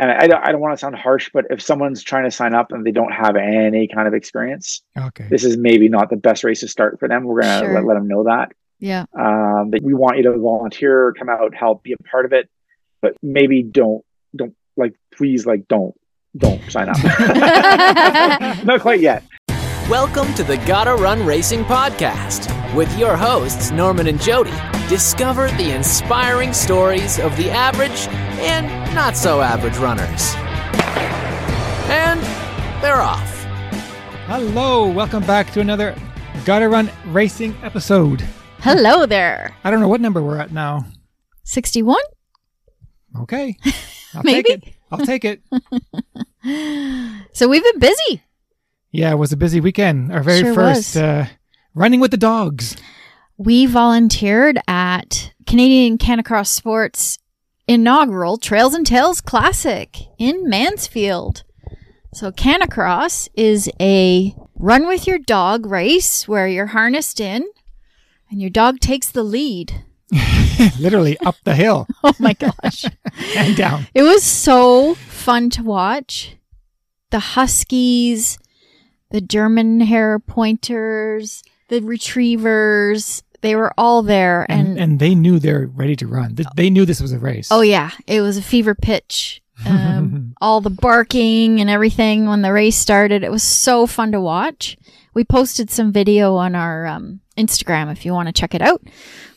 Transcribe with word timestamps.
and 0.00 0.10
I 0.10 0.26
don't, 0.26 0.42
I 0.42 0.50
don't 0.50 0.60
want 0.62 0.72
to 0.72 0.78
sound 0.78 0.96
harsh, 0.96 1.28
but 1.32 1.44
if 1.50 1.60
someone's 1.60 2.02
trying 2.02 2.24
to 2.24 2.30
sign 2.30 2.54
up 2.54 2.72
and 2.72 2.86
they 2.86 2.90
don't 2.90 3.12
have 3.12 3.36
any 3.36 3.86
kind 3.86 4.08
of 4.08 4.14
experience, 4.14 4.80
Okay. 4.98 5.26
this 5.30 5.44
is 5.44 5.58
maybe 5.58 5.90
not 5.90 6.08
the 6.08 6.16
best 6.16 6.42
race 6.42 6.60
to 6.60 6.68
start 6.68 6.98
for 6.98 7.06
them. 7.06 7.24
We're 7.24 7.42
gonna 7.42 7.58
Sure. 7.66 7.74
let, 7.74 7.84
let 7.84 7.94
them 7.94 8.08
know 8.08 8.24
that. 8.24 8.52
Yeah. 8.78 9.04
Um, 9.14 9.70
that 9.72 9.82
we 9.82 9.92
want 9.92 10.16
you 10.16 10.22
to 10.22 10.38
volunteer, 10.38 11.12
come 11.18 11.28
out, 11.28 11.54
help, 11.54 11.82
be 11.82 11.92
a 11.92 11.98
part 12.10 12.24
of 12.24 12.32
it, 12.32 12.48
but 13.02 13.14
maybe 13.22 13.62
don't 13.62 14.02
don't 14.34 14.54
like 14.76 14.94
please 15.14 15.44
like 15.44 15.68
don't 15.68 15.94
don't 16.34 16.62
sign 16.70 16.88
up. 16.88 16.96
not 18.64 18.80
quite 18.80 19.00
yet. 19.00 19.22
Welcome 19.90 20.32
to 20.34 20.42
the 20.44 20.56
Gotta 20.66 20.94
Run 20.94 21.26
Racing 21.26 21.64
Podcast 21.64 22.48
with 22.74 22.96
your 22.98 23.16
hosts, 23.16 23.70
Norman 23.70 24.06
and 24.06 24.20
Jody. 24.20 24.52
Discover 24.88 25.48
the 25.52 25.74
inspiring 25.74 26.52
stories 26.52 27.18
of 27.18 27.36
the 27.36 27.50
average 27.50 28.06
and 28.40 28.66
not 28.94 29.16
so 29.16 29.40
average 29.40 29.76
runners. 29.78 30.34
And 31.90 32.20
they're 32.82 33.00
off. 33.00 33.28
Hello, 34.26 34.88
welcome 34.88 35.24
back 35.26 35.52
to 35.52 35.60
another 35.60 35.96
Gotta 36.44 36.68
Run 36.68 36.90
Racing 37.06 37.56
episode. 37.62 38.20
Hello 38.60 39.06
there. 39.06 39.54
I 39.64 39.70
don't 39.70 39.80
know 39.80 39.88
what 39.88 40.00
number 40.00 40.22
we're 40.22 40.38
at 40.38 40.52
now. 40.52 40.84
61? 41.44 41.96
Okay. 43.22 43.56
I'll 44.14 44.22
Maybe. 44.22 44.50
take 44.56 44.66
it. 44.68 44.74
I'll 44.90 45.06
take 45.06 45.24
it. 45.24 45.42
So 47.34 47.48
we've 47.48 47.62
been 47.62 47.78
busy. 47.78 48.22
Yeah, 48.92 49.12
it 49.12 49.16
was 49.16 49.30
a 49.30 49.36
busy 49.36 49.60
weekend. 49.60 50.10
Our 50.10 50.22
very 50.22 50.40
Sure 50.40 50.54
first 50.54 50.94
was. 50.94 50.96
uh, 50.96 51.26
running 51.74 52.00
with 52.00 52.10
the 52.10 52.16
dogs. 52.16 52.76
We 53.36 53.66
volunteered 53.66 54.58
at 54.68 55.32
Canadian 55.46 55.98
Canicross 55.98 56.48
Sports 56.48 57.18
inaugural 57.66 58.36
Trails 58.36 58.74
and 58.74 58.86
Tales 58.86 59.20
Classic 59.20 59.96
in 60.18 60.48
Mansfield. 60.48 61.44
So 62.12 62.32
Canicross 62.32 63.28
is 63.34 63.70
a 63.80 64.34
run 64.56 64.86
with 64.86 65.06
your 65.06 65.18
dog 65.18 65.66
race 65.66 66.26
where 66.26 66.48
you're 66.48 66.66
harnessed 66.66 67.20
in 67.20 67.48
and 68.30 68.40
your 68.40 68.50
dog 68.50 68.80
takes 68.80 69.10
the 69.10 69.22
lead. 69.22 69.84
Literally 70.80 71.16
up 71.18 71.36
the 71.44 71.54
hill 71.54 71.86
Oh 72.04 72.12
my 72.18 72.32
gosh. 72.32 72.84
and 73.36 73.56
down. 73.56 73.86
It 73.94 74.02
was 74.02 74.24
so 74.24 74.94
fun 74.94 75.50
to 75.50 75.62
watch. 75.62 76.36
The 77.10 77.20
Huskies, 77.20 78.38
the 79.10 79.20
German 79.20 79.80
hair 79.80 80.18
pointers, 80.18 81.42
the 81.70 81.80
retrievers, 81.80 83.22
they 83.40 83.56
were 83.56 83.72
all 83.78 84.02
there. 84.02 84.46
And, 84.50 84.68
And, 84.68 84.78
and 84.78 84.98
they 85.00 85.14
knew 85.14 85.38
they're 85.38 85.66
ready 85.66 85.96
to 85.96 86.06
run. 86.06 86.36
Th- 86.36 86.48
They 86.56 86.70
knew 86.70 86.84
this 86.84 87.00
was 87.00 87.12
a 87.12 87.18
race. 87.18 87.48
oh, 87.50 87.62
yeah, 87.62 87.90
it 88.06 88.20
was 88.20 88.36
a 88.36 88.42
fever 88.42 88.74
pitch. 88.74 89.42
Um, 89.66 90.34
all 90.40 90.60
the 90.60 90.70
barking 90.70 91.60
and 91.60 91.68
everything 91.70 92.26
when 92.26 92.42
the 92.42 92.52
race 92.52 92.76
started. 92.76 93.22
It 93.22 93.30
was 93.30 93.42
so 93.42 93.86
fun 93.86 94.12
to 94.12 94.20
watch. 94.20 94.76
We 95.14 95.24
posted 95.24 95.70
some 95.70 95.92
video 95.92 96.36
on 96.36 96.54
our 96.54 96.86
um, 96.86 97.20
Instagram 97.36 97.90
if 97.92 98.04
you 98.06 98.12
want 98.12 98.28
to 98.28 98.32
check 98.32 98.54
it 98.54 98.62
out. 98.62 98.82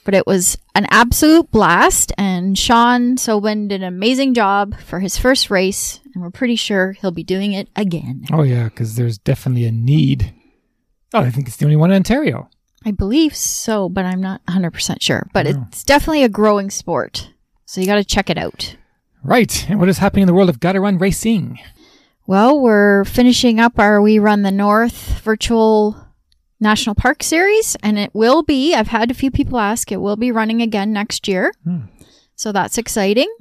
But 0.06 0.14
it 0.14 0.28
was 0.28 0.58
an 0.76 0.86
absolute 0.90 1.50
blast, 1.50 2.12
and 2.18 2.58
Sean 2.60 3.16
Sobin 3.16 3.70
did 3.70 3.82
an 3.82 3.88
amazing 3.88 4.34
job 4.34 4.76
for 4.82 5.00
his 5.00 5.16
first 5.18 5.50
race, 5.50 6.02
and 6.14 6.22
we're 6.22 6.30
pretty 6.30 6.58
sure 6.58 6.92
he'll 6.92 7.12
be 7.12 7.24
doing 7.24 7.54
it 7.54 7.70
again. 7.78 8.26
Oh, 8.32 8.44
yeah, 8.44 8.66
because 8.66 8.96
there's 8.98 9.18
definitely 9.18 9.64
a 9.66 9.72
need. 9.72 10.34
Oh, 11.14 11.20
I 11.20 11.30
think 11.30 11.48
it's 11.48 11.58
the 11.58 11.66
only 11.66 11.78
one 11.78 11.92
in 11.92 11.96
Ontario. 11.96 12.50
I 12.86 12.92
believe 12.92 13.36
so, 13.36 13.88
but 13.88 14.06
I'm 14.06 14.22
not 14.22 14.46
100% 14.48 15.02
sure. 15.02 15.28
But 15.34 15.48
it's 15.48 15.84
definitely 15.84 16.24
a 16.24 16.30
growing 16.30 16.70
sport, 16.70 17.32
so 17.66 17.80
you 17.80 17.88
got 17.88 17.96
to 17.96 18.04
check 18.04 18.30
it 18.30 18.38
out. 18.38 18.76
Right. 19.24 19.70
And 19.70 19.80
what 19.80 19.88
is 19.90 20.00
happening 20.00 20.24
in 20.24 20.28
the 20.28 20.34
world 20.34 20.50
of 20.50 20.60
Gotta 20.60 20.82
Run 20.82 20.98
Racing? 20.98 21.60
Well, 22.28 22.60
we're 22.60 23.06
finishing 23.06 23.60
up 23.60 23.80
our 23.80 24.02
We 24.02 24.20
Run 24.20 24.42
the 24.42 24.52
North 24.52 25.22
virtual 25.22 25.96
national 26.60 26.96
park 26.96 27.24
series, 27.24 27.76
and 27.84 27.98
it 27.98 28.14
will 28.14 28.44
be, 28.44 28.74
I've 28.74 28.88
had 28.88 29.12
a 29.12 29.14
few 29.14 29.32
people 29.32 29.60
ask, 29.60 29.92
it 29.92 30.02
will 30.02 30.16
be 30.16 30.32
running 30.32 30.62
again 30.62 30.92
next 30.92 31.28
year. 31.28 31.54
Hmm. 31.64 31.82
So 32.36 32.52
that's 32.52 32.78
exciting. 32.78 33.34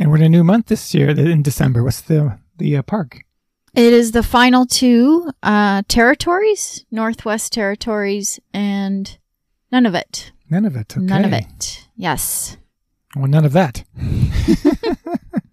And 0.00 0.10
we're 0.10 0.16
in 0.16 0.22
a 0.22 0.28
new 0.28 0.42
month 0.42 0.66
this 0.66 0.94
year 0.94 1.10
in 1.10 1.42
December. 1.42 1.84
What's 1.84 2.00
the 2.00 2.38
the 2.56 2.76
uh, 2.76 2.82
park? 2.82 3.24
It 3.74 3.92
is 3.92 4.12
the 4.12 4.22
final 4.22 4.66
two 4.66 5.32
uh, 5.42 5.82
territories, 5.88 6.84
Northwest 6.92 7.52
Territories, 7.52 8.38
and 8.52 9.18
Nunavut. 9.72 10.30
None 10.48 10.64
of 10.64 10.76
it. 10.76 10.96
Okay. 10.96 11.04
Nunavut. 11.04 11.86
Yes. 11.96 12.56
Well, 13.16 13.26
none 13.26 13.44
of 13.44 13.52
that. 13.52 13.84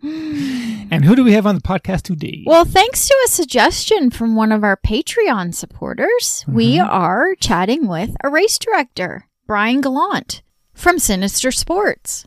and 0.03 1.05
who 1.05 1.15
do 1.15 1.23
we 1.23 1.33
have 1.33 1.47
on 1.47 1.55
the 1.55 1.61
podcast 1.61 2.03
today? 2.03 2.43
Well, 2.45 2.65
thanks 2.65 3.07
to 3.07 3.15
a 3.25 3.29
suggestion 3.29 4.11
from 4.11 4.35
one 4.35 4.51
of 4.51 4.63
our 4.63 4.77
Patreon 4.77 5.55
supporters, 5.55 6.45
we 6.47 6.79
are 6.79 7.33
chatting 7.35 7.87
with 7.87 8.15
a 8.23 8.29
race 8.29 8.59
director, 8.59 9.27
Brian 9.47 9.81
Gallant 9.81 10.43
from 10.73 10.99
Sinister 10.99 11.51
Sports, 11.51 12.25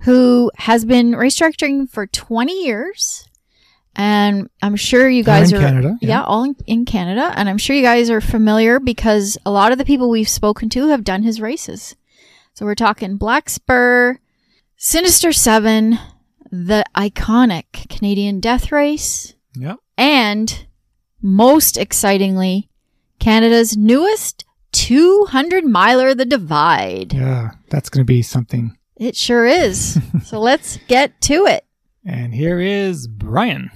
who 0.00 0.50
has 0.56 0.84
been 0.84 1.14
race 1.14 1.36
directing 1.36 1.86
for 1.86 2.06
20 2.06 2.64
years. 2.64 3.28
And 3.96 4.48
I'm 4.62 4.76
sure 4.76 5.08
you 5.08 5.24
guys 5.24 5.52
in 5.52 5.58
are 5.58 5.60
Canada, 5.60 5.98
yeah. 6.00 6.08
yeah, 6.08 6.22
all 6.22 6.44
in, 6.44 6.56
in 6.66 6.84
Canada, 6.84 7.32
and 7.36 7.48
I'm 7.48 7.58
sure 7.58 7.74
you 7.74 7.82
guys 7.82 8.08
are 8.08 8.20
familiar 8.20 8.78
because 8.80 9.36
a 9.44 9.50
lot 9.50 9.72
of 9.72 9.78
the 9.78 9.84
people 9.84 10.08
we've 10.08 10.28
spoken 10.28 10.68
to 10.70 10.88
have 10.88 11.02
done 11.04 11.22
his 11.24 11.40
races. 11.40 11.96
So 12.54 12.64
we're 12.64 12.74
talking 12.76 13.16
Black 13.16 13.48
Spur, 13.50 14.18
Sinister 14.76 15.32
Seven, 15.32 15.98
the 16.50 16.84
iconic 16.96 17.88
Canadian 17.88 18.38
Death 18.40 18.70
Race, 18.72 19.34
Yep. 19.56 19.78
and 19.98 20.66
most 21.20 21.76
excitingly, 21.76 22.70
Canada's 23.18 23.76
newest 23.76 24.44
200 24.72 25.64
miler, 25.64 26.14
the 26.14 26.24
Divide. 26.24 27.12
Yeah, 27.12 27.50
that's 27.68 27.88
going 27.90 28.00
to 28.02 28.06
be 28.10 28.22
something. 28.22 28.76
It 28.96 29.16
sure 29.16 29.46
is. 29.46 29.98
so 30.24 30.38
let's 30.38 30.78
get 30.88 31.20
to 31.22 31.46
it. 31.46 31.64
And 32.04 32.32
here 32.32 32.60
is 32.60 33.06
Brian. 33.08 33.70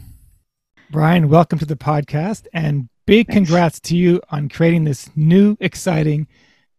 Brian, 0.95 1.29
welcome 1.29 1.59
to 1.59 1.65
the 1.67 1.75
podcast 1.75 2.47
and 2.53 2.89
big 3.05 3.27
congrats 3.27 3.81
to 3.81 3.97
you 3.97 4.21
on 4.31 4.49
creating 4.49 4.85
this 4.85 5.11
new, 5.17 5.57
exciting 5.59 6.29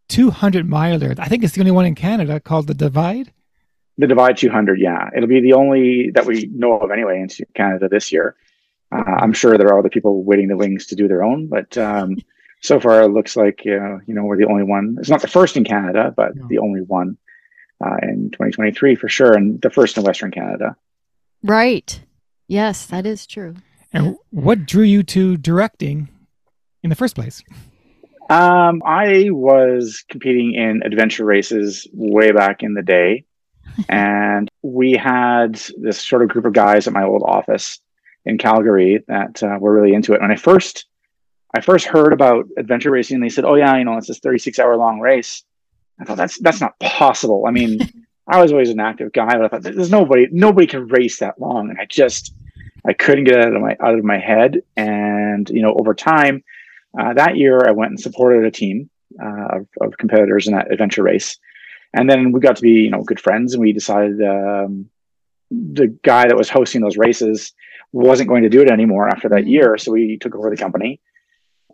200 0.08 0.66
miler. 0.66 1.14
I 1.18 1.28
think 1.28 1.44
it's 1.44 1.52
the 1.52 1.60
only 1.60 1.70
one 1.72 1.84
in 1.84 1.94
Canada 1.94 2.40
called 2.40 2.66
the 2.66 2.72
Divide. 2.72 3.30
The 3.98 4.06
Divide 4.06 4.38
200, 4.38 4.80
yeah, 4.80 5.10
it'll 5.14 5.28
be 5.28 5.42
the 5.42 5.52
only 5.52 6.12
that 6.14 6.24
we 6.24 6.46
know 6.46 6.78
of 6.78 6.90
anyway 6.90 7.20
in 7.20 7.28
Canada 7.52 7.90
this 7.90 8.10
year. 8.10 8.36
Uh, 8.90 9.02
I'm 9.06 9.34
sure 9.34 9.58
there 9.58 9.68
are 9.68 9.78
other 9.80 9.90
people 9.90 10.24
waiting 10.24 10.48
the 10.48 10.56
wings 10.56 10.86
to 10.86 10.94
do 10.96 11.08
their 11.08 11.22
own, 11.22 11.48
but 11.48 11.76
um, 11.76 12.16
so 12.62 12.80
far 12.80 13.02
it 13.02 13.08
looks 13.08 13.36
like 13.36 13.64
uh, 13.66 13.98
you 14.06 14.14
know 14.14 14.24
we're 14.24 14.38
the 14.38 14.46
only 14.48 14.62
one. 14.64 14.96
It's 14.98 15.10
not 15.10 15.20
the 15.20 15.28
first 15.28 15.58
in 15.58 15.64
Canada, 15.64 16.14
but 16.16 16.34
No. 16.34 16.46
the 16.48 16.56
only 16.60 16.80
one 16.80 17.18
uh, 17.84 17.96
in 18.02 18.30
2023 18.30 18.94
for 18.94 19.10
sure, 19.10 19.34
and 19.34 19.60
the 19.60 19.68
first 19.68 19.98
in 19.98 20.04
Western 20.04 20.30
Canada. 20.30 20.74
Right. 21.42 22.00
Yes, 22.48 22.86
that 22.86 23.04
is 23.04 23.26
true. 23.26 23.56
And 23.96 24.18
what 24.28 24.66
drew 24.66 24.84
you 24.84 25.02
to 25.04 25.38
directing 25.38 26.10
in 26.82 26.90
the 26.90 26.96
first 26.96 27.14
place? 27.14 27.42
Um, 28.28 28.82
I 28.84 29.30
was 29.30 30.04
competing 30.10 30.52
in 30.52 30.82
adventure 30.84 31.24
races 31.24 31.88
way 31.94 32.30
back 32.30 32.62
in 32.62 32.74
the 32.74 32.82
day, 32.82 33.24
and 33.88 34.50
we 34.60 34.92
had 34.92 35.58
this 35.78 35.98
sort 35.98 36.22
of 36.22 36.28
group 36.28 36.44
of 36.44 36.52
guys 36.52 36.86
at 36.86 36.92
my 36.92 37.04
old 37.04 37.22
office 37.24 37.78
in 38.26 38.36
Calgary 38.36 39.02
that 39.08 39.42
uh, 39.42 39.56
were 39.58 39.72
really 39.72 39.94
into 39.94 40.12
it. 40.12 40.20
When 40.20 40.30
I 40.30 40.36
first, 40.36 40.84
I 41.54 41.62
first 41.62 41.86
heard 41.86 42.12
about 42.12 42.44
adventure 42.58 42.90
racing, 42.90 43.20
they 43.20 43.30
said, 43.30 43.46
"Oh 43.46 43.54
yeah, 43.54 43.78
you 43.78 43.84
know, 43.84 43.96
it's 43.96 44.08
this 44.08 44.18
36 44.18 44.58
hour 44.58 44.76
long 44.76 45.00
race." 45.00 45.42
I 45.98 46.04
thought 46.04 46.18
that's 46.18 46.38
that's 46.40 46.60
not 46.60 46.78
possible. 46.80 47.46
I 47.48 47.50
mean, 47.50 47.78
I 48.28 48.42
was 48.42 48.52
always 48.52 48.68
an 48.68 48.78
active 48.80 49.14
guy, 49.14 49.38
but 49.38 49.46
I 49.46 49.48
thought 49.48 49.62
there's 49.62 49.90
nobody 49.90 50.28
nobody 50.30 50.66
can 50.66 50.86
race 50.88 51.20
that 51.20 51.40
long, 51.40 51.70
and 51.70 51.78
I 51.80 51.86
just 51.86 52.34
I 52.88 52.92
couldn't 52.92 53.24
get 53.24 53.36
it 53.36 53.44
out 53.44 53.56
of 53.56 53.62
my 53.62 53.76
out 53.80 53.98
of 53.98 54.04
my 54.04 54.18
head. 54.18 54.62
And 54.76 55.48
you 55.50 55.62
know, 55.62 55.74
over 55.78 55.94
time, 55.94 56.44
uh, 56.98 57.14
that 57.14 57.36
year 57.36 57.66
I 57.66 57.72
went 57.72 57.90
and 57.90 58.00
supported 58.00 58.44
a 58.44 58.50
team 58.50 58.88
uh, 59.22 59.58
of, 59.58 59.68
of 59.80 59.98
competitors 59.98 60.46
in 60.46 60.54
that 60.54 60.72
adventure 60.72 61.02
race, 61.02 61.38
and 61.92 62.08
then 62.08 62.32
we 62.32 62.40
got 62.40 62.56
to 62.56 62.62
be 62.62 62.82
you 62.82 62.90
know 62.90 63.02
good 63.02 63.20
friends, 63.20 63.54
and 63.54 63.60
we 63.60 63.72
decided 63.72 64.20
um, 64.22 64.88
the 65.50 65.88
guy 66.02 66.26
that 66.26 66.36
was 66.36 66.48
hosting 66.48 66.80
those 66.80 66.96
races 66.96 67.52
wasn't 67.92 68.28
going 68.28 68.42
to 68.42 68.48
do 68.48 68.60
it 68.60 68.70
anymore 68.70 69.08
after 69.08 69.28
that 69.28 69.44
Mhm. 69.44 69.48
year, 69.48 69.78
so 69.78 69.92
we 69.92 70.18
took 70.18 70.34
over 70.34 70.50
the 70.50 70.56
company. 70.56 71.00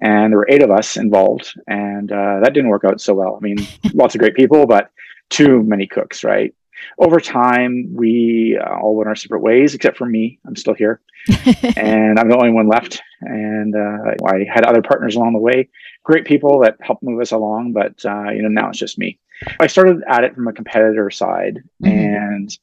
And 0.00 0.32
there 0.32 0.38
were 0.38 0.48
eight 0.48 0.62
of 0.62 0.70
us 0.70 0.96
involved, 0.96 1.54
and 1.68 2.10
uh, 2.10 2.40
that 2.42 2.52
didn't 2.54 2.70
work 2.70 2.84
out 2.84 3.00
so 3.00 3.14
well. 3.14 3.36
I 3.36 3.40
mean, 3.40 3.56
lots 3.94 4.14
of 4.14 4.20
great 4.20 4.34
people, 4.34 4.66
but 4.66 4.90
too 5.30 5.62
many 5.62 5.86
cooks, 5.86 6.24
right? 6.24 6.52
Over 6.98 7.20
time, 7.20 7.88
we 7.94 8.58
uh, 8.62 8.78
all 8.80 8.96
went 8.96 9.08
our 9.08 9.14
separate 9.16 9.40
ways, 9.40 9.74
except 9.74 9.96
for 9.96 10.06
me. 10.06 10.38
I'm 10.46 10.56
still 10.56 10.74
here 10.74 11.00
and 11.76 12.18
I'm 12.18 12.28
the 12.28 12.36
only 12.36 12.50
one 12.50 12.68
left. 12.68 13.00
And 13.20 13.74
uh, 13.74 14.14
I 14.26 14.44
had 14.52 14.64
other 14.64 14.82
partners 14.82 15.16
along 15.16 15.32
the 15.34 15.38
way, 15.38 15.68
great 16.04 16.24
people 16.24 16.60
that 16.60 16.76
helped 16.80 17.02
move 17.02 17.20
us 17.20 17.32
along. 17.32 17.72
But 17.72 18.04
uh, 18.04 18.30
you 18.30 18.42
know, 18.42 18.48
now 18.48 18.68
it's 18.70 18.78
just 18.78 18.98
me. 18.98 19.18
I 19.60 19.66
started 19.66 20.02
at 20.08 20.24
it 20.24 20.34
from 20.34 20.46
a 20.48 20.52
competitor 20.52 21.10
side, 21.10 21.58
Mhm. 21.82 21.88
and 21.88 22.58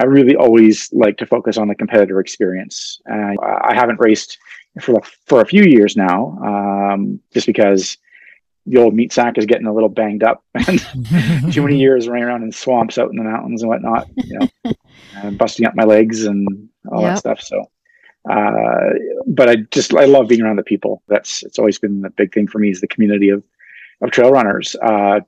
I 0.00 0.04
really 0.04 0.36
always 0.36 0.92
like 0.92 1.16
to 1.18 1.26
focus 1.26 1.58
on 1.58 1.68
the 1.68 1.74
competitor 1.74 2.20
experience. 2.20 3.00
And 3.06 3.36
I 3.40 3.74
haven't 3.74 4.00
raced 4.00 4.38
for 4.80 5.00
for 5.26 5.40
a 5.40 5.46
few 5.46 5.64
years 5.64 5.96
now, 5.96 6.38
um, 6.44 7.20
just 7.32 7.46
because 7.46 7.98
the 8.68 8.78
old 8.78 8.94
meat 8.94 9.12
sack 9.12 9.38
is 9.38 9.46
getting 9.46 9.66
a 9.66 9.72
little 9.72 9.88
banged 9.88 10.22
up 10.22 10.44
and 10.54 10.80
too 11.52 11.62
many 11.62 11.78
years 11.78 12.08
running 12.08 12.24
around 12.24 12.42
in 12.42 12.52
swamps 12.52 12.98
out 12.98 13.10
in 13.10 13.16
the 13.16 13.22
mountains 13.22 13.62
and 13.62 13.68
whatnot, 13.68 14.08
you 14.16 14.38
know, 14.38 14.72
and 15.14 15.38
busting 15.38 15.66
up 15.66 15.74
my 15.74 15.84
legs 15.84 16.24
and 16.24 16.68
all 16.90 17.02
yep. 17.02 17.14
that 17.14 17.18
stuff. 17.18 17.40
So, 17.40 17.70
uh, 18.30 18.90
but 19.26 19.48
I 19.48 19.56
just, 19.70 19.94
I 19.94 20.04
love 20.04 20.28
being 20.28 20.42
around 20.42 20.56
the 20.56 20.62
people. 20.62 21.02
That's, 21.08 21.42
it's 21.42 21.58
always 21.58 21.78
been 21.78 22.02
the 22.02 22.10
big 22.10 22.32
thing 22.32 22.46
for 22.46 22.58
me 22.58 22.70
is 22.70 22.80
the 22.80 22.88
community 22.88 23.30
of, 23.30 23.42
of 24.02 24.10
trail 24.10 24.30
runners. 24.30 24.76
Uh, 24.76 25.20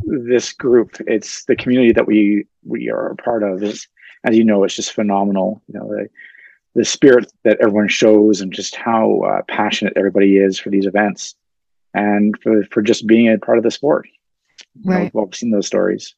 this 0.00 0.52
group, 0.52 0.96
it's 1.06 1.44
the 1.44 1.56
community 1.56 1.92
that 1.92 2.06
we, 2.06 2.46
we 2.64 2.90
are 2.90 3.12
a 3.12 3.16
part 3.16 3.44
of 3.44 3.62
is, 3.62 3.86
as 4.24 4.36
you 4.36 4.44
know, 4.44 4.64
it's 4.64 4.74
just 4.74 4.92
phenomenal. 4.92 5.62
You 5.68 5.78
know, 5.78 5.88
the, 5.88 6.08
the 6.74 6.84
spirit 6.84 7.32
that 7.44 7.58
everyone 7.60 7.88
shows 7.88 8.40
and 8.40 8.52
just 8.52 8.74
how 8.74 9.20
uh, 9.20 9.42
passionate 9.46 9.92
everybody 9.96 10.38
is 10.38 10.58
for 10.58 10.70
these 10.70 10.86
events 10.86 11.36
and 11.94 12.34
for, 12.42 12.64
for 12.70 12.82
just 12.82 13.06
being 13.06 13.28
a 13.28 13.38
part 13.38 13.58
of 13.58 13.64
the 13.64 13.70
sport. 13.70 14.08
Right. 14.84 15.12
Well, 15.14 15.26
I've 15.26 15.34
seen 15.34 15.50
those 15.50 15.66
stories. 15.66 16.14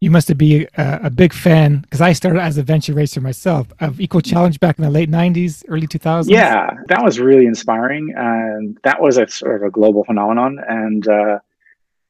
You 0.00 0.10
must 0.10 0.36
be 0.36 0.66
a, 0.76 1.00
a 1.04 1.10
big 1.10 1.32
fan 1.32 1.78
because 1.78 2.00
I 2.00 2.12
started 2.12 2.40
as 2.40 2.58
a 2.58 2.62
venture 2.62 2.92
racer 2.92 3.20
myself 3.20 3.68
of 3.80 4.00
Eco 4.00 4.20
Challenge 4.20 4.60
back 4.60 4.78
in 4.78 4.84
the 4.84 4.90
late 4.90 5.10
90s, 5.10 5.64
early 5.68 5.86
2000s. 5.86 6.28
Yeah, 6.28 6.68
that 6.88 7.02
was 7.02 7.18
really 7.18 7.46
inspiring. 7.46 8.12
And 8.14 8.78
that 8.84 9.00
was 9.00 9.16
a 9.16 9.26
sort 9.28 9.62
of 9.62 9.68
a 9.68 9.70
global 9.70 10.04
phenomenon. 10.04 10.58
And 10.68 11.08
uh, 11.08 11.38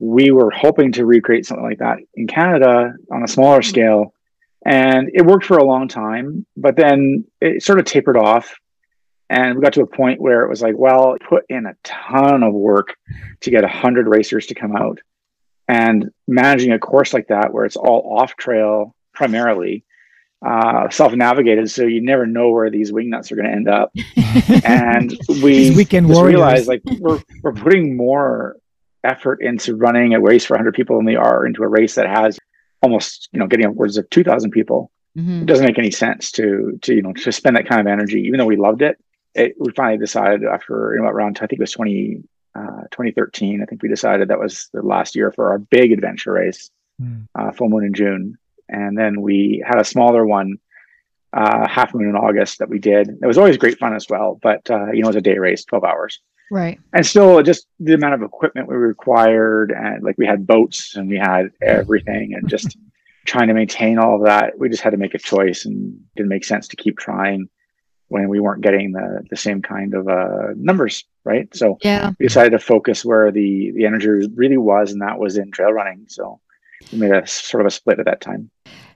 we 0.00 0.32
were 0.32 0.50
hoping 0.50 0.92
to 0.92 1.06
recreate 1.06 1.46
something 1.46 1.64
like 1.64 1.78
that 1.78 1.98
in 2.14 2.26
Canada 2.26 2.94
on 3.12 3.22
a 3.22 3.28
smaller 3.28 3.62
scale. 3.62 4.12
And 4.66 5.10
it 5.14 5.24
worked 5.24 5.44
for 5.44 5.58
a 5.58 5.64
long 5.64 5.88
time, 5.88 6.46
but 6.56 6.74
then 6.74 7.26
it 7.40 7.62
sort 7.62 7.78
of 7.78 7.84
tapered 7.84 8.16
off 8.16 8.56
and 9.30 9.56
we 9.56 9.62
got 9.62 9.72
to 9.74 9.82
a 9.82 9.86
point 9.86 10.20
where 10.20 10.44
it 10.44 10.48
was 10.48 10.62
like, 10.62 10.76
well, 10.76 11.16
put 11.28 11.44
in 11.48 11.66
a 11.66 11.74
ton 11.82 12.42
of 12.42 12.52
work 12.52 12.96
to 13.40 13.50
get 13.50 13.62
100 13.62 14.06
racers 14.06 14.46
to 14.46 14.54
come 14.54 14.76
out. 14.76 15.00
And 15.66 16.10
managing 16.28 16.72
a 16.72 16.78
course 16.78 17.14
like 17.14 17.28
that, 17.28 17.52
where 17.52 17.64
it's 17.64 17.76
all 17.76 18.18
off 18.18 18.36
trail 18.36 18.94
primarily, 19.14 19.84
uh, 20.44 20.90
self 20.90 21.14
navigated, 21.14 21.70
so 21.70 21.84
you 21.84 22.02
never 22.02 22.26
know 22.26 22.50
where 22.50 22.68
these 22.68 22.92
wingnuts 22.92 23.32
are 23.32 23.36
going 23.36 23.46
to 23.46 23.52
end 23.52 23.68
up. 23.68 23.90
and 24.64 25.16
we 25.42 25.74
weekend 25.74 26.08
just 26.08 26.20
realized 26.20 26.68
like 26.68 26.82
we're, 26.98 27.22
we're 27.42 27.54
putting 27.54 27.96
more 27.96 28.56
effort 29.04 29.40
into 29.40 29.74
running 29.74 30.12
a 30.12 30.20
race 30.20 30.44
for 30.44 30.54
100 30.54 30.74
people 30.74 30.96
than 30.96 31.06
we 31.06 31.16
are 31.16 31.46
into 31.46 31.62
a 31.62 31.68
race 31.68 31.94
that 31.94 32.06
has 32.06 32.38
almost, 32.82 33.30
you 33.32 33.38
know, 33.38 33.46
getting 33.46 33.66
upwards 33.66 33.96
of 33.96 34.08
2,000 34.10 34.50
people. 34.50 34.90
Mm-hmm. 35.16 35.42
It 35.42 35.46
doesn't 35.46 35.64
make 35.64 35.78
any 35.78 35.92
sense 35.92 36.32
to 36.32 36.76
to 36.82 36.92
you 36.92 37.00
know 37.00 37.12
to 37.12 37.30
spend 37.30 37.56
that 37.56 37.68
kind 37.68 37.80
of 37.80 37.86
energy, 37.86 38.20
even 38.22 38.36
though 38.36 38.46
we 38.46 38.56
loved 38.56 38.82
it 38.82 38.98
it, 39.34 39.54
we 39.58 39.72
finally 39.72 39.98
decided 39.98 40.44
after 40.44 40.94
you 40.94 41.02
know 41.02 41.08
around 41.08 41.38
I 41.38 41.46
think 41.46 41.58
it 41.58 41.60
was 41.60 41.72
20, 41.72 42.22
uh, 42.54 42.82
2013. 42.90 43.62
I 43.62 43.66
think 43.66 43.82
we 43.82 43.88
decided 43.88 44.28
that 44.28 44.38
was 44.38 44.68
the 44.72 44.82
last 44.82 45.16
year 45.16 45.32
for 45.32 45.50
our 45.50 45.58
big 45.58 45.92
adventure 45.92 46.32
race, 46.32 46.70
mm. 47.00 47.26
uh, 47.34 47.50
full 47.52 47.68
moon 47.68 47.84
in 47.84 47.94
June, 47.94 48.38
and 48.68 48.96
then 48.96 49.20
we 49.20 49.62
had 49.66 49.80
a 49.80 49.84
smaller 49.84 50.24
one, 50.24 50.58
uh, 51.32 51.68
half 51.68 51.94
moon 51.94 52.08
in 52.08 52.16
August 52.16 52.60
that 52.60 52.68
we 52.68 52.78
did. 52.78 53.08
It 53.08 53.26
was 53.26 53.38
always 53.38 53.56
great 53.56 53.78
fun 53.78 53.94
as 53.94 54.06
well, 54.08 54.38
but 54.42 54.68
uh, 54.70 54.92
you 54.92 55.02
know 55.02 55.08
it 55.08 55.14
was 55.14 55.16
a 55.16 55.20
day 55.20 55.38
race, 55.38 55.64
twelve 55.64 55.84
hours. 55.84 56.20
Right. 56.50 56.78
And 56.92 57.04
still, 57.04 57.42
just 57.42 57.66
the 57.80 57.94
amount 57.94 58.14
of 58.14 58.22
equipment 58.22 58.68
we 58.68 58.76
required, 58.76 59.72
and 59.72 60.04
like 60.04 60.16
we 60.18 60.26
had 60.26 60.46
boats 60.46 60.94
and 60.94 61.08
we 61.08 61.16
had 61.16 61.50
everything, 61.60 62.34
and 62.34 62.48
just 62.48 62.76
trying 63.26 63.48
to 63.48 63.54
maintain 63.54 63.98
all 63.98 64.16
of 64.16 64.26
that, 64.26 64.58
we 64.58 64.68
just 64.68 64.82
had 64.82 64.90
to 64.90 64.96
make 64.96 65.14
a 65.14 65.18
choice, 65.18 65.64
and 65.64 65.98
didn't 66.14 66.28
make 66.28 66.44
sense 66.44 66.68
to 66.68 66.76
keep 66.76 66.98
trying 66.98 67.48
when 68.08 68.28
we 68.28 68.40
weren't 68.40 68.62
getting 68.62 68.92
the, 68.92 69.24
the 69.30 69.36
same 69.36 69.62
kind 69.62 69.94
of 69.94 70.08
uh, 70.08 70.48
numbers, 70.56 71.04
right? 71.24 71.54
So 71.54 71.78
yeah. 71.82 72.12
we 72.18 72.26
decided 72.26 72.50
to 72.50 72.58
focus 72.58 73.04
where 73.04 73.30
the 73.30 73.72
the 73.72 73.86
energy 73.86 74.28
really 74.34 74.58
was, 74.58 74.92
and 74.92 75.00
that 75.02 75.18
was 75.18 75.36
in 75.36 75.50
trail 75.50 75.72
running. 75.72 76.06
So 76.08 76.40
we 76.92 76.98
made 76.98 77.12
a 77.12 77.26
sort 77.26 77.62
of 77.62 77.66
a 77.66 77.70
split 77.70 77.98
at 77.98 78.04
that 78.06 78.20
time. 78.20 78.50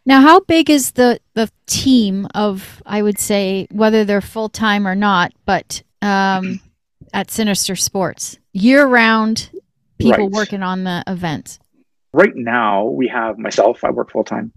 Now, 0.06 0.20
how 0.20 0.40
big 0.40 0.70
is 0.70 0.92
the 0.92 1.20
the 1.34 1.50
team 1.66 2.26
of? 2.34 2.82
I 2.86 3.02
would 3.02 3.18
say 3.18 3.66
whether 3.70 4.04
they're 4.04 4.20
full 4.20 4.48
time 4.48 4.86
or 4.86 4.94
not, 4.94 5.32
but 5.44 5.82
um, 6.02 6.60
at 7.12 7.30
Sinister 7.30 7.76
Sports, 7.76 8.38
year 8.52 8.86
round 8.86 9.50
people 9.98 10.24
right. 10.24 10.30
working 10.30 10.62
on 10.62 10.84
the 10.84 11.02
events. 11.06 11.58
Right 12.12 12.34
now, 12.34 12.84
we 12.84 13.08
have 13.08 13.38
myself. 13.38 13.84
I 13.84 13.90
work 13.90 14.10
full 14.10 14.24
time, 14.24 14.52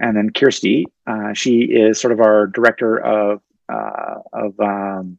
and 0.00 0.16
then 0.16 0.30
Kirsty. 0.30 0.86
Uh, 1.06 1.32
she 1.34 1.60
is 1.60 2.00
sort 2.00 2.12
of 2.12 2.20
our 2.20 2.48
director 2.48 2.98
of 2.98 3.40
uh, 3.68 4.20
of 4.32 4.58
um, 4.60 5.18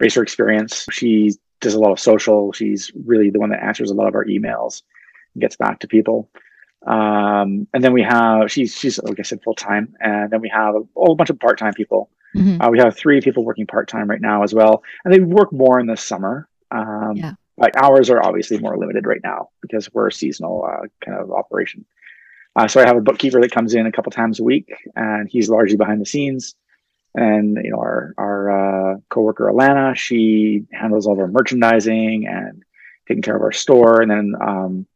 racer 0.00 0.22
experience. 0.22 0.86
She 0.90 1.32
does 1.60 1.74
a 1.74 1.80
lot 1.80 1.92
of 1.92 2.00
social. 2.00 2.52
She's 2.52 2.90
really 3.06 3.30
the 3.30 3.38
one 3.38 3.50
that 3.50 3.62
answers 3.62 3.90
a 3.90 3.94
lot 3.94 4.08
of 4.08 4.14
our 4.14 4.24
emails 4.24 4.82
and 5.34 5.40
gets 5.40 5.56
back 5.56 5.80
to 5.80 5.88
people. 5.88 6.28
Um, 6.86 7.68
and 7.72 7.82
then 7.82 7.92
we 7.92 8.02
have 8.02 8.50
she's 8.50 8.76
she's 8.76 8.98
like 9.02 9.20
I 9.20 9.22
said 9.22 9.42
full 9.42 9.54
time, 9.54 9.94
and 10.00 10.30
then 10.30 10.40
we 10.40 10.48
have 10.48 10.74
a 10.74 10.80
whole 10.96 11.14
bunch 11.14 11.30
of 11.30 11.38
part 11.38 11.58
time 11.58 11.74
people. 11.74 12.10
Mm-hmm. 12.34 12.60
Uh, 12.60 12.70
we 12.70 12.78
have 12.78 12.96
three 12.96 13.20
people 13.20 13.44
working 13.44 13.66
part 13.66 13.88
time 13.88 14.10
right 14.10 14.20
now 14.20 14.42
as 14.42 14.52
well, 14.52 14.82
and 15.04 15.14
they 15.14 15.20
work 15.20 15.52
more 15.52 15.78
in 15.78 15.86
the 15.86 15.96
summer. 15.96 16.48
Um, 16.70 17.12
yeah. 17.14 17.32
Like 17.58 17.76
hours 17.76 18.10
are 18.10 18.24
obviously 18.24 18.58
more 18.58 18.76
limited 18.76 19.06
right 19.06 19.20
now 19.22 19.50
because 19.60 19.92
we're 19.92 20.08
a 20.08 20.12
seasonal 20.12 20.64
uh, 20.64 20.86
kind 21.04 21.18
of 21.18 21.30
operation. 21.30 21.84
Uh, 22.56 22.66
so 22.66 22.80
I 22.80 22.86
have 22.86 22.96
a 22.96 23.00
bookkeeper 23.00 23.40
that 23.40 23.52
comes 23.52 23.74
in 23.74 23.86
a 23.86 23.92
couple 23.92 24.10
times 24.10 24.40
a 24.40 24.42
week, 24.42 24.72
and 24.96 25.28
he's 25.30 25.48
largely 25.48 25.76
behind 25.76 26.00
the 26.00 26.06
scenes 26.06 26.54
and 27.14 27.58
you 27.62 27.70
know 27.70 27.78
our 27.78 28.14
our 28.16 28.50
uh, 28.94 28.96
coworker 29.08 29.50
Alana, 29.50 29.94
she 29.94 30.64
handles 30.72 31.06
all 31.06 31.14
of 31.14 31.18
our 31.18 31.28
merchandising 31.28 32.26
and 32.26 32.62
taking 33.06 33.22
care 33.22 33.36
of 33.36 33.42
our 33.42 33.52
store, 33.52 34.00
and 34.00 34.10
then 34.10 34.34
um, 34.40 34.86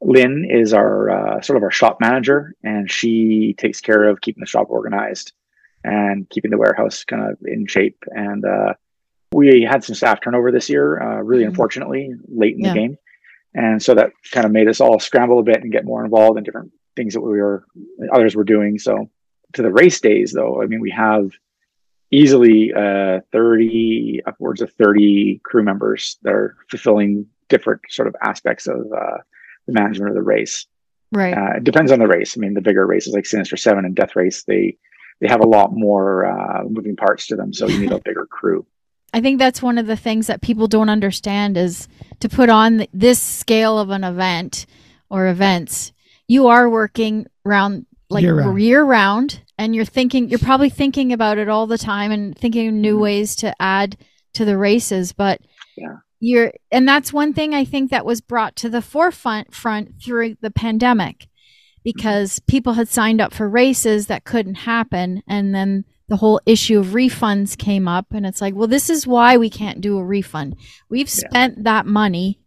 Lynn 0.00 0.46
is 0.48 0.72
our 0.72 1.10
uh, 1.10 1.40
sort 1.42 1.56
of 1.56 1.62
our 1.62 1.70
shop 1.70 1.98
manager, 2.00 2.54
and 2.62 2.90
she 2.90 3.54
takes 3.58 3.80
care 3.80 4.08
of 4.08 4.20
keeping 4.20 4.40
the 4.40 4.46
shop 4.46 4.68
organized 4.70 5.32
and 5.84 6.28
keeping 6.28 6.50
the 6.50 6.58
warehouse 6.58 7.04
kind 7.04 7.30
of 7.30 7.38
in 7.44 7.66
shape. 7.66 8.04
And 8.10 8.44
uh, 8.44 8.74
we 9.32 9.62
had 9.62 9.82
some 9.82 9.94
staff 9.94 10.20
turnover 10.20 10.52
this 10.52 10.68
year, 10.68 11.00
uh, 11.00 11.22
really 11.22 11.42
mm-hmm. 11.42 11.50
unfortunately, 11.50 12.14
late 12.28 12.54
in 12.54 12.64
yeah. 12.64 12.72
the 12.72 12.78
game, 12.78 12.98
and 13.54 13.82
so 13.82 13.94
that 13.94 14.12
kind 14.30 14.46
of 14.46 14.52
made 14.52 14.68
us 14.68 14.80
all 14.80 14.98
scramble 14.98 15.40
a 15.40 15.42
bit 15.42 15.62
and 15.62 15.72
get 15.72 15.84
more 15.84 16.04
involved 16.04 16.38
in 16.38 16.44
different 16.44 16.72
things 16.96 17.14
that 17.14 17.20
we 17.20 17.40
were 17.40 17.64
others 18.12 18.34
were 18.34 18.44
doing. 18.44 18.78
So 18.78 19.10
to 19.54 19.62
the 19.62 19.70
race 19.70 20.00
days, 20.00 20.32
though, 20.32 20.62
I 20.62 20.66
mean, 20.66 20.80
we 20.80 20.90
have 20.90 21.30
easily 22.10 22.72
uh, 22.72 23.20
30 23.32 24.22
upwards 24.26 24.60
of 24.60 24.72
30 24.72 25.40
crew 25.44 25.62
members 25.62 26.18
that 26.22 26.32
are 26.32 26.56
fulfilling 26.68 27.26
different 27.48 27.80
sort 27.88 28.08
of 28.08 28.16
aspects 28.22 28.66
of 28.66 28.78
uh, 28.78 29.18
the 29.66 29.72
management 29.72 30.10
of 30.10 30.14
the 30.14 30.22
race. 30.22 30.66
Right. 31.12 31.36
Uh, 31.36 31.56
it 31.56 31.64
depends 31.64 31.92
on 31.92 31.98
the 31.98 32.06
race. 32.06 32.36
I 32.36 32.40
mean 32.40 32.54
the 32.54 32.60
bigger 32.60 32.86
races 32.86 33.14
like 33.14 33.26
sinister 33.26 33.56
seven 33.56 33.84
and 33.84 33.94
death 33.94 34.14
race 34.14 34.44
they 34.44 34.76
they 35.20 35.28
have 35.28 35.40
a 35.40 35.46
lot 35.46 35.72
more 35.72 36.24
uh, 36.24 36.62
moving 36.64 36.96
parts 36.96 37.26
to 37.26 37.36
them 37.36 37.52
so 37.52 37.66
you 37.66 37.78
need 37.78 37.92
a 37.92 38.00
bigger 38.04 38.26
crew. 38.26 38.64
I 39.12 39.20
think 39.20 39.38
that's 39.40 39.60
one 39.60 39.76
of 39.76 39.88
the 39.88 39.96
things 39.96 40.28
that 40.28 40.40
people 40.40 40.68
don't 40.68 40.88
understand 40.88 41.56
is 41.56 41.88
to 42.20 42.28
put 42.28 42.48
on 42.48 42.86
this 42.92 43.20
scale 43.20 43.78
of 43.78 43.90
an 43.90 44.04
event 44.04 44.66
or 45.10 45.26
events 45.26 45.92
you 46.28 46.46
are 46.46 46.70
working 46.70 47.26
around 47.44 47.86
like 48.08 48.22
year 48.22 48.36
round. 48.36 48.62
year 48.62 48.84
round 48.84 49.40
and 49.60 49.76
you're 49.76 49.84
thinking 49.84 50.30
you're 50.30 50.38
probably 50.38 50.70
thinking 50.70 51.12
about 51.12 51.36
it 51.36 51.48
all 51.48 51.66
the 51.66 51.78
time 51.78 52.10
and 52.10 52.36
thinking 52.36 52.66
of 52.66 52.74
new 52.74 52.94
mm-hmm. 52.94 53.02
ways 53.02 53.36
to 53.36 53.54
add 53.60 53.96
to 54.32 54.44
the 54.44 54.56
races 54.56 55.12
but 55.12 55.40
yeah 55.76 55.96
you're 56.18 56.52
and 56.72 56.88
that's 56.88 57.12
one 57.12 57.32
thing 57.32 57.54
i 57.54 57.64
think 57.64 57.90
that 57.90 58.06
was 58.06 58.20
brought 58.20 58.56
to 58.56 58.68
the 58.68 58.82
forefront 58.82 59.54
front 59.54 60.02
through 60.02 60.34
the 60.40 60.50
pandemic 60.50 61.28
because 61.84 62.40
mm-hmm. 62.40 62.46
people 62.46 62.72
had 62.72 62.88
signed 62.88 63.20
up 63.20 63.34
for 63.34 63.48
races 63.48 64.06
that 64.06 64.24
couldn't 64.24 64.56
happen 64.56 65.22
and 65.28 65.54
then 65.54 65.84
the 66.08 66.16
whole 66.16 66.40
issue 66.44 66.78
of 66.78 66.86
refunds 66.88 67.56
came 67.56 67.86
up 67.86 68.06
and 68.12 68.26
it's 68.26 68.40
like 68.40 68.54
well 68.54 68.68
this 68.68 68.88
is 68.88 69.06
why 69.06 69.36
we 69.36 69.50
can't 69.50 69.82
do 69.82 69.98
a 69.98 70.04
refund 70.04 70.56
we've 70.88 71.10
spent 71.10 71.58
yeah. 71.58 71.62
that 71.64 71.86
money 71.86 72.38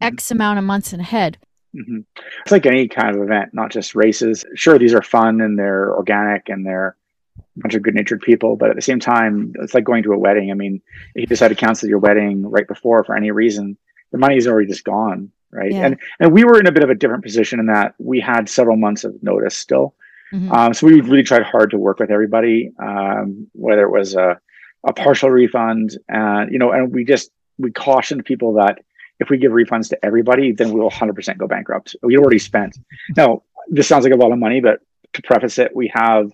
mm-hmm. 0.00 0.14
x 0.14 0.30
amount 0.30 0.58
of 0.58 0.64
months 0.64 0.92
ahead 0.92 1.36
Mm-hmm. 1.76 2.00
It's 2.42 2.52
like 2.52 2.66
any 2.66 2.88
kind 2.88 3.14
of 3.14 3.22
event, 3.22 3.50
not 3.52 3.70
just 3.70 3.94
races. 3.94 4.44
Sure, 4.54 4.78
these 4.78 4.94
are 4.94 5.02
fun 5.02 5.40
and 5.40 5.58
they're 5.58 5.94
organic 5.94 6.48
and 6.48 6.66
they're 6.66 6.96
a 7.38 7.60
bunch 7.60 7.74
of 7.74 7.82
good 7.82 7.94
natured 7.94 8.22
people, 8.22 8.56
but 8.56 8.70
at 8.70 8.76
the 8.76 8.82
same 8.82 9.00
time, 9.00 9.52
it's 9.60 9.74
like 9.74 9.84
going 9.84 10.02
to 10.02 10.12
a 10.12 10.18
wedding. 10.18 10.50
I 10.50 10.54
mean, 10.54 10.82
if 11.14 11.22
you 11.22 11.26
decide 11.26 11.48
to 11.48 11.54
cancel 11.54 11.88
your 11.88 11.98
wedding 11.98 12.48
right 12.48 12.66
before 12.66 13.04
for 13.04 13.16
any 13.16 13.30
reason, 13.30 13.76
the 14.12 14.18
money 14.18 14.36
is 14.36 14.46
already 14.46 14.68
just 14.68 14.84
gone, 14.84 15.30
right? 15.50 15.70
Yeah. 15.70 15.86
And 15.86 16.00
and 16.18 16.32
we 16.32 16.44
were 16.44 16.58
in 16.58 16.66
a 16.66 16.72
bit 16.72 16.82
of 16.82 16.90
a 16.90 16.94
different 16.94 17.22
position 17.22 17.60
in 17.60 17.66
that 17.66 17.94
we 17.98 18.20
had 18.20 18.48
several 18.48 18.76
months 18.76 19.04
of 19.04 19.22
notice 19.22 19.56
still. 19.56 19.94
Mm-hmm. 20.32 20.52
Um, 20.52 20.74
so 20.74 20.86
we 20.86 21.00
really 21.00 21.22
tried 21.22 21.42
hard 21.42 21.70
to 21.70 21.78
work 21.78 21.98
with 21.98 22.10
everybody, 22.10 22.72
um, 22.78 23.48
whether 23.52 23.82
it 23.82 23.90
was 23.90 24.14
a, 24.14 24.40
a 24.84 24.92
partial 24.92 25.30
refund, 25.30 25.98
and 26.08 26.52
you 26.52 26.58
know, 26.58 26.72
and 26.72 26.92
we 26.92 27.04
just 27.04 27.30
we 27.58 27.70
cautioned 27.70 28.24
people 28.24 28.54
that 28.54 28.78
if 29.20 29.28
we 29.28 29.36
give 29.36 29.52
refunds 29.52 29.88
to 29.90 30.04
everybody, 30.04 30.52
then 30.52 30.72
we 30.72 30.80
will 30.80 30.90
100% 30.90 31.38
go 31.38 31.46
bankrupt. 31.46 31.94
We 32.02 32.16
already 32.16 32.38
spent. 32.38 32.78
Now, 33.16 33.42
this 33.68 33.86
sounds 33.86 34.04
like 34.04 34.14
a 34.14 34.16
lot 34.16 34.32
of 34.32 34.38
money, 34.38 34.60
but 34.60 34.80
to 35.12 35.22
preface 35.22 35.58
it, 35.58 35.76
we 35.76 35.92
have 35.94 36.32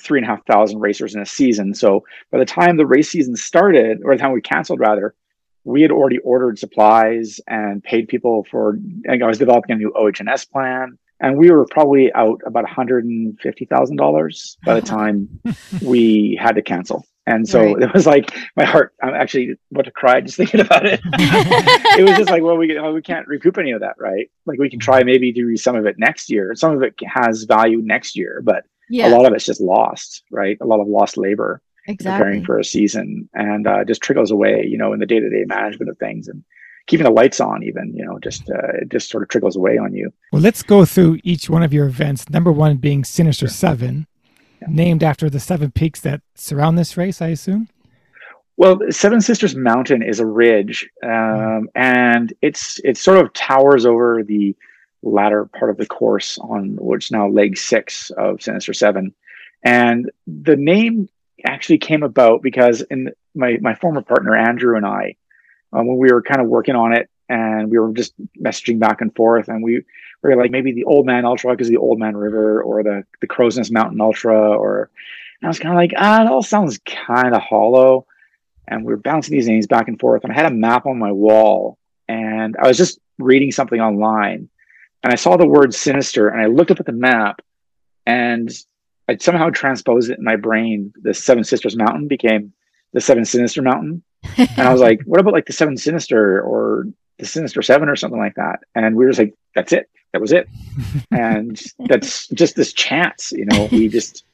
three 0.00 0.18
and 0.18 0.26
a 0.26 0.30
half 0.30 0.46
thousand 0.46 0.80
racers 0.80 1.14
in 1.14 1.20
a 1.20 1.26
season. 1.26 1.74
So 1.74 2.04
by 2.30 2.38
the 2.38 2.44
time 2.44 2.76
the 2.76 2.86
race 2.86 3.10
season 3.10 3.36
started, 3.36 3.98
or 4.04 4.14
the 4.14 4.22
time 4.22 4.32
we 4.32 4.40
canceled 4.40 4.80
rather, 4.80 5.14
we 5.64 5.82
had 5.82 5.90
already 5.90 6.18
ordered 6.18 6.58
supplies 6.58 7.40
and 7.46 7.82
paid 7.82 8.08
people 8.08 8.46
for. 8.50 8.78
I 9.08 9.24
was 9.24 9.38
developing 9.38 9.76
a 9.76 9.78
new 9.78 9.92
OHS 9.94 10.44
plan, 10.46 10.98
and 11.20 11.36
we 11.36 11.50
were 11.50 11.66
probably 11.66 12.12
out 12.14 12.40
about 12.44 12.64
one 12.64 12.72
hundred 12.72 13.04
and 13.04 13.38
fifty 13.38 13.64
thousand 13.64 13.96
dollars 13.96 14.56
by 14.64 14.74
the 14.74 14.82
time 14.86 15.28
we 15.82 16.38
had 16.40 16.56
to 16.56 16.62
cancel. 16.62 17.06
And 17.26 17.48
so 17.48 17.74
right. 17.74 17.82
it 17.82 17.94
was 17.94 18.06
like 18.06 18.34
my 18.56 18.64
heart. 18.64 18.94
I'm 19.02 19.14
actually 19.14 19.56
about 19.70 19.84
to 19.84 19.90
cry 19.90 20.20
just 20.20 20.36
thinking 20.38 20.60
about 20.60 20.86
it. 20.86 21.00
it 21.14 22.04
was 22.04 22.16
just 22.16 22.30
like, 22.30 22.42
well, 22.42 22.56
we 22.56 22.74
well, 22.78 22.92
we 22.92 23.02
can't 23.02 23.26
recoup 23.28 23.58
any 23.58 23.72
of 23.72 23.80
that, 23.80 23.94
right? 23.98 24.30
Like 24.46 24.58
we 24.58 24.70
can 24.70 24.80
try 24.80 25.02
maybe 25.02 25.32
do 25.32 25.56
some 25.56 25.76
of 25.76 25.86
it 25.86 25.98
next 25.98 26.30
year. 26.30 26.54
Some 26.54 26.74
of 26.74 26.82
it 26.82 26.94
has 27.06 27.44
value 27.44 27.80
next 27.82 28.16
year, 28.16 28.42
but 28.44 28.64
yeah. 28.90 29.08
a 29.08 29.10
lot 29.16 29.26
of 29.26 29.32
it's 29.32 29.44
just 29.44 29.60
lost, 29.60 30.24
right? 30.30 30.58
A 30.60 30.66
lot 30.66 30.80
of 30.80 30.88
lost 30.88 31.16
labor 31.16 31.62
exactly. 31.86 32.18
preparing 32.18 32.44
for 32.44 32.58
a 32.58 32.64
season, 32.64 33.28
and 33.34 33.66
uh, 33.66 33.84
just 33.84 34.02
trickles 34.02 34.30
away, 34.30 34.64
you 34.66 34.78
know, 34.78 34.92
in 34.92 35.00
the 35.00 35.06
day 35.06 35.20
to 35.20 35.30
day 35.30 35.44
management 35.46 35.90
of 35.90 35.98
things 35.98 36.28
and 36.28 36.42
keeping 36.88 37.04
the 37.04 37.10
lights 37.10 37.40
on. 37.40 37.62
Even 37.62 37.94
you 37.94 38.04
know, 38.04 38.18
just 38.18 38.50
uh, 38.50 38.80
it 38.80 38.88
just 38.90 39.08
sort 39.08 39.22
of 39.22 39.28
trickles 39.28 39.54
away 39.54 39.78
on 39.78 39.94
you. 39.94 40.12
Well, 40.32 40.42
let's 40.42 40.62
go 40.62 40.84
through 40.84 41.20
each 41.22 41.48
one 41.48 41.62
of 41.62 41.72
your 41.72 41.86
events. 41.86 42.28
Number 42.30 42.50
one 42.50 42.78
being 42.78 43.04
Sinister 43.04 43.46
sure. 43.46 43.54
Seven 43.54 44.08
named 44.68 45.02
after 45.02 45.28
the 45.28 45.40
seven 45.40 45.70
peaks 45.70 46.00
that 46.00 46.20
surround 46.34 46.78
this 46.78 46.96
race, 46.96 47.20
I 47.22 47.28
assume. 47.28 47.68
Well, 48.56 48.78
Seven 48.90 49.20
Sisters 49.20 49.56
Mountain 49.56 50.02
is 50.02 50.20
a 50.20 50.26
ridge, 50.26 50.88
um, 51.02 51.68
and 51.74 52.32
it's 52.42 52.80
it 52.84 52.96
sort 52.96 53.18
of 53.18 53.32
towers 53.32 53.86
over 53.86 54.22
the 54.22 54.54
latter 55.02 55.46
part 55.46 55.70
of 55.70 55.78
the 55.78 55.86
course 55.86 56.38
on 56.38 56.76
what's 56.76 57.10
now 57.10 57.28
leg 57.28 57.56
six 57.56 58.10
of 58.10 58.42
Sinister 58.42 58.74
Seven, 58.74 59.14
and 59.64 60.10
the 60.26 60.56
name 60.56 61.08
actually 61.44 61.78
came 61.78 62.02
about 62.02 62.42
because 62.42 62.82
in 62.82 63.10
my 63.34 63.56
my 63.60 63.74
former 63.74 64.02
partner 64.02 64.36
Andrew 64.36 64.76
and 64.76 64.86
I, 64.86 65.16
um, 65.72 65.86
when 65.86 65.96
we 65.96 66.12
were 66.12 66.22
kind 66.22 66.40
of 66.40 66.46
working 66.46 66.76
on 66.76 66.92
it, 66.92 67.08
and 67.28 67.70
we 67.70 67.78
were 67.78 67.92
just 67.92 68.12
messaging 68.38 68.78
back 68.78 69.00
and 69.00 69.14
forth, 69.16 69.48
and 69.48 69.62
we 69.62 69.82
were 70.22 70.36
like 70.36 70.50
maybe 70.50 70.72
the 70.72 70.84
Old 70.84 71.06
Man 71.06 71.24
Ultra 71.24 71.52
because 71.52 71.68
the 71.68 71.76
Old 71.76 71.98
Man 71.98 72.16
River, 72.16 72.62
or 72.62 72.82
the 72.82 73.04
the 73.20 73.26
Crow's 73.26 73.56
Nest 73.56 73.72
Mountain 73.72 74.00
Ultra, 74.00 74.56
or 74.56 74.90
I 75.42 75.48
was 75.48 75.58
kind 75.58 75.74
of 75.74 75.76
like 75.76 75.92
ah, 75.96 76.22
it 76.22 76.28
all 76.28 76.42
sounds 76.42 76.78
kind 76.84 77.34
of 77.34 77.42
hollow, 77.42 78.06
and 78.68 78.84
we 78.84 78.92
were 78.92 78.98
bouncing 78.98 79.32
these 79.32 79.48
names 79.48 79.66
back 79.66 79.88
and 79.88 79.98
forth, 79.98 80.24
and 80.24 80.32
I 80.32 80.36
had 80.36 80.50
a 80.50 80.54
map 80.54 80.86
on 80.86 80.98
my 80.98 81.12
wall, 81.12 81.78
and 82.08 82.56
I 82.60 82.68
was 82.68 82.76
just 82.76 83.00
reading 83.18 83.50
something 83.50 83.80
online, 83.80 84.48
and 85.02 85.12
I 85.12 85.16
saw 85.16 85.36
the 85.36 85.46
word 85.46 85.74
sinister, 85.74 86.28
and 86.28 86.40
I 86.40 86.46
looked 86.46 86.70
up 86.70 86.80
at 86.80 86.86
the 86.86 86.92
map, 86.92 87.42
and 88.06 88.50
I 89.08 89.16
somehow 89.16 89.50
transposed 89.50 90.10
it 90.10 90.18
in 90.18 90.24
my 90.24 90.36
brain. 90.36 90.92
The 91.02 91.14
Seven 91.14 91.44
Sisters 91.44 91.76
Mountain 91.76 92.08
became 92.08 92.52
the 92.92 93.00
Seven 93.00 93.24
Sinister 93.24 93.62
Mountain. 93.62 94.02
and 94.38 94.60
I 94.60 94.72
was 94.72 94.80
like, 94.80 95.02
what 95.04 95.20
about 95.20 95.32
like 95.32 95.46
the 95.46 95.52
Seven 95.52 95.76
Sinister 95.76 96.40
or 96.40 96.86
the 97.18 97.26
Sinister 97.26 97.62
Seven 97.62 97.88
or 97.88 97.96
something 97.96 98.18
like 98.18 98.34
that. 98.34 98.60
And 98.74 98.96
we 98.96 99.04
were 99.04 99.10
just 99.10 99.20
like, 99.20 99.34
that's 99.54 99.72
it. 99.72 99.88
That 100.12 100.20
was 100.20 100.32
it. 100.32 100.48
and 101.10 101.60
that's 101.78 102.28
just 102.28 102.56
this 102.56 102.72
chance, 102.72 103.32
you 103.32 103.46
know, 103.46 103.68
we 103.70 103.88
just 103.88 104.24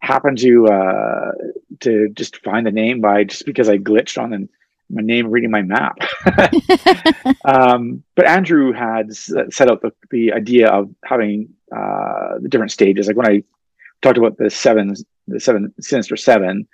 happened 0.00 0.38
to 0.38 0.66
uh 0.68 1.32
to 1.80 2.08
just 2.10 2.36
find 2.44 2.64
the 2.64 2.70
name 2.70 3.00
by 3.00 3.24
just 3.24 3.44
because 3.44 3.68
I 3.68 3.78
glitched 3.78 4.20
on 4.20 4.30
the, 4.30 4.48
my 4.90 5.02
name 5.02 5.28
reading 5.28 5.50
my 5.50 5.62
map. 5.62 5.98
um, 7.44 8.02
but 8.14 8.26
Andrew 8.26 8.72
had 8.72 9.14
set 9.14 9.70
out 9.70 9.82
the, 9.82 9.92
the 10.10 10.32
idea 10.32 10.68
of 10.68 10.90
having 11.04 11.50
uh, 11.74 12.38
the 12.40 12.48
different 12.48 12.72
stages. 12.72 13.06
Like 13.06 13.16
when 13.16 13.28
I 13.28 13.42
talked 14.00 14.18
about 14.18 14.38
the 14.38 14.48
seven, 14.48 14.94
the 15.26 15.40
seven 15.40 15.74
sinister 15.80 16.16
seven, 16.16 16.66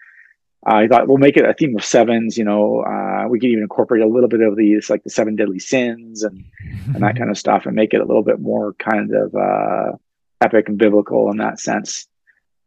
I 0.66 0.86
thought 0.86 1.08
we'll 1.08 1.18
make 1.18 1.36
it 1.36 1.44
a 1.44 1.54
theme 1.54 1.76
of 1.76 1.84
sevens. 1.84 2.38
You 2.38 2.44
know, 2.44 2.80
uh, 2.80 3.28
we 3.28 3.38
could 3.38 3.50
even 3.50 3.62
incorporate 3.62 4.02
a 4.02 4.08
little 4.08 4.28
bit 4.28 4.40
of 4.40 4.56
these, 4.56 4.88
like 4.88 5.04
the 5.04 5.10
seven 5.10 5.36
deadly 5.36 5.58
sins 5.58 6.22
and 6.22 6.44
and 6.86 7.02
that 7.02 7.16
kind 7.18 7.30
of 7.30 7.38
stuff, 7.38 7.66
and 7.66 7.74
make 7.74 7.92
it 7.92 8.00
a 8.00 8.04
little 8.04 8.22
bit 8.22 8.40
more 8.40 8.74
kind 8.74 9.14
of 9.14 9.34
uh, 9.34 9.92
epic 10.40 10.68
and 10.68 10.78
biblical 10.78 11.30
in 11.30 11.36
that 11.38 11.60
sense. 11.60 12.06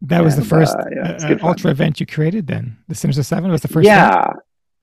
That 0.01 0.23
was 0.23 0.35
the 0.35 0.45
first 0.45 0.75
uh, 0.75 0.83
yeah, 0.95 1.37
uh, 1.41 1.47
ultra 1.47 1.71
event 1.71 1.99
you 1.99 2.05
created. 2.05 2.47
Then 2.47 2.77
the 2.87 2.95
Sinister 2.95 3.23
Seven 3.23 3.51
was 3.51 3.61
the 3.61 3.67
first. 3.67 3.85
Yeah, 3.85 4.33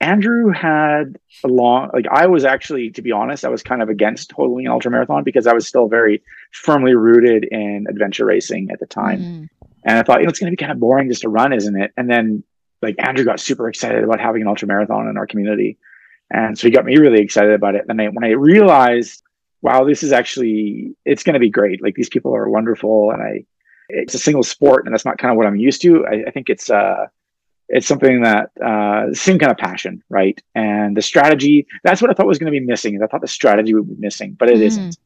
Andrew 0.00 0.50
had 0.50 1.16
a 1.44 1.48
long. 1.48 1.90
Like 1.94 2.06
I 2.10 2.26
was 2.26 2.44
actually, 2.44 2.90
to 2.90 3.02
be 3.02 3.12
honest, 3.12 3.44
I 3.44 3.48
was 3.48 3.62
kind 3.62 3.80
of 3.80 3.88
against 3.88 4.30
totally 4.30 4.64
an 4.64 4.72
ultra 4.72 4.90
marathon 4.90 5.22
because 5.22 5.46
I 5.46 5.52
was 5.52 5.68
still 5.68 5.88
very 5.88 6.22
firmly 6.50 6.94
rooted 6.94 7.44
in 7.44 7.86
adventure 7.88 8.26
racing 8.26 8.70
at 8.72 8.80
the 8.80 8.86
time. 8.86 9.20
Mm. 9.20 9.48
And 9.84 9.98
I 9.98 10.02
thought, 10.02 10.20
you 10.20 10.26
know, 10.26 10.30
it's 10.30 10.38
going 10.38 10.50
to 10.50 10.56
be 10.56 10.60
kind 10.60 10.72
of 10.72 10.80
boring 10.80 11.08
just 11.08 11.22
to 11.22 11.28
run, 11.28 11.52
isn't 11.52 11.80
it? 11.80 11.92
And 11.96 12.10
then 12.10 12.42
like 12.84 12.96
Andrew 12.98 13.24
got 13.24 13.40
super 13.40 13.68
excited 13.68 14.04
about 14.04 14.20
having 14.20 14.42
an 14.42 14.48
ultra 14.48 14.68
marathon 14.68 15.08
in 15.08 15.16
our 15.16 15.26
community. 15.26 15.78
And 16.30 16.56
so 16.58 16.66
he 16.66 16.70
got 16.70 16.84
me 16.84 16.96
really 16.96 17.20
excited 17.20 17.52
about 17.52 17.74
it. 17.74 17.84
And 17.88 18.00
I, 18.00 18.08
when 18.08 18.24
I 18.24 18.30
realized, 18.30 19.22
wow, 19.62 19.84
this 19.84 20.02
is 20.02 20.12
actually, 20.12 20.94
it's 21.04 21.22
going 21.22 21.34
to 21.34 21.40
be 21.40 21.50
great. 21.50 21.82
Like 21.82 21.94
these 21.94 22.08
people 22.08 22.34
are 22.34 22.48
wonderful. 22.48 23.10
And 23.10 23.22
I, 23.22 23.44
it's 23.88 24.14
a 24.14 24.18
single 24.18 24.42
sport 24.42 24.84
and 24.84 24.94
that's 24.94 25.04
not 25.04 25.18
kind 25.18 25.30
of 25.32 25.36
what 25.36 25.46
I'm 25.46 25.56
used 25.56 25.82
to. 25.82 26.06
I, 26.06 26.24
I 26.28 26.30
think 26.30 26.48
it's, 26.48 26.70
uh, 26.70 27.06
it's 27.68 27.86
something 27.86 28.22
that 28.22 28.50
uh, 28.62 29.12
same 29.14 29.38
kind 29.38 29.50
of 29.50 29.58
passion, 29.58 30.02
right? 30.08 30.40
And 30.54 30.96
the 30.96 31.02
strategy, 31.02 31.66
that's 31.82 32.02
what 32.02 32.10
I 32.10 32.14
thought 32.14 32.26
was 32.26 32.38
going 32.38 32.52
to 32.52 32.58
be 32.58 32.64
missing. 32.64 33.00
I 33.02 33.06
thought 33.06 33.22
the 33.22 33.28
strategy 33.28 33.74
would 33.74 33.88
be 33.88 33.96
missing, 33.98 34.36
but 34.38 34.50
it 34.50 34.58
mm. 34.58 34.62
not 34.62 34.96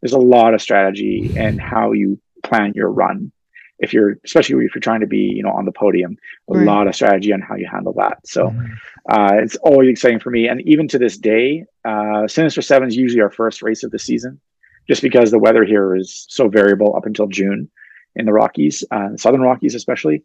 There's 0.00 0.12
a 0.12 0.18
lot 0.18 0.54
of 0.54 0.62
strategy 0.62 1.32
and 1.36 1.60
how 1.60 1.92
you 1.92 2.18
plan 2.42 2.72
your 2.74 2.90
run 2.90 3.32
if 3.78 3.92
you're 3.92 4.18
especially 4.24 4.64
if 4.64 4.74
you're 4.74 4.80
trying 4.80 5.00
to 5.00 5.06
be 5.06 5.18
you 5.18 5.42
know 5.42 5.50
on 5.50 5.64
the 5.64 5.72
podium 5.72 6.16
a 6.50 6.58
right. 6.58 6.66
lot 6.66 6.86
of 6.86 6.94
strategy 6.94 7.32
on 7.32 7.40
how 7.40 7.54
you 7.54 7.68
handle 7.70 7.92
that 7.92 8.18
so 8.26 8.48
mm-hmm. 8.48 8.72
uh, 9.10 9.32
it's 9.34 9.56
always 9.56 9.88
exciting 9.88 10.18
for 10.18 10.30
me 10.30 10.48
and 10.48 10.60
even 10.62 10.88
to 10.88 10.98
this 10.98 11.16
day 11.16 11.64
uh, 11.84 12.26
sinister 12.26 12.62
seven 12.62 12.88
is 12.88 12.96
usually 12.96 13.20
our 13.20 13.30
first 13.30 13.62
race 13.62 13.82
of 13.82 13.90
the 13.90 13.98
season 13.98 14.40
just 14.86 15.02
because 15.02 15.30
the 15.30 15.38
weather 15.38 15.64
here 15.64 15.94
is 15.94 16.26
so 16.28 16.48
variable 16.48 16.96
up 16.96 17.06
until 17.06 17.26
june 17.26 17.70
in 18.16 18.26
the 18.26 18.32
rockies 18.32 18.84
uh, 18.90 19.16
southern 19.16 19.40
rockies 19.40 19.74
especially 19.74 20.22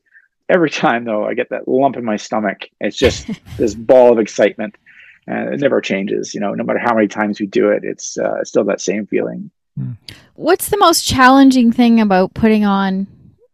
every 0.50 0.70
time 0.70 1.06
though 1.06 1.26
i 1.26 1.34
get 1.34 1.50
that 1.50 1.68
lump 1.68 1.96
in 1.96 2.04
my 2.04 2.16
stomach 2.16 2.70
it's 2.82 2.98
just 2.98 3.30
this 3.58 3.76
ball 3.76 4.12
of 4.12 4.20
excitement 4.20 4.76
and 5.28 5.54
it 5.54 5.60
never 5.60 5.80
changes 5.80 6.34
you 6.34 6.40
know 6.40 6.54
no 6.54 6.64
matter 6.64 6.80
how 6.80 6.94
many 6.94 7.08
times 7.08 7.40
we 7.40 7.46
do 7.46 7.70
it 7.70 7.84
it's 7.84 8.18
uh, 8.18 8.44
still 8.44 8.64
that 8.64 8.82
same 8.82 9.06
feeling 9.06 9.52
hmm. 9.78 9.92
What's 10.36 10.70
the 10.70 10.80
most 10.80 11.06
challenging 11.06 11.72
thing 11.72 12.02
about 12.02 12.34
putting 12.34 12.66
on 12.66 13.06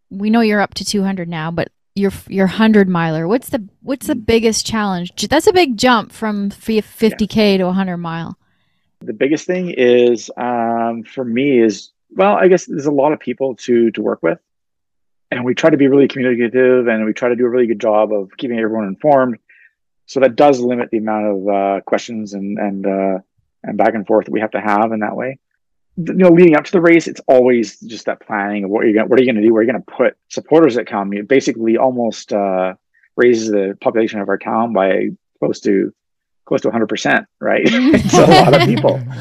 we 0.09 0.29
know 0.29 0.41
you're 0.41 0.61
up 0.61 0.73
to 0.75 0.85
200 0.85 1.27
now, 1.27 1.51
but 1.51 1.69
your 1.95 2.11
your 2.27 2.47
100 2.47 2.87
miler. 2.87 3.27
What's 3.27 3.49
the 3.49 3.67
what's 3.81 4.07
the 4.07 4.15
biggest 4.15 4.65
challenge? 4.65 5.27
That's 5.27 5.47
a 5.47 5.53
big 5.53 5.77
jump 5.77 6.11
from 6.11 6.49
50k 6.49 7.51
yeah. 7.51 7.57
to 7.57 7.65
100 7.65 7.97
mile. 7.97 8.37
The 9.01 9.13
biggest 9.13 9.45
thing 9.45 9.71
is 9.71 10.29
um, 10.37 11.03
for 11.03 11.23
me 11.23 11.59
is 11.59 11.91
well, 12.11 12.35
I 12.35 12.47
guess 12.47 12.65
there's 12.65 12.85
a 12.85 12.91
lot 12.91 13.13
of 13.13 13.19
people 13.19 13.55
to 13.57 13.91
to 13.91 14.01
work 14.01 14.23
with, 14.23 14.39
and 15.31 15.45
we 15.45 15.53
try 15.53 15.69
to 15.69 15.77
be 15.77 15.87
really 15.87 16.07
communicative, 16.07 16.87
and 16.87 17.05
we 17.05 17.13
try 17.13 17.29
to 17.29 17.35
do 17.35 17.45
a 17.45 17.49
really 17.49 17.67
good 17.67 17.79
job 17.79 18.11
of 18.11 18.31
keeping 18.37 18.57
everyone 18.59 18.87
informed. 18.87 19.37
So 20.05 20.21
that 20.21 20.35
does 20.35 20.59
limit 20.59 20.89
the 20.89 20.97
amount 20.97 21.27
of 21.27 21.47
uh, 21.47 21.81
questions 21.81 22.33
and 22.33 22.57
and 22.57 22.85
uh, 22.87 23.19
and 23.63 23.77
back 23.77 23.93
and 23.93 24.07
forth 24.07 24.25
that 24.25 24.31
we 24.31 24.39
have 24.39 24.51
to 24.51 24.61
have 24.61 24.91
in 24.91 24.99
that 24.99 25.15
way 25.15 25.39
you 26.07 26.13
know, 26.13 26.29
leading 26.29 26.55
up 26.55 26.63
to 26.63 26.71
the 26.71 26.81
race, 26.81 27.07
it's 27.07 27.21
always 27.27 27.79
just 27.81 28.05
that 28.05 28.21
planning 28.21 28.63
of 28.63 28.69
what 28.69 28.85
you're 28.85 28.93
going, 28.93 29.09
what 29.09 29.19
are 29.19 29.23
you 29.23 29.27
going 29.31 29.41
to 29.41 29.47
do, 29.47 29.53
where 29.53 29.61
you're 29.61 29.71
going 29.71 29.83
to 29.83 29.91
put 29.91 30.17
supporters 30.29 30.75
that 30.75 30.87
come. 30.87 31.11
It 31.13 31.27
basically 31.27 31.77
almost 31.77 32.31
uh, 32.31 32.75
raises 33.17 33.49
the 33.49 33.77
population 33.81 34.19
of 34.19 34.29
our 34.29 34.37
town 34.37 34.71
by 34.71 35.09
close 35.39 35.59
to 35.61 35.93
close 36.45 36.61
to 36.61 36.69
100 36.69 36.87
percent, 36.87 37.27
right? 37.39 37.61
it's 37.65 38.13
a 38.13 38.25
lot 38.25 38.53
of 38.53 38.67
people. 38.67 39.01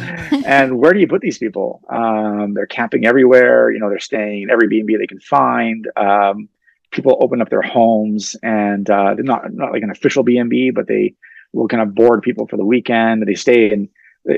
And 0.45 0.79
where 0.79 0.95
do 0.95 1.01
you 1.01 1.09
put 1.09 1.21
these 1.21 1.37
people? 1.37 1.83
Um, 1.91 2.55
they're 2.55 2.67
camping 2.67 3.05
everywhere. 3.05 3.71
You 3.71 3.81
know, 3.81 3.91
they're 3.91 3.99
staying 3.99 4.43
in 4.43 4.51
every 4.51 4.67
B 4.67 4.79
and 4.79 4.87
B 4.87 4.97
they 4.97 5.07
can 5.07 5.21
find. 5.21 5.87
Um, 5.95 6.49
people 6.91 7.19
open 7.21 7.43
up 7.43 7.51
their 7.51 7.61
homes, 7.61 8.35
and 8.43 8.89
uh, 8.89 9.15
they're 9.15 9.25
not 9.25 9.53
not 9.53 9.73
like 9.73 9.83
an 9.83 9.91
official 9.91 10.23
B 10.23 10.39
and 10.39 10.49
B, 10.49 10.71
but 10.71 10.87
they 10.87 11.15
will 11.53 11.69
kind 11.69 11.83
of 11.83 11.95
board 11.95 12.23
people 12.23 12.47
for 12.47 12.57
the 12.57 12.65
weekend. 12.65 13.27
They 13.27 13.35
stay 13.35 13.71
in 13.71 13.91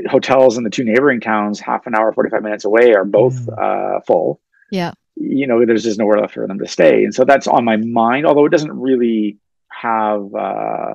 hotels 0.09 0.57
in 0.57 0.65
the 0.65 0.71
two 0.71 0.85
neighboring 0.85 1.21
towns, 1.21 1.61
half 1.61 1.87
an 1.87 1.95
hour, 1.95 2.13
45 2.13 2.43
minutes 2.43 2.65
away, 2.65 2.95
are 2.95 3.05
both 3.05 3.35
mm. 3.35 3.97
uh, 3.97 4.01
full. 4.01 4.41
Yeah. 4.71 4.93
You 5.17 5.47
know, 5.47 5.65
there's 5.67 5.85
just 5.85 5.99
nowhere 5.99 6.21
left 6.21 6.35
for 6.35 6.47
them 6.47 6.59
to 6.59 6.67
stay. 6.67 7.05
And 7.05 7.15
so 7.15 7.25
that's 7.25 7.47
on 7.47 7.65
my 7.65 7.77
mind, 7.77 8.27
although 8.27 8.47
it 8.47 8.51
doesn't 8.51 8.73
really 8.73 9.39
have 9.69 10.35
uh, 10.35 10.95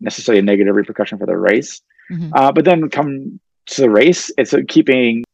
necessarily 0.00 0.40
a 0.40 0.42
negative 0.42 0.74
repercussion 0.74 1.18
for 1.18 1.26
the 1.26 1.36
race. 1.36 1.80
Mm-hmm. 2.10 2.30
Uh, 2.32 2.52
but 2.52 2.64
then 2.64 2.88
come 2.88 3.40
to 3.66 3.80
the 3.80 3.90
race, 3.90 4.30
it's 4.38 4.54
keeping 4.68 5.24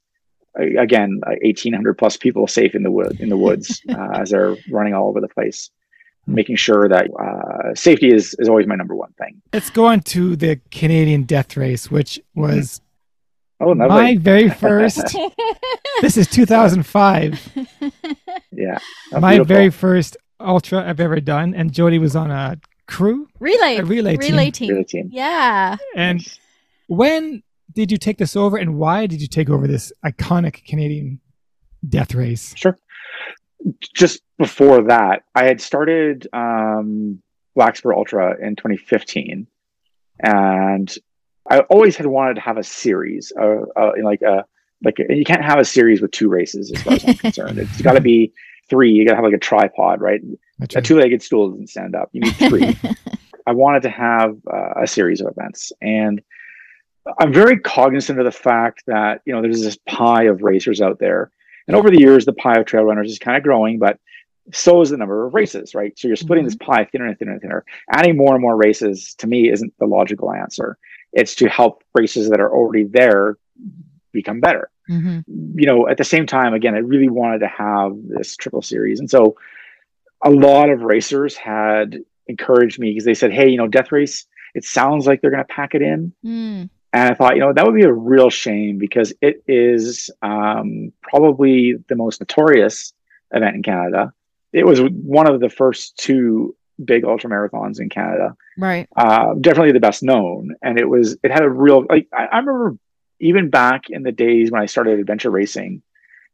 again 0.56 1.20
1800 1.24 1.94
plus 1.94 2.16
people 2.16 2.46
safe 2.46 2.74
in 2.74 2.82
the 2.82 2.90
wood 2.90 3.18
in 3.20 3.30
the 3.30 3.36
woods 3.36 3.80
uh, 3.88 4.08
as 4.14 4.30
they're 4.30 4.54
running 4.70 4.92
all 4.92 5.08
over 5.08 5.18
the 5.18 5.28
place 5.28 5.70
hmm. 6.26 6.34
making 6.34 6.56
sure 6.56 6.88
that 6.88 7.08
uh, 7.18 7.74
safety 7.74 8.12
is, 8.12 8.36
is 8.38 8.48
always 8.48 8.66
my 8.66 8.74
number 8.74 8.94
one 8.94 9.12
thing. 9.12 9.40
Let's 9.52 9.70
go 9.70 9.86
on 9.86 10.00
to 10.00 10.36
the 10.36 10.60
Canadian 10.70 11.22
Death 11.22 11.56
Race, 11.56 11.90
which 11.90 12.20
was 12.34 12.82
Oh, 13.64 13.74
My 13.74 14.16
very 14.20 14.50
first. 14.50 15.16
this 16.00 16.16
is 16.16 16.26
2005. 16.28 17.68
Yeah. 18.50 18.78
My 19.12 19.34
beautiful. 19.34 19.44
very 19.44 19.70
first 19.70 20.16
ultra 20.40 20.86
I've 20.88 21.00
ever 21.00 21.20
done, 21.20 21.54
and 21.54 21.72
Jody 21.72 21.98
was 21.98 22.16
on 22.16 22.30
a 22.30 22.58
crew, 22.88 23.28
relay, 23.38 23.76
a 23.76 23.84
relay, 23.84 24.16
relay 24.16 24.50
team. 24.50 24.52
team. 24.52 24.68
Really 24.70 24.84
team. 24.84 25.08
Yeah. 25.12 25.76
And 25.94 26.26
when 26.88 27.42
did 27.72 27.92
you 27.92 27.98
take 27.98 28.18
this 28.18 28.34
over, 28.36 28.56
and 28.56 28.76
why 28.76 29.06
did 29.06 29.20
you 29.22 29.28
take 29.28 29.48
over 29.48 29.66
this 29.66 29.92
iconic 30.04 30.64
Canadian 30.64 31.20
death 31.88 32.14
race? 32.14 32.54
Sure. 32.56 32.76
Just 33.94 34.22
before 34.38 34.82
that, 34.88 35.22
I 35.36 35.44
had 35.44 35.60
started 35.60 36.26
um, 36.32 37.22
Black 37.54 37.76
Spur 37.76 37.92
Ultra 37.94 38.34
in 38.44 38.56
2015, 38.56 39.46
and 40.20 40.94
I 41.50 41.60
always 41.60 41.96
had 41.96 42.06
wanted 42.06 42.34
to 42.34 42.40
have 42.40 42.56
a 42.56 42.62
series, 42.62 43.32
uh, 43.38 43.62
uh, 43.76 43.92
like 44.02 44.22
a 44.22 44.44
like 44.84 44.98
a, 44.98 45.14
you 45.14 45.24
can't 45.24 45.44
have 45.44 45.58
a 45.58 45.64
series 45.64 46.00
with 46.00 46.10
two 46.10 46.28
races 46.28 46.72
as 46.72 46.82
far 46.82 46.94
as 46.94 47.04
I'm 47.04 47.14
concerned. 47.14 47.58
It's 47.58 47.80
got 47.80 47.92
to 47.92 48.00
be 48.00 48.32
three. 48.68 48.92
You 48.92 49.04
got 49.04 49.12
to 49.12 49.16
have 49.16 49.24
like 49.24 49.34
a 49.34 49.38
tripod, 49.38 50.00
right? 50.00 50.20
That's 50.58 50.74
A 50.74 50.78
right. 50.78 50.84
two-legged 50.84 51.22
stool 51.22 51.50
doesn't 51.50 51.68
stand 51.68 51.94
up. 51.94 52.10
You 52.12 52.22
need 52.22 52.36
three. 52.36 52.76
I 53.46 53.52
wanted 53.52 53.82
to 53.82 53.90
have 53.90 54.36
uh, 54.52 54.82
a 54.82 54.86
series 54.86 55.20
of 55.20 55.28
events, 55.28 55.72
and 55.80 56.22
I'm 57.18 57.32
very 57.32 57.58
cognizant 57.58 58.18
of 58.18 58.24
the 58.24 58.32
fact 58.32 58.84
that 58.86 59.22
you 59.24 59.32
know 59.32 59.42
there's 59.42 59.62
this 59.62 59.78
pie 59.88 60.24
of 60.24 60.42
racers 60.42 60.80
out 60.80 60.98
there, 60.98 61.30
and 61.66 61.76
over 61.76 61.90
the 61.90 61.98
years 61.98 62.24
the 62.24 62.32
pie 62.32 62.54
of 62.58 62.66
trail 62.66 62.84
runners 62.84 63.10
is 63.10 63.18
kind 63.18 63.36
of 63.36 63.42
growing, 63.42 63.78
but 63.78 63.98
so 64.52 64.80
is 64.80 64.90
the 64.90 64.96
number 64.96 65.26
of 65.26 65.34
races, 65.34 65.74
right? 65.74 65.96
So 65.98 66.08
you're 66.08 66.16
splitting 66.16 66.44
this 66.44 66.56
pie 66.56 66.84
thinner 66.84 67.06
and 67.06 67.18
thinner 67.18 67.32
and 67.32 67.40
thinner. 67.40 67.64
Adding 67.92 68.16
more 68.16 68.34
and 68.34 68.42
more 68.42 68.56
races 68.56 69.14
to 69.18 69.26
me 69.26 69.50
isn't 69.50 69.72
the 69.78 69.86
logical 69.86 70.32
answer. 70.32 70.78
It's 71.12 71.34
to 71.36 71.48
help 71.48 71.82
races 71.94 72.30
that 72.30 72.40
are 72.40 72.52
already 72.52 72.84
there 72.84 73.36
become 74.12 74.40
better 74.40 74.70
hmm 74.86 75.20
you 75.54 75.66
know, 75.66 75.88
at 75.88 75.98
the 75.98 76.04
same 76.04 76.26
time, 76.26 76.54
again, 76.54 76.74
I 76.74 76.78
really 76.78 77.08
wanted 77.08 77.40
to 77.40 77.48
have 77.48 77.92
this 78.08 78.36
triple 78.36 78.62
series. 78.62 79.00
And 79.00 79.08
so 79.08 79.36
a 80.22 80.30
lot 80.30 80.70
of 80.70 80.82
racers 80.82 81.36
had 81.36 81.98
encouraged 82.26 82.78
me 82.78 82.90
because 82.90 83.04
they 83.04 83.14
said, 83.14 83.32
Hey, 83.32 83.48
you 83.48 83.58
know, 83.58 83.68
death 83.68 83.92
race, 83.92 84.26
it 84.54 84.64
sounds 84.64 85.06
like 85.06 85.20
they're 85.20 85.30
going 85.30 85.44
to 85.44 85.54
pack 85.54 85.74
it 85.74 85.82
in. 85.82 86.12
Mm. 86.24 86.70
And 86.94 87.10
I 87.10 87.14
thought, 87.14 87.34
you 87.34 87.40
know, 87.40 87.52
that 87.52 87.64
would 87.64 87.74
be 87.74 87.84
a 87.84 87.92
real 87.92 88.28
shame 88.28 88.78
because 88.78 89.12
it 89.20 89.42
is 89.46 90.10
um, 90.20 90.92
probably 91.02 91.74
the 91.88 91.96
most 91.96 92.20
notorious 92.20 92.92
event 93.30 93.56
in 93.56 93.62
Canada. 93.62 94.12
It 94.52 94.66
was 94.66 94.80
one 94.80 95.26
of 95.26 95.40
the 95.40 95.48
first 95.48 95.96
two 95.96 96.54
big 96.84 97.04
ultra 97.04 97.30
marathons 97.30 97.80
in 97.80 97.88
Canada 97.88 98.36
Right. 98.58 98.88
uh, 98.96 99.34
definitely 99.40 99.72
the 99.72 99.80
best 99.80 100.02
known. 100.02 100.54
And 100.62 100.78
it 100.78 100.88
was, 100.88 101.16
it 101.22 101.30
had 101.30 101.42
a 101.42 101.48
real, 101.50 101.84
like, 101.88 102.08
I, 102.12 102.26
I 102.26 102.38
remember 102.38 102.76
even 103.20 103.50
back 103.50 103.88
in 103.90 104.02
the 104.02 104.12
days 104.12 104.50
when 104.50 104.60
I 104.60 104.66
started 104.66 104.98
adventure 104.98 105.30
racing 105.30 105.82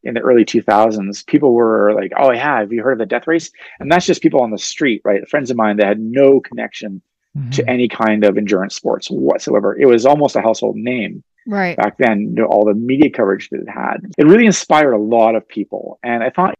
in 0.04 0.14
the 0.14 0.20
early 0.20 0.44
2000s, 0.44 1.26
people 1.26 1.52
were 1.54 1.92
like, 1.94 2.12
oh, 2.16 2.32
yeah, 2.32 2.60
have 2.60 2.72
you 2.72 2.82
heard 2.82 2.92
of 2.92 2.98
the 2.98 3.06
death 3.06 3.26
race? 3.26 3.50
And 3.80 3.90
that's 3.90 4.06
just 4.06 4.22
people 4.22 4.40
on 4.40 4.50
the 4.50 4.58
street, 4.58 5.02
right? 5.04 5.28
Friends 5.28 5.50
of 5.50 5.56
mine 5.56 5.76
that 5.78 5.86
had 5.86 6.00
no 6.00 6.40
connection 6.40 7.02
Mhm. 7.36 7.50
to 7.52 7.68
any 7.70 7.88
kind 7.88 8.24
of 8.24 8.38
endurance 8.38 8.74
sports 8.74 9.08
whatsoever. 9.10 9.76
It 9.78 9.84
was 9.84 10.06
almost 10.06 10.34
a 10.34 10.40
household 10.40 10.76
name 10.76 11.22
Right. 11.46 11.76
back 11.76 11.98
then, 11.98 12.20
you 12.20 12.42
know, 12.42 12.46
all 12.46 12.64
the 12.64 12.72
media 12.74 13.10
coverage 13.10 13.50
that 13.50 13.60
it 13.60 13.68
had. 13.68 13.98
It 14.16 14.24
really 14.24 14.46
inspired 14.46 14.92
a 14.94 14.98
lot 14.98 15.34
of 15.34 15.46
people. 15.46 15.98
And 16.02 16.22
I 16.22 16.30
thought 16.30 16.54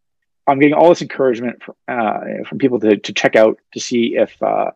I'm 0.49 0.59
getting 0.59 0.73
all 0.73 0.89
this 0.89 1.01
encouragement 1.01 1.63
from, 1.63 1.75
uh, 1.87 2.43
from 2.47 2.57
people 2.57 2.79
to, 2.79 2.97
to 2.97 3.13
check 3.13 3.35
out 3.35 3.59
to 3.73 3.79
see 3.79 4.15
if 4.15 4.41
uh, 4.41 4.71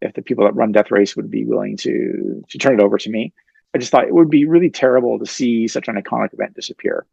if 0.00 0.14
the 0.14 0.22
people 0.22 0.44
that 0.44 0.54
run 0.54 0.72
Death 0.72 0.90
Race 0.90 1.16
would 1.16 1.30
be 1.30 1.44
willing 1.44 1.76
to 1.78 2.44
to 2.48 2.58
turn 2.58 2.78
it 2.78 2.82
over 2.82 2.98
to 2.98 3.10
me. 3.10 3.32
I 3.74 3.78
just 3.78 3.92
thought 3.92 4.04
it 4.04 4.14
would 4.14 4.30
be 4.30 4.46
really 4.46 4.70
terrible 4.70 5.18
to 5.18 5.26
see 5.26 5.68
such 5.68 5.86
an 5.88 5.94
iconic 5.94 6.34
event 6.34 6.54
disappear. 6.54 7.06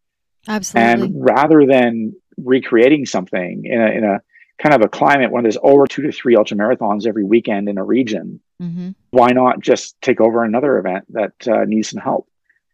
Absolutely. 0.47 0.91
And 0.91 1.23
rather 1.23 1.65
than 1.67 2.15
recreating 2.37 3.05
something 3.05 3.65
in 3.65 3.81
a, 3.81 3.91
in 3.91 4.03
a 4.03 4.21
kind 4.57 4.73
of 4.73 4.81
a 4.81 4.87
climate 4.87 5.31
when 5.31 5.43
there's 5.43 5.57
over 5.61 5.85
two 5.85 6.01
to 6.03 6.11
three 6.11 6.35
ultra 6.35 6.57
marathons 6.57 7.05
every 7.05 7.23
weekend 7.23 7.69
in 7.69 7.77
a 7.77 7.83
region, 7.83 8.39
hmm 8.59 8.89
why 9.11 9.29
not 9.29 9.59
just 9.59 9.99
take 10.01 10.19
over 10.19 10.43
another 10.43 10.77
event 10.77 11.05
that 11.13 11.47
uh, 11.47 11.63
needs 11.65 11.89
some 11.89 12.01
help? 12.01 12.27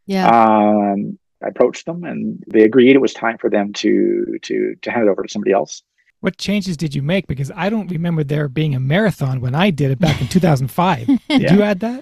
Yeah. 0.06 0.28
Um, 0.28 1.18
I 1.44 1.48
approached 1.50 1.86
them 1.86 2.04
and 2.04 2.44
they 2.48 2.62
agreed 2.64 2.96
it 2.96 3.02
was 3.02 3.14
time 3.14 3.38
for 3.38 3.50
them 3.50 3.74
to 3.74 4.38
to 4.42 4.76
to 4.82 4.92
hand 4.92 5.08
it 5.08 5.12
over 5.12 5.24
to 5.24 5.30
somebody 5.30 5.52
else. 5.52 5.84
What 6.22 6.38
changes 6.38 6.78
did 6.78 6.96
you 6.96 7.02
make? 7.02 7.28
Because 7.28 7.52
I 7.54 7.70
don't 7.70 7.92
remember 7.92 8.24
there 8.24 8.48
being 8.48 8.76
a 8.76 8.80
marathon 8.80 9.42
when 9.42 9.54
I 9.56 9.72
did 9.72 9.92
it 9.92 10.00
back 10.00 10.22
in 10.22 10.28
2005. 10.30 11.06
Did 11.08 11.20
Yeah. 11.42 11.54
you 11.54 11.62
add 11.64 11.82
that? 11.82 12.02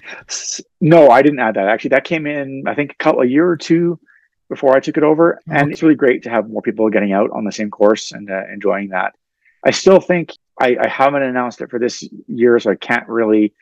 No, 0.80 1.08
I 1.10 1.22
didn't 1.22 1.40
add 1.40 1.56
that. 1.56 1.66
Actually, 1.66 1.88
that 1.90 2.04
came 2.04 2.26
in 2.26 2.62
I 2.68 2.74
think 2.76 2.92
a 2.92 3.02
couple 3.02 3.22
a 3.22 3.26
year 3.26 3.48
or 3.48 3.56
two 3.56 3.98
before 4.48 4.76
I 4.76 4.80
took 4.80 4.96
it 4.96 5.02
over, 5.02 5.40
and 5.48 5.62
Okay. 5.62 5.72
it's 5.72 5.82
really 5.82 5.94
great 5.96 6.22
to 6.24 6.30
have 6.30 6.48
more 6.48 6.62
people 6.62 6.88
getting 6.90 7.12
out 7.12 7.30
on 7.32 7.44
the 7.44 7.50
same 7.52 7.70
course 7.70 8.12
and 8.12 8.30
uh, 8.30 8.42
enjoying 8.52 8.90
that. 8.90 9.14
I 9.64 9.70
still 9.72 9.98
think 9.98 10.32
I, 10.60 10.76
I 10.80 10.86
haven't 10.88 11.22
announced 11.22 11.60
it 11.60 11.70
for 11.70 11.78
this 11.80 12.04
year, 12.28 12.58
so 12.60 12.70
I 12.70 12.76
can't 12.76 13.08
really. 13.08 13.52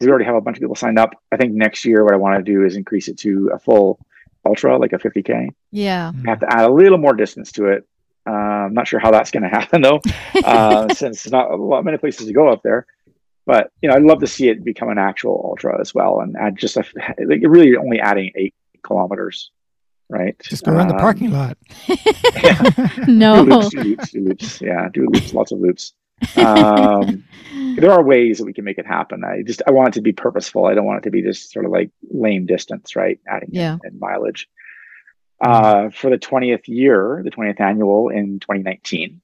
We 0.00 0.08
already 0.08 0.24
have 0.24 0.34
a 0.34 0.40
bunch 0.40 0.56
of 0.56 0.60
people 0.60 0.74
signed 0.74 0.98
up. 0.98 1.10
I 1.32 1.36
think 1.36 1.52
next 1.54 1.84
year, 1.84 2.04
what 2.04 2.14
I 2.14 2.16
want 2.16 2.36
to 2.44 2.52
do 2.52 2.64
is 2.64 2.74
increase 2.76 3.08
it 3.08 3.16
to 3.18 3.50
a 3.54 3.58
full 3.58 4.00
ultra, 4.46 4.78
like 4.78 4.92
a 4.92 4.98
50k. 4.98 5.48
yeah. 5.70 6.12
I 6.26 6.30
have 6.30 6.40
to 6.40 6.52
add 6.52 6.64
a 6.64 6.72
little 6.72 6.98
more 6.98 7.14
distance 7.14 7.52
to 7.52 7.66
it. 7.66 7.86
Uh, 8.28 8.32
I'm 8.32 8.74
not 8.74 8.86
sure 8.86 9.00
how 9.00 9.10
that's 9.10 9.30
going 9.30 9.42
to 9.48 9.48
happen 9.48 9.80
though, 9.82 10.00
uh, 10.44 10.88
since 10.94 11.22
there's 11.22 11.32
not 11.32 11.50
a 11.50 11.56
lot 11.56 11.84
many 11.84 11.98
places 11.98 12.26
to 12.26 12.32
go 12.32 12.48
up 12.48 12.62
there. 12.62 12.86
But 13.46 13.70
you 13.82 13.88
know, 13.88 13.96
I'd 13.96 14.02
love 14.02 14.20
to 14.20 14.26
see 14.26 14.48
it 14.48 14.62
become 14.62 14.90
an 14.90 14.98
actual 14.98 15.40
ultra 15.44 15.80
as 15.80 15.94
well, 15.94 16.20
and 16.20 16.36
add 16.36 16.56
just 16.56 16.76
a 16.76 16.84
like 17.26 17.40
really 17.42 17.74
only 17.76 17.98
adding 17.98 18.30
eight 18.36 18.54
kilometers, 18.84 19.50
right? 20.08 20.36
Just 20.42 20.64
go 20.64 20.72
around 20.72 20.88
the 20.88 20.94
Um, 20.94 21.00
parking 21.00 21.30
lot. 21.32 21.56
Yeah, 22.42 23.04
No. 23.08 23.44
do 23.44 23.50
loops, 23.50 23.68
do 23.70 23.80
loops, 23.82 24.10
do 24.12 24.20
loops. 24.24 24.60
Yeah, 24.60 24.88
do 24.92 25.06
loops, 25.10 25.34
lots 25.34 25.52
of 25.52 25.58
loops. 25.60 25.94
Um, 26.36 27.24
there 27.76 27.90
are 27.92 28.02
ways 28.02 28.38
that 28.38 28.44
we 28.44 28.52
can 28.52 28.64
make 28.64 28.78
it 28.78 28.86
happen. 28.86 29.24
I 29.24 29.42
just 29.42 29.62
I 29.66 29.70
want 29.70 29.88
it 29.88 29.94
to 29.94 30.02
be 30.02 30.12
purposeful. 30.12 30.66
I 30.66 30.74
don't 30.74 30.84
want 30.84 30.98
it 30.98 31.04
to 31.04 31.10
be 31.10 31.22
just 31.22 31.50
sort 31.52 31.64
of 31.64 31.70
like 31.72 31.90
lame 32.10 32.46
distance, 32.46 32.96
right? 32.96 33.18
Adding 33.28 33.50
Yeah. 33.52 33.78
in 33.84 33.98
mileage. 33.98 34.48
Uh, 35.40 35.88
for 35.90 36.10
the 36.10 36.18
20th 36.18 36.68
year, 36.68 37.22
the 37.24 37.30
20th 37.30 37.60
annual 37.60 38.10
in 38.10 38.40
2019, 38.40 39.22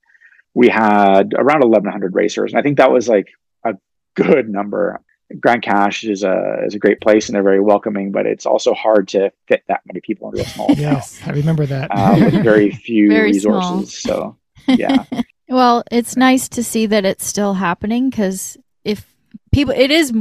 we 0.55 0.69
had 0.69 1.35
around 1.37 1.61
1,100 1.61 2.15
racers, 2.15 2.53
and 2.53 2.59
I 2.59 2.63
think 2.63 2.79
that 2.79 2.91
was 2.91 3.07
like 3.07 3.29
a 3.65 3.75
good 4.15 4.49
number. 4.49 5.03
Grande 5.41 5.61
Cache 5.63 6.05
is 6.05 6.23
a 6.23 6.63
is 6.65 6.75
a 6.75 6.79
great 6.79 7.01
place, 7.03 7.29
and 7.29 7.35
they're 7.37 7.43
very 7.43 7.61
welcoming, 7.61 8.13
but 8.13 8.25
it's 8.27 8.47
also 8.47 8.73
hard 8.73 9.09
to 9.09 9.31
fit 9.49 9.65
that 9.69 9.81
many 9.85 10.01
people 10.01 10.31
into 10.31 10.41
a 10.43 10.47
small 10.47 10.69
yes, 10.77 11.21
I 11.27 11.33
remember 11.33 11.67
that. 11.67 11.89
uh, 11.91 12.17
with 12.19 12.43
very 12.43 12.71
few 12.87 13.09
Very 13.09 13.33
resources. 13.33 13.93
So 13.93 14.39
yeah, 14.69 15.05
Well, 15.49 15.85
it's 15.91 16.17
nice 16.17 16.49
to 16.51 16.65
see 16.65 16.87
that 16.87 17.05
it's 17.05 17.25
still 17.27 17.55
happening 17.55 18.11
because 18.11 18.57
if 18.85 19.07
people, 19.53 19.75
it 19.77 19.91
is 19.91 20.13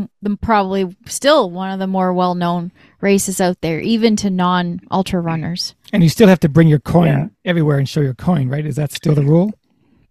probably 0.42 0.96
still 1.08 1.50
one 1.50 1.72
of 1.72 1.80
the 1.80 1.88
more 1.88 2.14
well 2.14 2.36
known 2.36 2.72
races 3.02 3.42
out 3.42 3.62
there, 3.62 3.80
even 3.80 4.16
to 4.18 4.30
non 4.30 4.82
ultra 4.92 5.20
runners. 5.20 5.74
and 5.94 6.04
you 6.04 6.10
still 6.10 6.28
have 6.28 6.40
to 6.42 6.50
bring 6.50 6.68
your 6.68 6.80
coin 6.80 7.08
Yeah. 7.08 7.28
everywhere 7.46 7.78
and 7.78 7.88
show 7.88 8.02
your 8.02 8.14
coin, 8.16 8.50
right? 8.50 8.66
Is 8.66 8.76
that 8.76 8.92
still 8.92 9.16
the 9.16 9.24
rule? 9.24 9.52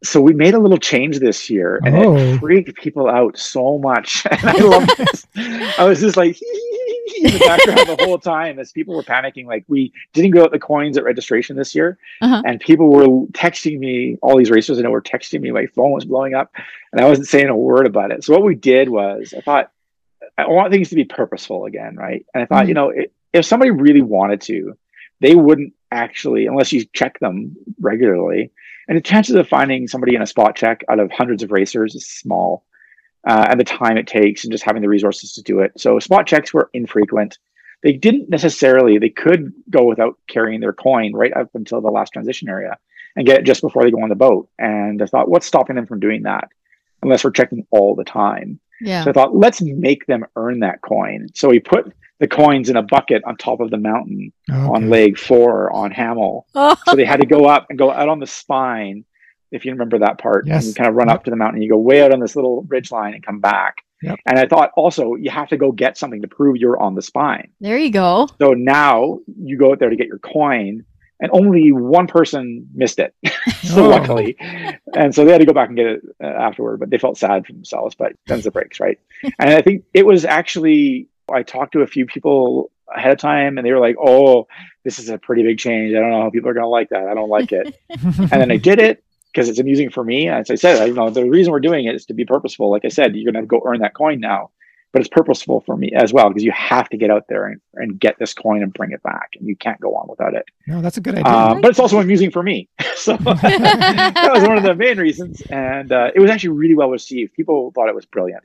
So 0.05 0.21
we 0.21 0.33
made 0.35 0.55
a 0.55 0.59
little 0.59 0.79
change 0.79 1.19
this 1.19 1.49
year, 1.51 1.81
and 1.85 1.97
Oh. 1.97 2.17
it 2.17 2.39
freaked 2.41 2.75
people 2.77 3.09
out 3.09 3.37
so 3.39 3.79
much. 3.79 4.25
And 4.31 4.45
I 4.45 4.59
love 4.59 4.87
this. 4.99 5.27
I 5.79 5.85
was 5.85 6.01
just 6.01 6.17
like 6.17 6.41
in 7.17 7.33
the 7.33 7.39
background 7.39 7.89
the 7.99 8.05
whole 8.05 8.19
time 8.19 8.59
as 8.59 8.71
people 8.73 8.95
were 8.95 9.03
panicking. 9.03 9.47
Like 9.47 9.65
we 9.69 9.93
didn't 10.13 10.33
go 10.33 10.45
out 10.45 10.51
the 10.53 10.59
coins 10.59 10.97
at 10.99 11.05
registration 11.05 11.57
this 11.57 11.75
year, 11.75 11.99
Uh-huh. 12.21 12.43
and 12.45 12.61
people 12.61 12.91
were 12.91 13.07
texting 13.33 13.79
me. 13.79 14.19
All 14.23 14.37
these 14.37 14.51
racers 14.51 14.79
I 14.79 14.83
know 14.83 14.91
were 14.91 15.03
texting 15.03 15.41
me. 15.41 15.51
My 15.51 15.67
phone 15.67 15.93
was 15.93 16.05
blowing 16.05 16.35
up, 16.35 16.53
and 16.93 17.01
I 17.01 17.09
wasn't 17.09 17.29
saying 17.29 17.49
a 17.49 17.57
word 17.57 17.87
about 17.87 18.11
it. 18.13 18.23
So 18.25 18.33
what 18.35 18.43
we 18.45 18.55
did 18.55 18.89
was, 18.89 19.33
I 19.37 19.41
thought 19.41 19.71
I 20.37 20.47
want 20.49 20.73
things 20.73 20.89
to 20.91 20.97
be 20.97 21.05
purposeful 21.05 21.65
again, 21.67 21.97
right? 21.97 22.25
And 22.35 22.43
I 22.43 22.47
thought, 22.47 22.65
Mhm. 22.65 22.69
you 22.69 22.75
know, 22.75 22.91
it, 22.91 23.13
if 23.33 23.45
somebody 23.47 23.71
really 23.71 24.03
wanted 24.03 24.41
to, 24.43 24.77
they 25.21 25.35
wouldn't 25.35 25.73
actually, 25.93 26.47
unless 26.47 26.73
you 26.73 26.85
check 26.93 27.19
them 27.21 27.57
regularly. 27.81 28.51
And 28.89 28.97
the 28.97 29.03
chances 29.03 29.35
of 29.35 29.49
finding 29.49 29.89
somebody 29.89 30.15
in 30.15 30.23
a 30.23 30.27
spot 30.27 30.57
check 30.57 30.85
out 30.89 31.01
of 31.01 31.11
hundreds 31.11 31.43
of 31.43 31.53
racers 31.53 31.95
is 31.95 32.07
small. 32.07 32.65
Uh, 33.27 33.47
and 33.49 33.59
the 33.59 33.65
time 33.65 33.97
it 33.97 34.07
takes 34.07 34.45
and 34.45 34.53
just 34.53 34.65
having 34.65 34.83
the 34.83 34.89
resources 34.89 35.33
to 35.33 35.43
do 35.43 35.61
it. 35.61 35.73
So 35.79 35.99
spot 35.99 36.27
checks 36.27 36.53
were 36.53 36.69
infrequent. 36.75 37.39
They 37.83 37.93
didn't 37.93 38.29
necessarily, 38.29 38.99
they 38.99 39.09
could 39.09 39.53
go 39.71 39.85
without 39.85 40.19
carrying 40.29 40.61
their 40.61 40.75
coin 40.75 41.15
right 41.15 41.35
up 41.35 41.49
until 41.55 41.81
the 41.81 41.91
last 41.91 42.13
transition 42.13 42.49
area 42.49 42.79
and 43.17 43.27
get 43.27 43.41
it 43.41 43.47
just 43.47 43.63
before 43.63 43.83
they 43.83 43.91
go 43.91 44.03
on 44.03 44.11
the 44.11 44.15
boat. 44.15 44.49
And 44.59 45.01
I 45.01 45.07
thought, 45.07 45.29
what's 45.29 45.47
stopping 45.47 45.77
them 45.77 45.87
from 45.87 46.01
doing 46.01 46.25
that? 46.25 46.49
Unless 47.03 47.25
we're 47.25 47.31
checking 47.31 47.67
all 47.71 47.95
the 47.95 48.05
time. 48.05 48.61
Yeah. 48.81 49.05
So 49.05 49.11
I 49.11 49.13
thought, 49.13 49.37
let's 49.37 49.63
make 49.63 50.07
them 50.07 50.27
earn 50.37 50.61
that 50.61 50.83
coin. 50.83 51.29
So 51.35 51.49
we 51.49 51.61
put 51.61 51.95
the 52.21 52.29
coins 52.29 52.69
in 52.71 52.77
a 52.77 52.83
bucket 52.83 53.23
on 53.25 53.37
top 53.37 53.61
of 53.61 53.71
the 53.71 53.77
mountain 53.77 54.33
on 54.51 54.89
leg 54.91 55.19
four 55.19 55.73
on 55.73 55.93
Hamell. 55.93 56.43
Oh, 56.55 56.77
So 56.87 56.97
they 56.97 57.05
had 57.05 57.21
to 57.21 57.27
go 57.27 57.47
up 57.47 57.67
and 57.71 57.79
go 57.79 57.91
out 57.91 58.09
on 58.09 58.21
the 58.21 58.27
spine. 58.27 59.05
If 59.51 59.65
you 59.65 59.73
remember 59.73 59.99
that 60.01 60.19
part, 60.19 60.47
Yes. 60.47 60.65
and 60.65 60.69
you 60.69 60.75
kind 60.75 60.89
of 60.89 60.97
run 60.97 61.09
Yep. 61.09 61.15
up 61.17 61.25
to 61.25 61.31
the 61.31 61.37
mountain, 61.37 61.63
you 61.63 61.69
go 61.71 61.79
way 61.79 62.03
out 62.03 62.13
on 62.13 62.21
this 62.21 62.35
little 62.37 62.63
ridge 62.69 62.91
line 62.91 63.15
and 63.15 63.25
come 63.25 63.41
back. 63.41 63.77
Yep. 64.03 64.19
And 64.27 64.39
I 64.39 64.47
thought 64.47 64.71
also 64.77 65.15
you 65.15 65.31
have 65.31 65.49
to 65.49 65.57
go 65.57 65.71
get 65.73 65.97
something 65.97 66.23
to 66.23 66.29
prove 66.29 66.57
you're 66.57 66.81
on 66.81 66.95
the 66.95 67.03
spine. 67.03 67.49
there 67.61 67.79
you 67.79 67.91
go. 67.91 68.29
So 68.41 68.51
now 68.55 69.21
you 69.41 69.57
go 69.57 69.73
out 69.73 69.79
there 69.79 69.91
to 69.91 69.97
get 69.97 70.09
your 70.09 70.19
coin 70.19 70.85
and 71.21 71.31
only 71.33 71.71
one 71.73 72.07
person 72.09 72.69
missed 72.75 72.99
it. 72.99 73.15
so 73.63 73.85
Oh. 73.87 73.89
luckily, 73.89 74.37
and 74.95 75.15
so 75.15 75.25
they 75.25 75.31
had 75.33 75.41
to 75.41 75.47
go 75.47 75.53
back 75.55 75.69
and 75.69 75.77
get 75.77 75.87
it 75.87 76.01
uh, 76.23 76.27
afterward. 76.27 76.81
But 76.81 76.91
they 76.91 76.99
felt 76.99 77.17
sad 77.17 77.47
for 77.47 77.53
themselves. 77.53 77.95
But 77.95 78.13
them's 78.27 78.45
the 78.45 78.51
breaks, 78.51 78.79
right? 78.81 78.99
and 79.39 79.51
I 79.51 79.63
think 79.63 79.85
it 79.95 80.05
was 80.05 80.25
actually 80.25 81.09
I 81.33 81.43
talked 81.43 81.73
to 81.73 81.83
a 81.83 81.87
few 81.87 82.07
people 82.07 82.71
ahead 82.95 83.13
of 83.13 83.19
time, 83.19 83.59
and 83.59 83.67
they 83.67 83.73
were 83.73 83.81
like, 83.81 83.97
"Oh, 83.99 84.47
this 84.85 84.99
is 84.99 85.09
a 85.09 85.19
pretty 85.19 85.43
big 85.43 85.59
change. 85.59 85.95
I 85.95 86.01
don't 86.01 86.11
know 86.11 86.23
how 86.23 86.31
people 86.31 86.51
are 86.51 86.55
going 86.55 86.65
to 86.65 86.69
like 86.69 86.91
that. 86.91 87.09
I 87.09 87.15
don't 87.15 87.31
like 87.31 87.53
it." 87.53 87.75
and 87.91 88.31
then 88.31 88.51
I 88.51 88.57
did 88.57 88.79
it 88.79 89.03
because 89.33 89.49
it's 89.49 89.59
amusing 89.59 89.91
for 89.91 90.05
me. 90.05 90.29
As 90.29 90.51
I 90.51 90.55
said, 90.55 90.81
I 90.81 90.87
you 90.87 90.95
know 90.95 91.11
the 91.11 91.29
reason 91.29 91.53
we're 91.53 91.61
doing 91.61 91.87
it 91.87 91.95
is 91.95 92.07
to 92.07 92.15
be 92.15 92.25
purposeful. 92.25 92.71
Like 92.71 92.85
I 92.85 92.89
said, 92.89 93.17
you're 93.17 93.33
going 93.33 93.43
to 93.43 93.47
go 93.47 93.63
earn 93.65 93.81
that 93.81 93.95
coin 93.95 94.21
now, 94.21 94.51
but 94.93 95.01
it's 95.01 95.09
purposeful 95.09 95.61
for 95.61 95.77
me 95.77 95.91
as 95.93 96.13
well 96.13 96.29
because 96.29 96.45
you 96.45 96.53
have 96.53 96.89
to 96.91 96.97
get 96.97 97.11
out 97.11 97.27
there 97.29 97.47
and, 97.47 97.61
and 97.75 97.99
get 97.99 98.19
this 98.19 98.33
coin 98.33 98.63
and 98.63 98.73
bring 98.73 98.93
it 98.93 99.03
back, 99.03 99.31
and 99.39 99.49
you 99.49 99.57
can't 99.57 99.81
go 99.81 99.95
on 99.97 100.07
without 100.09 100.35
it. 100.35 100.45
no, 100.67 100.81
that's 100.81 100.97
a 100.97 101.01
good 101.01 101.17
idea. 101.17 101.33
Um, 101.33 101.61
but 101.61 101.71
it's 101.71 101.81
also 101.81 101.99
amusing 101.99 102.31
for 102.31 102.43
me. 102.43 102.69
so 102.97 103.17
that 103.19 104.31
was 104.33 104.47
one 104.47 104.57
of 104.57 104.63
the 104.63 104.75
main 104.75 104.99
reasons, 104.99 105.41
and 105.51 105.91
uh, 105.91 106.11
it 106.15 106.21
was 106.21 106.31
actually 106.31 106.51
really 106.51 106.75
well 106.75 106.91
received. 106.91 107.35
People 107.35 107.73
thought 107.73 107.89
it 107.89 107.95
was 107.95 108.07
brilliant. 108.07 108.45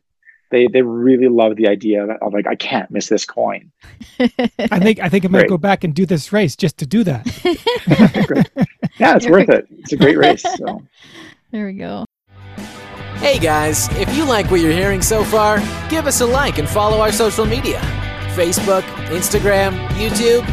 They 0.51 0.67
they 0.67 0.81
really 0.81 1.27
love 1.27 1.55
the 1.55 1.67
idea 1.67 2.03
of, 2.03 2.09
of 2.21 2.33
like 2.33 2.47
I 2.47 2.55
can't 2.55 2.89
miss 2.91 3.07
this 3.09 3.25
coin. 3.25 3.71
I 4.19 4.79
think 4.79 4.99
I 4.99 5.09
think 5.09 5.25
I 5.25 5.27
might 5.27 5.39
Great. 5.41 5.49
go 5.49 5.57
back 5.57 5.83
and 5.83 5.93
do 5.93 6.05
this 6.05 6.33
race 6.33 6.55
just 6.55 6.77
to 6.79 6.85
do 6.85 7.03
that. 7.03 8.45
Yeah, 8.99 9.15
it's 9.15 9.29
worth 9.29 9.49
it. 9.49 9.65
It's 9.71 9.93
a 9.93 9.97
great 9.97 10.17
race. 10.17 10.43
So. 10.57 10.83
there 11.51 11.67
we 11.67 11.73
go. 11.73 12.05
Hey 13.15 13.39
guys, 13.39 13.87
if 13.97 14.13
you 14.15 14.25
like 14.25 14.51
what 14.51 14.59
you're 14.59 14.73
hearing 14.73 15.01
so 15.01 15.23
far, 15.23 15.59
give 15.89 16.05
us 16.05 16.21
a 16.21 16.25
like 16.25 16.57
and 16.57 16.67
follow 16.67 16.99
our 16.99 17.11
social 17.11 17.45
media 17.45 17.79
Facebook, 18.35 18.83
Instagram, 19.07 19.77
YouTube. 19.89 20.45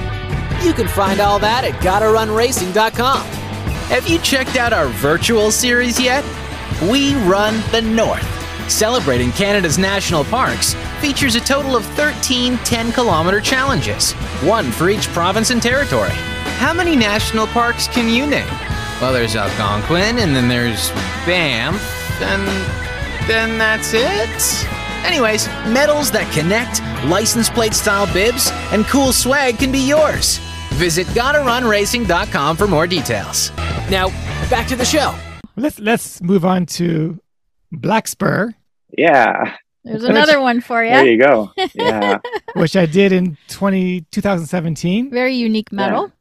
You 0.64 0.72
can 0.72 0.88
find 0.88 1.20
all 1.20 1.38
that 1.40 1.64
at 1.64 1.74
gottarunracing.com. 1.82 3.20
Have 3.88 4.08
you 4.08 4.18
checked 4.18 4.56
out 4.56 4.72
our 4.72 4.86
virtual 4.86 5.50
series 5.50 6.00
yet? 6.00 6.24
We 6.90 7.14
Run 7.26 7.62
the 7.70 7.82
North, 7.82 8.35
celebrating 8.68 9.32
Canada's 9.32 9.78
national 9.78 10.24
parks, 10.24 10.74
features 11.00 11.34
a 11.34 11.40
total 11.40 11.76
of 11.76 11.84
13 11.96 12.56
10 12.58 12.92
kilometer 12.92 13.40
challenges, 13.40 14.12
one 14.42 14.70
for 14.70 14.88
each 14.90 15.08
province 15.08 15.50
and 15.50 15.62
territory. 15.62 16.10
How 16.58 16.72
many 16.72 16.96
national 16.96 17.46
parks 17.48 17.88
can 17.88 18.08
you 18.12 18.26
name? 18.26 18.48
Well, 19.00 19.12
there's 19.12 19.36
Algonquin, 19.36 20.18
and 20.18 20.34
then 20.34 20.48
there's 20.48 20.90
Banff, 21.26 21.82
and 22.22 22.46
then 23.28 23.58
that's 23.58 23.92
it? 23.92 24.66
Anyways, 25.04 25.46
medals 25.72 26.10
that 26.12 26.32
connect, 26.32 26.80
license 27.08 27.50
plate 27.50 27.74
style 27.74 28.12
bibs, 28.12 28.50
and 28.72 28.84
cool 28.86 29.12
swag 29.12 29.58
can 29.58 29.70
be 29.70 29.86
yours. 29.86 30.38
Visit 30.70 31.06
gottarunracing.com 31.08 32.56
for 32.56 32.66
more 32.66 32.86
details. 32.86 33.50
Now, 33.90 34.08
back 34.48 34.66
to 34.68 34.76
the 34.76 34.84
show. 34.84 35.14
Let's 35.56 35.78
let's 35.78 36.22
move 36.22 36.44
on 36.44 36.66
to 36.66 37.18
Black 37.72 38.08
Spur, 38.08 38.54
Yeah, 38.96 39.56
There's 39.84 40.04
another 40.04 40.40
one 40.40 40.60
for 40.60 40.82
you. 40.84 40.90
there 40.90 41.04
you. 41.04 41.12
you 41.12 41.18
go. 41.18 41.52
Yeah, 41.74 42.18
which 42.54 42.76
I 42.76 42.86
did 42.86 43.12
in 43.12 43.36
20, 43.48 44.02
2017. 44.12 45.10
Very 45.10 45.34
unique 45.34 45.72
medal. 45.72 46.12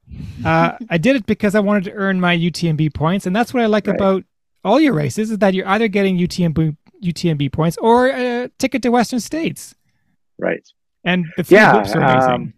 Uh, 0.45 0.77
I 0.89 0.97
did 0.97 1.15
it 1.15 1.25
because 1.25 1.55
I 1.55 1.59
wanted 1.59 1.83
to 1.85 1.91
earn 1.93 2.19
my 2.19 2.35
UTMB 2.37 2.93
points, 2.93 3.25
and 3.25 3.35
that's 3.35 3.53
what 3.53 3.63
I 3.63 3.65
like 3.67 3.87
Right. 3.87 3.95
about 3.95 4.23
all 4.63 4.79
your 4.79 4.93
races 4.93 5.31
is 5.31 5.37
that 5.39 5.53
you're 5.53 5.67
either 5.67 5.87
getting 5.87 6.17
UTMB 6.17 6.75
UTMB 7.03 7.51
points 7.51 7.77
or 7.77 8.07
a 8.07 8.49
ticket 8.57 8.81
to 8.83 8.89
Western 8.89 9.19
States. 9.19 9.75
right. 10.39 10.63
And 11.03 11.25
the 11.37 11.43
three 11.43 11.57
Yeah, 11.57 11.73
hoops 11.73 11.93
are 11.95 12.01
amazing. 12.01 12.31
um, 12.31 12.53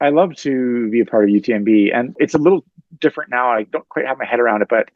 I 0.00 0.08
love 0.08 0.34
to 0.36 0.88
be 0.90 1.00
a 1.00 1.04
part 1.04 1.24
of 1.24 1.30
UTMB, 1.30 1.94
and 1.94 2.16
it's 2.18 2.32
a 2.34 2.38
little 2.38 2.64
different 3.00 3.30
now. 3.30 3.50
I 3.50 3.64
don't 3.64 3.86
quite 3.90 4.06
have 4.06 4.16
my 4.18 4.24
head 4.24 4.40
around 4.40 4.62
it, 4.62 4.68
but 4.70 4.88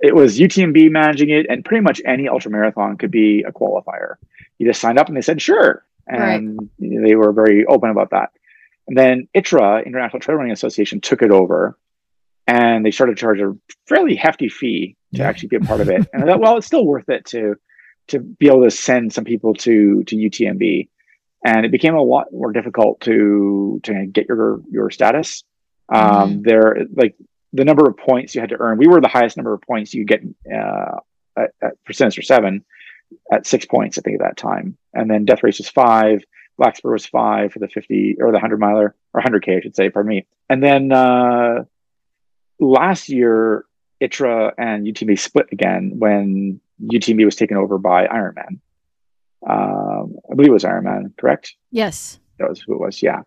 it 0.00 0.14
was 0.14 0.38
UTMB 0.38 0.90
managing 0.90 1.30
it, 1.30 1.46
and 1.48 1.64
pretty 1.64 1.82
much 1.82 2.00
any 2.04 2.28
ultra 2.28 2.50
marathon 2.50 2.96
could 2.96 3.10
be 3.10 3.44
a 3.46 3.52
qualifier. 3.52 4.16
You 4.58 4.66
just 4.66 4.80
signed 4.80 4.98
up, 4.98 5.08
and 5.08 5.16
they 5.16 5.22
said 5.22 5.40
sure, 5.40 5.84
and 6.06 6.70
they 6.78 7.14
were 7.14 7.32
very 7.32 7.64
open 7.66 7.90
about 7.90 8.10
that. 8.10 8.30
And 8.88 8.96
then 8.96 9.28
ITRA, 9.34 9.84
International 9.84 10.20
Trail 10.20 10.36
Running 10.38 10.52
Association, 10.52 11.00
took 11.00 11.22
it 11.22 11.30
over, 11.30 11.76
and 12.46 12.84
they 12.84 12.90
started 12.90 13.16
to 13.16 13.20
charge 13.20 13.40
a 13.40 13.56
fairly 13.88 14.14
hefty 14.14 14.48
fee 14.48 14.96
to 15.14 15.22
Yeah. 15.22 15.28
actually 15.28 15.48
be 15.48 15.56
a 15.56 15.60
part 15.60 15.80
of 15.80 15.88
it. 15.88 16.06
And 16.12 16.22
I 16.22 16.26
thought, 16.26 16.40
well, 16.40 16.56
it's 16.56 16.66
still 16.66 16.86
worth 16.86 17.08
it 17.08 17.24
to 17.26 17.56
to 18.08 18.20
be 18.20 18.46
able 18.46 18.62
to 18.62 18.70
send 18.70 19.12
some 19.12 19.24
people 19.24 19.54
to 19.54 20.04
to 20.04 20.14
UTMB 20.14 20.88
and 21.44 21.64
it 21.66 21.72
became 21.72 21.94
a 21.94 22.02
lot 22.02 22.32
more 22.32 22.52
difficult 22.52 23.00
to 23.02 23.80
to 23.84 24.06
get 24.06 24.26
your 24.28 24.60
your 24.70 24.90
status. 24.90 25.44
Um, 25.88 26.42
There, 26.42 26.86
like 26.94 27.14
the 27.56 27.64
number 27.64 27.88
of 27.88 27.96
points 27.96 28.34
you 28.34 28.40
had 28.40 28.50
to 28.50 28.60
earn, 28.60 28.78
we 28.78 28.86
were 28.86 29.00
the 29.00 29.08
highest 29.08 29.36
number 29.36 29.54
of 29.54 29.60
points 29.62 29.94
you 29.94 30.04
get 30.04 30.22
uh, 30.52 30.96
at, 31.36 31.50
at 31.62 31.72
for 31.84 31.92
Sinister 31.92 32.22
Seven 32.22 32.64
at 33.32 33.46
six 33.46 33.64
points, 33.64 33.98
I 33.98 34.02
think, 34.02 34.20
at 34.20 34.26
that 34.26 34.36
time. 34.36 34.76
And 34.92 35.10
then 35.10 35.24
Death 35.24 35.42
Race 35.42 35.58
was 35.58 35.68
five, 35.68 36.22
Black 36.58 36.76
Spur 36.76 36.92
was 36.92 37.06
five 37.06 37.52
for 37.52 37.58
the 37.58 37.68
fifty 37.68 38.16
or 38.20 38.32
the 38.32 38.40
hundred 38.40 38.60
miler 38.60 38.94
or 39.12 39.20
hundred 39.20 39.44
k, 39.44 39.56
I 39.56 39.60
should 39.60 39.76
say. 39.76 39.90
Pardon 39.90 40.08
me. 40.08 40.26
And 40.48 40.62
then 40.62 40.92
uh, 40.92 41.64
last 42.58 43.08
year, 43.08 43.64
ITRA 44.00 44.52
and 44.58 44.86
UTMB 44.86 45.18
split 45.18 45.48
again 45.52 45.92
when 45.98 46.60
UTMB 46.82 47.24
was 47.24 47.36
taken 47.36 47.56
over 47.56 47.78
by 47.78 48.06
Ironman. 48.06 48.60
Um, 49.48 50.16
I 50.30 50.34
believe 50.34 50.50
it 50.50 50.54
was 50.54 50.64
Ironman, 50.64 51.16
correct? 51.16 51.54
Yes. 51.70 52.18
That 52.38 52.48
was 52.48 52.60
who 52.60 52.74
it 52.74 52.80
was, 52.80 53.02
yeah. 53.02 53.22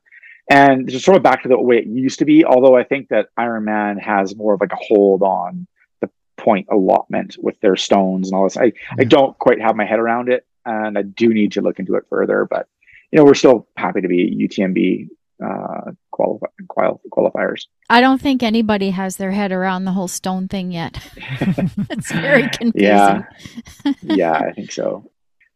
And 0.49 0.89
just 0.89 1.05
sort 1.05 1.17
of 1.17 1.23
back 1.23 1.43
to 1.43 1.49
the 1.49 1.61
way 1.61 1.77
it 1.77 1.85
used 1.85 2.19
to 2.19 2.25
be, 2.25 2.43
although 2.43 2.75
I 2.75 2.83
think 2.83 3.09
that 3.09 3.29
Ironman 3.37 4.01
has 4.01 4.35
more 4.35 4.55
of 4.55 4.61
like 4.61 4.73
a 4.73 4.77
hold 4.77 5.21
on 5.21 5.67
the 6.01 6.09
point 6.37 6.67
allotment 6.71 7.37
with 7.39 7.59
their 7.61 7.75
stones 7.75 8.29
and 8.29 8.35
all 8.35 8.45
this. 8.45 8.57
I, 8.57 8.73
I 8.97 9.03
don't 9.03 9.37
quite 9.37 9.61
have 9.61 9.75
my 9.75 9.85
head 9.85 9.99
around 9.99 10.29
it, 10.29 10.47
and 10.65 10.97
I 10.97 11.03
do 11.03 11.29
need 11.33 11.51
to 11.53 11.61
look 11.61 11.77
into 11.79 11.95
it 11.95 12.05
further. 12.09 12.47
But 12.49 12.67
you 13.11 13.17
know, 13.17 13.25
we're 13.25 13.35
still 13.35 13.67
happy 13.77 14.01
to 14.01 14.07
be 14.07 14.47
UTMB 14.47 15.09
uh, 15.43 15.91
qualify, 16.11 16.47
qual- 16.67 17.01
qualifiers. 17.11 17.65
I 17.89 18.01
don't 18.01 18.21
think 18.21 18.43
anybody 18.43 18.89
has 18.91 19.17
their 19.17 19.31
head 19.31 19.51
around 19.51 19.85
the 19.85 19.91
whole 19.91 20.07
stone 20.07 20.47
thing 20.47 20.71
yet. 20.71 20.97
it's 21.15 22.11
very 22.11 22.49
confusing. 22.49 22.73
Yeah, 22.73 23.23
yeah, 24.01 24.33
I 24.33 24.51
think 24.51 24.71
so. 24.71 25.09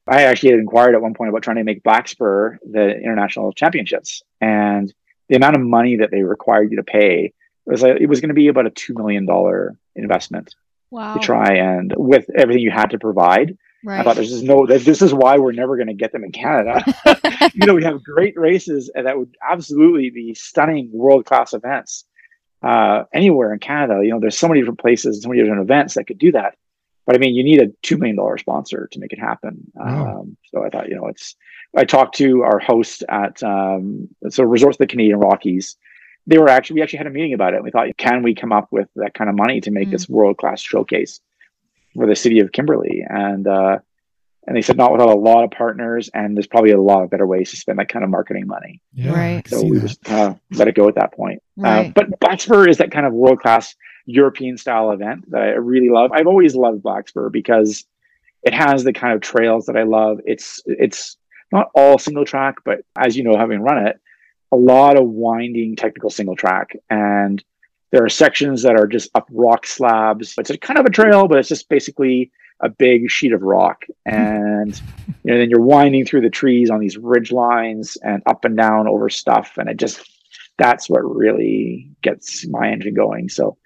I 0.07 0.23
actually 0.23 0.51
had 0.51 0.59
inquired 0.59 0.95
at 0.95 1.01
one 1.01 1.13
point 1.13 1.29
about 1.29 1.43
trying 1.43 1.57
to 1.57 1.63
make 1.63 1.81
Black 1.83 2.09
Spur 2.09 2.59
the 2.69 2.97
international 2.97 3.53
championships, 3.53 4.21
and 4.43 4.93
the 5.29 5.35
amount 5.35 5.55
of 5.55 5.61
money 5.61 5.97
that 5.97 6.11
they 6.11 6.23
required 6.23 6.69
you 6.71 6.77
to 6.77 6.83
pay 6.83 7.33
was 7.65 7.81
like, 7.81 7.99
it 7.99 8.07
was 8.07 8.19
going 8.21 8.29
to 8.29 8.35
be 8.35 8.49
about 8.49 8.67
a 8.67 8.69
two 8.69 8.93
million 8.93 9.25
dollar 9.25 9.77
investment 9.95 10.55
Wow. 10.91 11.15
to 11.15 11.19
try 11.19 11.55
and 11.55 11.91
with 11.97 12.29
everything 12.35 12.61
you 12.61 12.69
had 12.69 12.91
to 12.91 12.99
provide. 12.99 13.57
I 13.99 14.03
thought 14.03 14.15
there's 14.15 14.29
just 14.29 14.43
no 14.43 14.65
this 14.67 15.01
is 15.01 15.13
why 15.13 15.37
we're 15.37 15.51
never 15.51 15.75
going 15.75 15.87
to 15.87 15.93
get 15.93 16.11
them 16.11 16.23
in 16.23 16.31
Canada. 16.31 16.83
you 17.53 17.65
know, 17.65 17.73
we 17.73 17.83
have 17.83 18.03
great 18.03 18.37
races 18.37 18.91
and 18.93 19.07
that 19.07 19.17
would 19.17 19.35
absolutely 19.41 20.09
be 20.11 20.35
stunning 20.35 20.89
world 20.93 21.25
class 21.25 21.53
events 21.53 22.05
uh, 22.61 23.03
anywhere 23.13 23.53
in 23.53 23.59
Canada. 23.59 24.01
You 24.03 24.11
know, 24.11 24.19
there's 24.19 24.37
so 24.37 24.47
many 24.47 24.61
different 24.61 24.79
places, 24.79 25.17
and 25.17 25.23
so 25.23 25.29
many 25.29 25.41
different 25.41 25.63
events 25.63 25.95
that 25.95 26.05
could 26.05 26.17
do 26.17 26.31
that. 26.31 26.55
But 27.05 27.15
I 27.15 27.19
mean, 27.19 27.35
you 27.35 27.43
need 27.43 27.61
a 27.61 27.67
two 27.81 27.97
million 27.97 28.15
dollar 28.15 28.37
sponsor 28.37 28.87
to 28.91 28.99
make 28.99 29.11
it 29.13 29.19
happen. 29.19 29.71
Wow. 29.73 30.19
Um, 30.21 30.37
so 30.51 30.63
I 30.65 30.69
thought, 30.69 30.89
you 30.89 30.95
know, 30.95 31.07
it's. 31.07 31.35
I 31.75 31.85
talked 31.85 32.15
to 32.17 32.43
our 32.43 32.59
host 32.59 33.03
at 33.09 33.41
um, 33.41 34.07
so 34.29 34.43
Resorts 34.43 34.75
of 34.75 34.79
the 34.79 34.87
Canadian 34.87 35.19
Rockies. 35.19 35.75
They 36.27 36.37
were 36.37 36.47
actually 36.47 36.75
we 36.75 36.81
actually 36.83 36.99
had 36.99 37.07
a 37.07 37.11
meeting 37.11 37.33
about 37.33 37.53
it. 37.53 37.63
We 37.63 37.71
thought, 37.71 37.87
can 37.97 38.23
we 38.23 38.33
come 38.35 38.53
up 38.53 38.67
with 38.71 38.87
that 38.95 39.13
kind 39.13 39.29
of 39.29 39.35
money 39.35 39.59
to 39.61 39.71
make 39.71 39.89
Mm. 39.89 39.91
this 39.91 40.07
world 40.07 40.37
class 40.37 40.61
showcase 40.61 41.19
for 41.95 42.05
the 42.07 42.15
city 42.15 42.39
of 42.39 42.51
Kimberley? 42.53 43.03
And 43.09 43.45
uh, 43.47 43.79
and 44.47 44.55
they 44.55 44.61
said 44.61 44.77
not 44.77 44.91
without 44.91 45.09
a 45.09 45.15
lot 45.17 45.43
of 45.43 45.51
partners, 45.51 46.09
and 46.13 46.37
there's 46.37 46.47
probably 46.47 46.71
a 46.71 46.79
lot 46.81 47.03
of 47.03 47.09
better 47.09 47.25
ways 47.27 47.49
to 47.51 47.57
spend 47.57 47.79
that 47.79 47.89
kind 47.89 48.03
of 48.05 48.11
marketing 48.11 48.45
money. 48.47 48.81
Yeah, 48.93 49.11
Right. 49.13 49.47
So 49.47 49.63
we 49.63 49.79
that. 49.79 49.87
just 49.87 50.09
uh, 50.09 50.35
let 50.51 50.67
it 50.67 50.75
go 50.75 50.87
at 50.87 50.95
that 50.95 51.13
point. 51.13 51.41
Uh, 51.61 51.89
but 51.95 52.19
Black 52.19 52.39
is 52.67 52.77
that 52.77 52.91
kind 52.91 53.05
of 53.05 53.13
world 53.13 53.39
class 53.39 53.75
European 54.05 54.57
style 54.57 54.91
event 54.91 55.29
that 55.31 55.41
I 55.41 55.49
really 55.51 55.89
love. 55.89 56.11
I've 56.11 56.27
always 56.27 56.55
loved 56.55 56.83
Black 56.83 57.07
Spur 57.07 57.29
because 57.29 57.85
it 58.43 58.53
has 58.53 58.83
the 58.83 58.93
kind 58.93 59.13
of 59.13 59.21
trails 59.21 59.65
that 59.65 59.77
I 59.77 59.83
love. 59.83 60.19
It's 60.25 60.61
it's 60.65 61.17
not 61.51 61.69
all 61.75 61.97
single 61.97 62.25
track, 62.25 62.57
but 62.65 62.79
as 62.97 63.15
you 63.15 63.23
know, 63.23 63.37
having 63.37 63.61
run 63.61 63.87
it, 63.87 63.99
a 64.51 64.57
lot 64.57 64.97
of 64.97 65.07
winding 65.07 65.75
technical 65.75 66.09
single 66.09 66.35
track, 66.35 66.75
and 66.89 67.43
there 67.91 68.03
are 68.03 68.09
sections 68.09 68.63
that 68.63 68.75
are 68.75 68.87
just 68.87 69.09
up 69.15 69.27
rock 69.31 69.65
slabs. 69.65 70.33
It's 70.37 70.49
a 70.49 70.57
kind 70.57 70.79
of 70.79 70.85
a 70.85 70.89
trail, 70.89 71.27
but 71.27 71.37
it's 71.37 71.49
just 71.49 71.69
basically 71.69 72.31
a 72.59 72.69
big 72.69 73.09
sheet 73.09 73.33
of 73.33 73.41
rock, 73.41 73.85
mm-hmm. 74.07 74.15
and 74.15 74.81
you 75.23 75.31
know 75.31 75.37
then 75.37 75.49
you're 75.49 75.61
winding 75.61 76.05
through 76.05 76.21
the 76.21 76.29
trees 76.29 76.69
on 76.69 76.79
these 76.79 76.97
ridge 76.97 77.31
lines 77.31 77.97
and 78.03 78.21
up 78.25 78.43
and 78.43 78.57
down 78.57 78.87
over 78.87 79.09
stuff, 79.09 79.53
and 79.57 79.69
it 79.69 79.77
just 79.77 80.09
that's 80.57 80.89
what 80.89 80.99
really 80.99 81.89
gets 82.01 82.47
my 82.47 82.69
engine 82.69 82.93
going. 82.93 83.29
So 83.29 83.57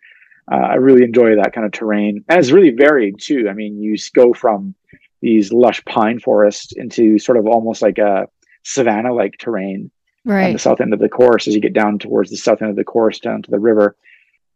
uh, 0.52 0.56
I 0.56 0.76
really 0.76 1.04
enjoy 1.04 1.36
that 1.36 1.54
kind 1.54 1.66
of 1.66 1.72
terrain, 1.72 2.24
and 2.28 2.40
it's 2.40 2.52
really 2.52 2.72
varied 2.72 3.20
too. 3.20 3.48
I 3.50 3.54
mean, 3.54 3.82
you 3.82 3.96
go 4.14 4.34
from 4.34 4.76
these 5.22 5.52
lush 5.52 5.84
pine 5.86 6.20
forests 6.20 6.74
into 6.74 7.20
sort 7.20 7.38
of 7.38 7.48
almost 7.48 7.82
like 7.82 7.98
a 7.98 8.28
savanna-like 8.64 9.38
terrain 9.40 9.92
right. 10.26 10.48
on 10.48 10.54
the 10.54 10.60
south 10.60 10.82
end 10.82 10.94
of 10.94 11.00
the 11.00 11.10
course 11.10 11.48
as 11.48 11.56
you 11.56 11.62
get 11.62 11.74
down 11.74 12.00
towards 12.00 12.30
the 12.30 12.38
south 12.38 12.62
end 12.62 12.70
of 12.70 12.78
the 12.78 12.84
course 12.84 13.20
down 13.20 13.42
to 13.42 13.52
the 13.52 13.60
river. 13.60 13.96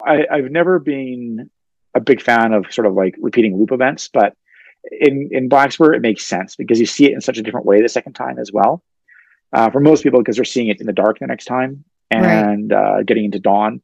I, 0.06 0.25
I've 0.32 0.51
never 0.51 0.80
been 0.80 1.49
a 1.93 1.99
big 1.99 2.21
fan 2.21 2.54
of 2.54 2.71
sort 2.71 2.88
of 2.88 2.93
like 2.93 3.15
repeating 3.19 3.58
loop 3.58 3.71
events, 3.71 4.08
but 4.08 4.36
in 4.91 5.30
in 5.32 5.49
Black 5.49 5.71
Spur 5.71 5.93
it 5.93 6.01
makes 6.01 6.25
sense 6.25 6.56
because 6.56 6.80
you 6.80 6.86
see 6.86 7.06
it 7.06 7.13
in 7.13 7.21
such 7.21 7.38
a 7.38 7.41
different 7.41 7.65
way 7.65 7.82
the 7.82 7.89
second 7.89 8.13
time 8.13 8.39
as 8.39 8.51
well. 8.51 8.84
Uh, 9.54 9.69
for 9.69 9.82
most 9.82 10.04
people, 10.04 10.19
because 10.19 10.38
they're 10.38 10.45
seeing 10.45 10.69
it 10.69 10.80
in 10.80 10.88
the 10.88 10.93
dark 10.93 11.19
the 11.19 11.27
next 11.27 11.45
time 11.45 11.84
and 12.10 12.71
right. 12.71 12.77
uh, 12.77 13.04
getting 13.04 13.25
into 13.25 13.39
dawn, 13.39 13.82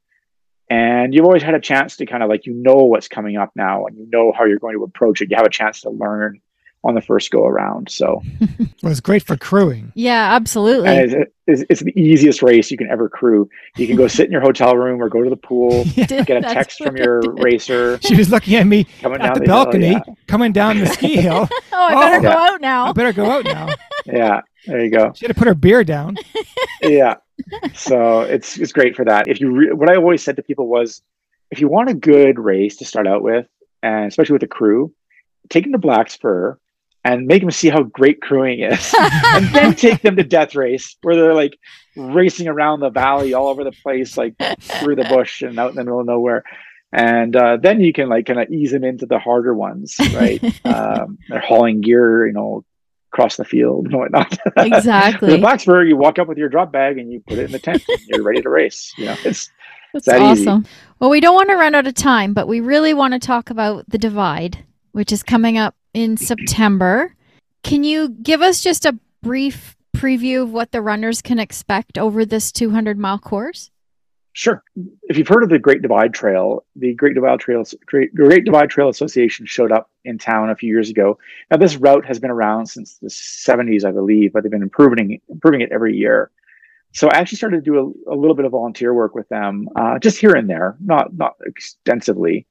and 0.70 1.14
you've 1.14 1.26
always 1.26 1.44
had 1.44 1.54
a 1.54 1.60
chance 1.60 1.98
to 1.98 2.06
kind 2.06 2.24
of 2.24 2.30
like 2.30 2.46
you 2.46 2.54
know 2.54 2.76
what's 2.76 3.08
coming 3.08 3.38
up 3.38 3.52
now 3.56 3.86
and 3.86 3.98
you 3.98 4.08
know 4.12 4.34
how 4.38 4.46
you're 4.46 4.60
going 4.60 4.76
to 4.76 4.84
approach 4.84 5.22
it. 5.22 5.30
You 5.30 5.38
have 5.38 5.46
a 5.46 5.50
chance 5.50 5.82
to 5.82 5.90
learn 5.90 6.42
on 6.84 6.96
the 6.96 7.02
first 7.02 7.32
go 7.32 7.46
around. 7.46 7.90
So 7.90 8.22
well, 8.82 8.92
it's 8.92 9.00
great 9.00 9.24
for 9.24 9.36
crewing. 9.36 9.92
Yeah, 9.96 10.34
absolutely. 10.36 10.90
It's, 10.90 11.32
it's, 11.48 11.64
it's, 11.70 11.82
the 11.82 12.00
easiest 12.00 12.42
race 12.42 12.72
you 12.72 12.78
can 12.78 12.90
ever 12.90 13.10
crew. 13.10 13.50
You 13.76 13.88
can 13.88 13.96
go 13.96 14.08
sit 14.08 14.26
in 14.26 14.32
your 14.32 14.42
hotel 14.42 14.76
room 14.76 15.02
or 15.02 15.10
go 15.10 15.24
to 15.24 15.30
the 15.30 15.38
pool, 15.38 15.84
yeah, 15.96 16.24
get 16.24 16.38
a 16.38 16.42
text 16.42 16.78
from 16.84 16.96
your 16.98 17.22
racer. 17.22 18.00
She 18.02 18.16
was 18.16 18.30
looking 18.30 18.56
at 18.56 18.66
me 18.68 18.86
coming 19.02 19.20
down 19.20 19.34
the, 19.34 19.40
the 19.42 19.46
balcony, 19.46 19.88
hill, 19.88 20.04
yeah. 20.08 20.14
coming 20.28 20.52
down 20.52 20.80
the 20.80 20.88
ski 20.88 21.18
hill. 21.18 21.48
oh, 21.52 21.78
I 21.78 21.96
better 21.96 22.18
oh, 22.18 22.22
go 22.22 22.30
yeah. 22.30 22.52
out 22.52 22.62
now. 22.62 22.86
I 22.86 22.92
better 22.94 23.14
go 23.14 23.30
out 23.30 23.46
now. 23.46 23.68
Yeah, 24.06 24.42
there 24.68 24.84
you 24.84 24.92
go. 24.92 25.14
She 25.16 25.26
had 25.26 25.34
to 25.34 25.40
put 25.40 25.48
her 25.48 25.56
beer 25.56 25.84
down. 25.84 26.18
yeah. 26.82 27.16
So 27.74 28.22
it's 28.22 28.58
it's 28.58 28.72
great 28.72 28.96
for 28.96 29.06
that. 29.06 29.28
If 29.28 29.40
you 29.40 29.52
re- 29.52 29.72
what 29.74 29.90
I 29.90 29.96
always 29.96 30.24
said 30.24 30.36
to 30.36 30.44
people 30.44 30.68
was, 30.68 31.02
if 31.52 31.60
you 31.60 31.68
want 31.68 31.90
a 31.90 31.94
good 31.94 32.38
race 32.38 32.78
to 32.78 32.86
start 32.86 33.08
out 33.08 33.24
with, 33.24 33.48
and 33.82 34.06
especially 34.06 34.34
with 34.34 34.42
the 34.42 34.48
crew, 34.48 34.94
take 35.50 35.64
them 35.64 35.72
to 35.72 35.78
Black 35.78 36.10
Spur 36.10 36.60
and 37.08 37.26
make 37.26 37.42
them 37.42 37.52
see 37.52 37.70
how 37.70 37.84
great 37.84 38.22
crewing 38.22 38.60
is 38.60 38.94
and 39.00 39.46
then 39.56 39.74
take 39.74 40.02
them 40.02 40.16
to 40.18 40.24
death 40.24 40.56
race 40.56 40.98
where 41.02 41.16
they're 41.16 41.34
like 41.34 41.58
racing 41.96 42.48
around 42.48 42.82
the 42.82 42.90
valley 42.90 43.34
all 43.34 43.48
over 43.48 43.64
the 43.64 43.72
place 43.72 44.18
like 44.18 44.36
through 44.60 44.96
the 44.96 45.06
bush 45.06 45.42
and 45.42 45.58
out 45.58 45.70
in 45.70 45.76
the 45.76 45.84
middle 45.84 46.02
of 46.02 46.06
nowhere 46.06 46.44
and 46.92 47.36
uh, 47.36 47.58
then 47.58 47.80
you 47.80 47.94
can 47.94 48.10
like 48.10 48.26
kind 48.26 48.40
of 48.40 48.50
ease 48.50 48.72
them 48.72 48.84
into 48.84 49.06
the 49.06 49.20
harder 49.20 49.54
ones 49.54 49.96
right 50.14 50.44
um, 50.66 51.18
they're 51.30 51.40
hauling 51.40 51.82
gear 51.82 52.28
you 52.28 52.34
know 52.34 52.64
across 53.18 53.38
the 53.38 53.46
field 53.46 53.86
and 53.86 53.96
whatnot 53.96 54.38
exactly 54.58 55.34
in 55.34 55.42
Black 55.42 55.60
Spur 55.60 55.84
you 55.84 55.98
walk 55.98 56.20
up 56.20 56.28
with 56.28 56.38
your 56.38 56.50
drop 56.50 56.72
bag 56.72 56.98
and 56.98 57.12
you 57.12 57.20
put 57.28 57.38
it 57.38 57.46
in 57.46 57.52
the 57.52 57.60
tent 57.60 57.84
and 57.88 58.00
you're 58.08 58.24
ready 58.24 58.42
to 58.42 58.50
race 58.50 58.94
you 58.98 59.06
know 59.06 59.16
it's 59.24 59.50
that's 59.94 60.06
that 60.06 60.22
awesome 60.22 60.62
easy. 60.62 60.70
well 61.00 61.10
we 61.10 61.20
don't 61.20 61.34
want 61.34 61.50
to 61.50 61.56
run 61.56 61.74
out 61.74 61.88
of 61.88 61.96
time 61.96 62.34
but 62.34 62.48
we 62.48 62.60
really 62.60 62.94
want 62.94 63.14
to 63.14 63.20
talk 63.20 63.50
about 63.50 63.90
the 63.90 63.98
divide 63.98 64.64
which 64.98 65.12
is 65.12 65.22
coming 65.22 65.60
up 65.60 65.76
in 65.94 66.18
September. 66.18 67.14
Can 67.64 67.84
you 67.84 68.10
give 68.10 68.42
us 68.42 68.62
just 68.62 68.84
a 68.84 68.98
brief 69.22 69.76
preview 69.96 70.42
of 70.42 70.52
what 70.52 70.72
the 70.72 70.82
runners 70.82 71.22
can 71.22 71.38
expect 71.38 72.00
over 72.00 72.26
this 72.26 72.52
200 72.52 72.98
mile 72.98 73.20
course? 73.20 73.70
Sure. 74.38 74.64
If 75.10 75.18
you've 75.18 75.28
heard 75.28 75.42
of 75.42 75.50
the 75.50 75.58
Great 75.58 75.82
Divide 75.82 76.14
Trail, 76.14 76.64
the 76.76 76.94
Great 76.94 77.16
Divide 77.16 77.40
Trail 77.40 77.64
Great, 77.88 78.14
Great 78.14 78.46
Divide 78.46 78.70
Trail 78.70 78.88
Association 78.88 79.48
showed 79.48 79.72
up 79.72 79.90
in 80.06 80.20
town 80.20 80.52
a 80.52 80.56
few 80.56 80.72
years 80.72 80.92
ago. 80.92 81.18
Now 81.50 81.58
this 81.58 81.76
route 81.78 82.06
has 82.06 82.20
been 82.20 82.30
around 82.30 82.68
since 82.68 83.00
the 83.00 83.08
70s, 83.08 83.84
I 83.84 83.90
believe, 83.90 84.34
but 84.34 84.44
they've 84.44 84.52
been 84.52 84.62
improving 84.62 85.20
improving 85.28 85.62
it 85.62 85.72
every 85.72 85.98
year. 85.98 86.30
So 86.94 87.10
I 87.10 87.18
actually 87.18 87.38
started 87.38 87.66
to 87.66 87.72
do 87.72 87.96
a, 88.08 88.14
a 88.14 88.16
little 88.16 88.36
bit 88.36 88.46
of 88.46 88.52
volunteer 88.52 88.94
work 88.94 89.16
with 89.16 89.28
them, 89.30 89.70
uh, 89.76 89.98
just 89.98 90.20
here 90.20 90.34
and 90.34 90.48
there, 90.48 90.78
not 90.80 91.16
not 91.16 91.34
extensively. 91.44 92.46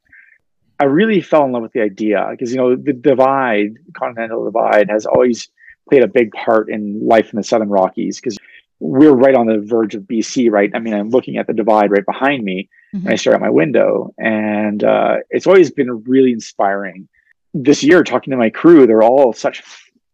I 0.80 0.86
really 0.86 1.20
fell 1.20 1.44
in 1.44 1.52
love 1.52 1.62
with 1.62 1.72
the 1.72 1.82
idea 1.82 2.26
because 2.32 2.50
you 2.50 2.56
know 2.56 2.74
the 2.74 2.94
divide, 2.94 3.76
continental 3.92 4.44
divide, 4.44 4.90
has 4.90 5.06
always 5.06 5.50
played 5.88 6.02
a 6.02 6.08
big 6.08 6.32
part 6.32 6.68
in 6.68 7.06
life 7.06 7.32
in 7.32 7.36
the 7.36 7.44
Southern 7.44 7.68
Rockies 7.68 8.20
because 8.20 8.36
we're 8.78 9.12
right 9.12 9.34
on 9.34 9.46
the 9.46 9.58
verge 9.58 9.94
of 9.94 10.02
BC, 10.02 10.50
right? 10.50 10.70
I 10.74 10.78
mean, 10.78 10.94
I'm 10.94 11.10
looking 11.10 11.38
at 11.38 11.46
the 11.46 11.54
divide 11.54 11.90
right 11.90 12.04
behind 12.04 12.44
me, 12.44 12.68
mm-hmm. 12.94 13.06
and 13.06 13.12
I 13.12 13.16
stare 13.16 13.34
out 13.34 13.40
my 13.40 13.50
window, 13.50 14.14
and 14.18 14.82
uh, 14.84 15.16
it's 15.30 15.46
always 15.46 15.70
been 15.70 16.04
really 16.04 16.32
inspiring. 16.32 17.08
This 17.54 17.82
year, 17.82 18.04
talking 18.04 18.32
to 18.32 18.36
my 18.36 18.50
crew, 18.50 18.86
they're 18.86 19.02
all 19.02 19.32
such 19.32 19.62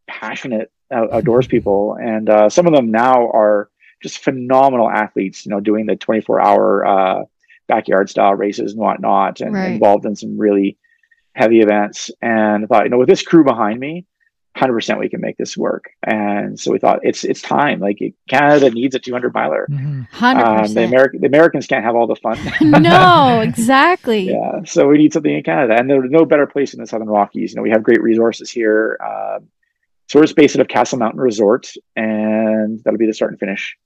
passionate 0.07 0.71
outdoors 0.93 1.47
people, 1.47 1.97
and 2.01 2.31
uh, 2.31 2.49
some 2.49 2.67
of 2.67 2.75
them 2.75 2.91
now 2.91 3.31
are 3.31 3.69
just 4.03 4.19
phenomenal 4.19 4.89
athletes. 4.89 5.45
You 5.45 5.51
know, 5.51 5.61
doing 5.61 5.87
the 5.87 5.97
24 5.97 6.41
hour 6.41 6.87
uh, 6.87 7.25
backyard 7.67 8.11
style 8.11 8.35
races 8.35 8.73
and 8.73 8.81
whatnot, 8.81 9.41
and 9.41 9.55
right. 9.55 9.73
involved 9.73 10.07
in 10.07 10.15
some 10.15 10.39
really 10.39 10.79
heavy 11.35 11.61
events. 11.61 12.11
And 12.21 12.65
I 12.65 12.67
thought, 12.67 12.85
you 12.85 12.91
know, 12.91 12.99
with 12.99 13.09
this 13.09 13.23
crew 13.23 13.43
behind 13.43 13.81
me, 13.81 14.07
hundred 14.57 14.75
percent 14.75 14.99
we 14.99 15.09
can 15.09 15.21
make 15.21 15.37
this 15.39 15.57
work. 15.57 15.91
And 16.03 16.59
so 16.59 16.73
we 16.73 16.79
thought 16.79 17.01
it's 17.03 17.25
it's 17.25 17.41
time. 17.41 17.81
Like 17.81 17.99
Canada 18.29 18.71
needs 18.71 18.95
a 18.95 18.99
200 18.99 19.33
miler. 19.33 19.67
Mm-hmm. 19.71 20.03
Hundred 20.11 20.45
um, 20.45 20.75
the 20.75 20.85
American 20.85 21.21
the 21.21 21.27
Americans 21.27 21.67
can't 21.67 21.85
have 21.85 21.95
all 21.95 22.07
the 22.07 22.17
fun. 22.17 22.39
no, 22.83 23.41
exactly. 23.41 24.31
yeah, 24.31 24.61
so 24.65 24.89
we 24.89 24.99
need 24.99 25.13
something 25.13 25.35
in 25.35 25.43
Canada, 25.43 25.75
and 25.79 25.89
there's 25.89 26.11
no 26.11 26.25
better 26.25 26.47
place 26.47 26.75
in 26.75 26.81
the 26.81 26.87
Southern 26.87 27.09
Rockies. 27.09 27.53
You 27.53 27.57
know, 27.57 27.63
we 27.63 27.71
have 27.71 27.83
great 27.83 28.03
resources 28.03 28.51
here. 28.51 28.99
Uh, 29.05 29.41
so 30.09 30.19
we're 30.19 30.25
just 30.25 30.37
based 30.37 30.57
out 30.57 30.61
of 30.61 30.69
Castle 30.69 30.99
Mountain 30.99 31.21
Resort, 31.21 31.73
and 31.97 32.79
that'll 32.85 32.99
be 32.99 33.07
the 33.07 33.15
start 33.15 33.31
and 33.31 33.41
finish. 33.41 33.77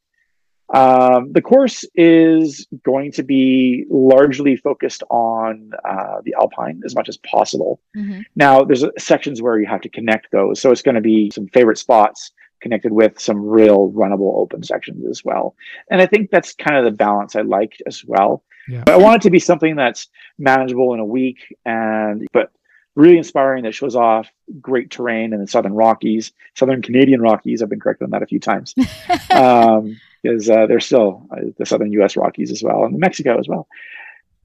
Um, 0.74 1.33
the 1.33 1.42
course 1.42 1.85
is 1.94 2.66
going 2.85 3.12
to 3.12 3.22
be 3.22 3.85
largely 3.88 4.57
focused 4.57 5.02
on 5.11 5.70
uh, 5.88 6.20
the 6.24 6.35
Alpine 6.38 6.83
as 6.85 6.94
much 6.94 7.09
as 7.09 7.16
possible. 7.18 7.81
Mm-hmm. 7.96 8.22
Now, 8.35 8.64
there's 8.64 8.85
sections 8.98 9.40
where 9.40 9.59
you 9.61 9.66
have 9.66 9.81
to 9.83 9.88
connect 9.88 10.33
those. 10.33 10.61
So 10.61 10.72
it's 10.72 10.83
going 10.83 10.96
to 10.96 11.00
be 11.00 11.31
some 11.31 11.46
favorite 11.48 11.79
spots 11.79 12.33
connected 12.61 12.92
with 12.92 13.20
some 13.20 13.44
real 13.44 13.90
runnable 13.92 14.37
open 14.37 14.62
sections 14.62 15.07
as 15.09 15.24
well. 15.24 15.55
And 15.90 16.00
I 16.00 16.07
think 16.07 16.31
that's 16.31 16.52
kind 16.55 16.76
of 16.76 16.85
the 16.85 16.96
balance 16.96 17.37
I 17.37 17.42
liked 17.42 17.83
as 17.87 18.05
well. 18.05 18.42
Yeah. 18.68 18.83
But 18.85 18.94
I 18.94 18.98
want 18.98 19.22
it 19.22 19.22
to 19.22 19.31
be 19.31 19.38
something 19.38 19.76
that's 19.76 20.09
manageable 20.38 20.92
in 20.94 21.00
a 21.00 21.05
week 21.05 21.55
and 21.64 22.26
but 22.33 22.50
really 22.96 23.18
inspiring 23.18 23.62
that 23.64 23.74
shows 23.74 23.94
off 23.94 24.29
great 24.61 24.90
terrain 24.90 25.33
in 25.33 25.40
the 25.40 25.46
Southern 25.46 25.74
Rockies, 25.74 26.33
Southern 26.55 26.83
Canadian 26.83 27.20
Rockies. 27.20 27.62
I've 27.62 27.68
been 27.68 27.79
corrected 27.79 28.07
on 28.07 28.11
that 28.11 28.22
a 28.22 28.26
few 28.26 28.40
times. 28.40 28.74
um, 29.31 30.00
because 30.27 30.51
uh, 30.51 30.67
there's 30.67 30.87
still 30.87 31.27
uh, 31.31 31.41
the 31.59 31.67
southern 31.67 31.93
U.S. 31.93 32.17
Rockies 32.17 32.51
as 32.51 32.62
well, 32.62 32.85
and 32.85 32.99
Mexico 32.99 33.39
as 33.39 33.49
well. 33.49 33.69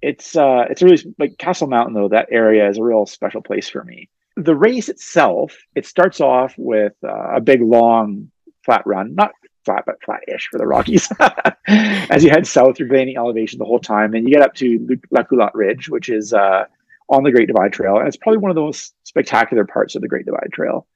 It's 0.02 0.36
uh, 0.36 0.65
it's 0.70 0.82
really 0.82 1.04
like 1.20 1.38
Castle 1.38 1.67
Mountain 1.67 1.94
though. 1.94 2.10
That 2.10 2.28
area 2.32 2.70
is 2.70 2.78
a 2.78 2.84
real 2.84 3.06
special 3.06 3.41
place 3.41 3.70
for 3.70 3.84
me. 3.84 4.10
The 4.38 4.56
race 4.56 4.89
itself, 4.89 5.56
it 5.76 5.86
starts 5.86 6.22
off 6.22 6.54
with 6.58 6.94
uh, 7.04 7.36
a 7.36 7.41
big 7.41 7.62
long 7.62 8.32
flat 8.63 8.84
run, 8.86 9.13
not 9.15 9.32
flat 9.65 9.84
but 9.86 10.02
flat-ish 10.04 10.48
for 10.50 10.58
the 10.58 10.65
Rockies. 10.65 11.10
As 11.67 12.24
you 12.24 12.30
head 12.32 12.48
south, 12.48 12.80
you're 12.80 12.88
gaining 12.88 13.17
elevation 13.17 13.60
the 13.60 13.65
whole 13.65 13.80
time, 13.80 14.13
and 14.13 14.28
you 14.28 14.34
get 14.34 14.44
up 14.44 14.56
to 14.56 15.00
La 15.12 15.24
Coulotte 15.24 15.54
Ridge, 15.54 15.89
which 15.89 16.10
is 16.10 16.34
uh, 16.34 16.65
on 17.10 17.24
the 17.24 17.32
Great 17.32 17.48
Divide 17.48 17.74
Trail, 17.74 17.98
and 17.98 18.08
it's 18.08 18.17
probably 18.17 18.39
one 18.39 18.50
of 18.50 18.56
the 18.56 18.62
most 18.62 18.96
spectacular 19.04 19.65
parts 19.65 19.96
of 19.96 20.02
the 20.02 20.08
Great 20.08 20.26
Divide 20.26 20.50
Trail. 20.54 20.88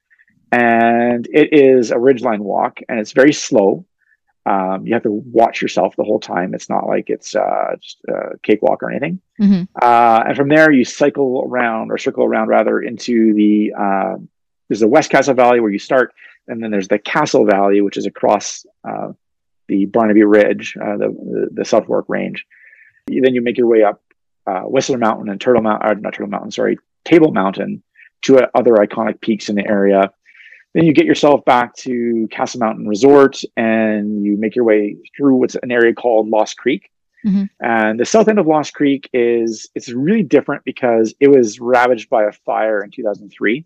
And 0.50 1.28
it 1.32 1.52
is 1.52 1.90
a 1.90 1.96
ridgeline 1.96 2.40
walk, 2.40 2.80
and 2.88 2.98
it's 2.98 3.12
very 3.12 3.32
slow. 3.32 3.84
Um, 4.46 4.86
you 4.86 4.94
have 4.94 5.02
to 5.02 5.10
watch 5.10 5.60
yourself 5.60 5.96
the 5.96 6.04
whole 6.04 6.20
time. 6.20 6.54
It's 6.54 6.70
not 6.70 6.86
like 6.86 7.10
it's 7.10 7.34
uh, 7.34 7.74
just 7.82 7.98
a 8.08 8.38
cakewalk 8.44 8.82
or 8.82 8.90
anything. 8.90 9.20
Mm-hmm. 9.40 9.64
Uh, 9.80 10.22
and 10.28 10.36
from 10.36 10.48
there, 10.48 10.70
you 10.70 10.84
cycle 10.84 11.44
around 11.44 11.90
or 11.90 11.98
circle 11.98 12.24
around 12.24 12.46
rather 12.46 12.80
into 12.80 13.34
the 13.34 13.72
uh, 13.76 14.14
there's 14.68 14.80
the 14.80 14.88
West 14.88 15.10
Castle 15.10 15.34
Valley 15.34 15.58
where 15.60 15.70
you 15.70 15.80
start, 15.80 16.14
and 16.46 16.62
then 16.62 16.70
there's 16.70 16.88
the 16.88 16.98
Castle 16.98 17.44
Valley, 17.44 17.80
which 17.80 17.96
is 17.96 18.06
across 18.06 18.64
uh, 18.88 19.12
the 19.68 19.86
Barnaby 19.86 20.22
Ridge, 20.22 20.76
uh, 20.80 20.96
the, 20.96 21.08
the, 21.08 21.48
the 21.52 21.64
South 21.64 21.86
Fork 21.86 22.06
Range. 22.08 22.44
Then 23.08 23.34
you 23.34 23.42
make 23.42 23.58
your 23.58 23.68
way 23.68 23.82
up 23.82 24.02
uh, 24.46 24.62
Whistler 24.62 24.98
Mountain 24.98 25.28
and 25.28 25.40
Turtle 25.40 25.62
Mountain, 25.62 26.02
not 26.02 26.14
Turtle 26.14 26.30
Mountain, 26.30 26.52
sorry, 26.52 26.78
Table 27.04 27.32
Mountain, 27.32 27.82
to 28.22 28.48
other 28.56 28.74
iconic 28.74 29.20
peaks 29.20 29.48
in 29.48 29.56
the 29.56 29.66
area 29.66 30.12
then 30.76 30.84
you 30.84 30.92
get 30.92 31.06
yourself 31.06 31.42
back 31.46 31.74
to 31.74 32.28
Castle 32.30 32.60
Mountain 32.60 32.86
Resort 32.86 33.40
and 33.56 34.22
you 34.22 34.36
make 34.36 34.54
your 34.54 34.66
way 34.66 34.98
through 35.16 35.36
what's 35.36 35.54
an 35.54 35.72
area 35.72 35.94
called 35.94 36.28
Lost 36.28 36.58
Creek. 36.58 36.90
Mm-hmm. 37.24 37.44
And 37.60 37.98
the 37.98 38.04
south 38.04 38.28
end 38.28 38.38
of 38.38 38.46
Lost 38.46 38.74
Creek 38.74 39.08
is 39.14 39.70
it's 39.74 39.88
really 39.88 40.22
different 40.22 40.64
because 40.64 41.14
it 41.18 41.28
was 41.28 41.60
ravaged 41.60 42.10
by 42.10 42.24
a 42.24 42.32
fire 42.32 42.84
in 42.84 42.90
2003. 42.90 43.64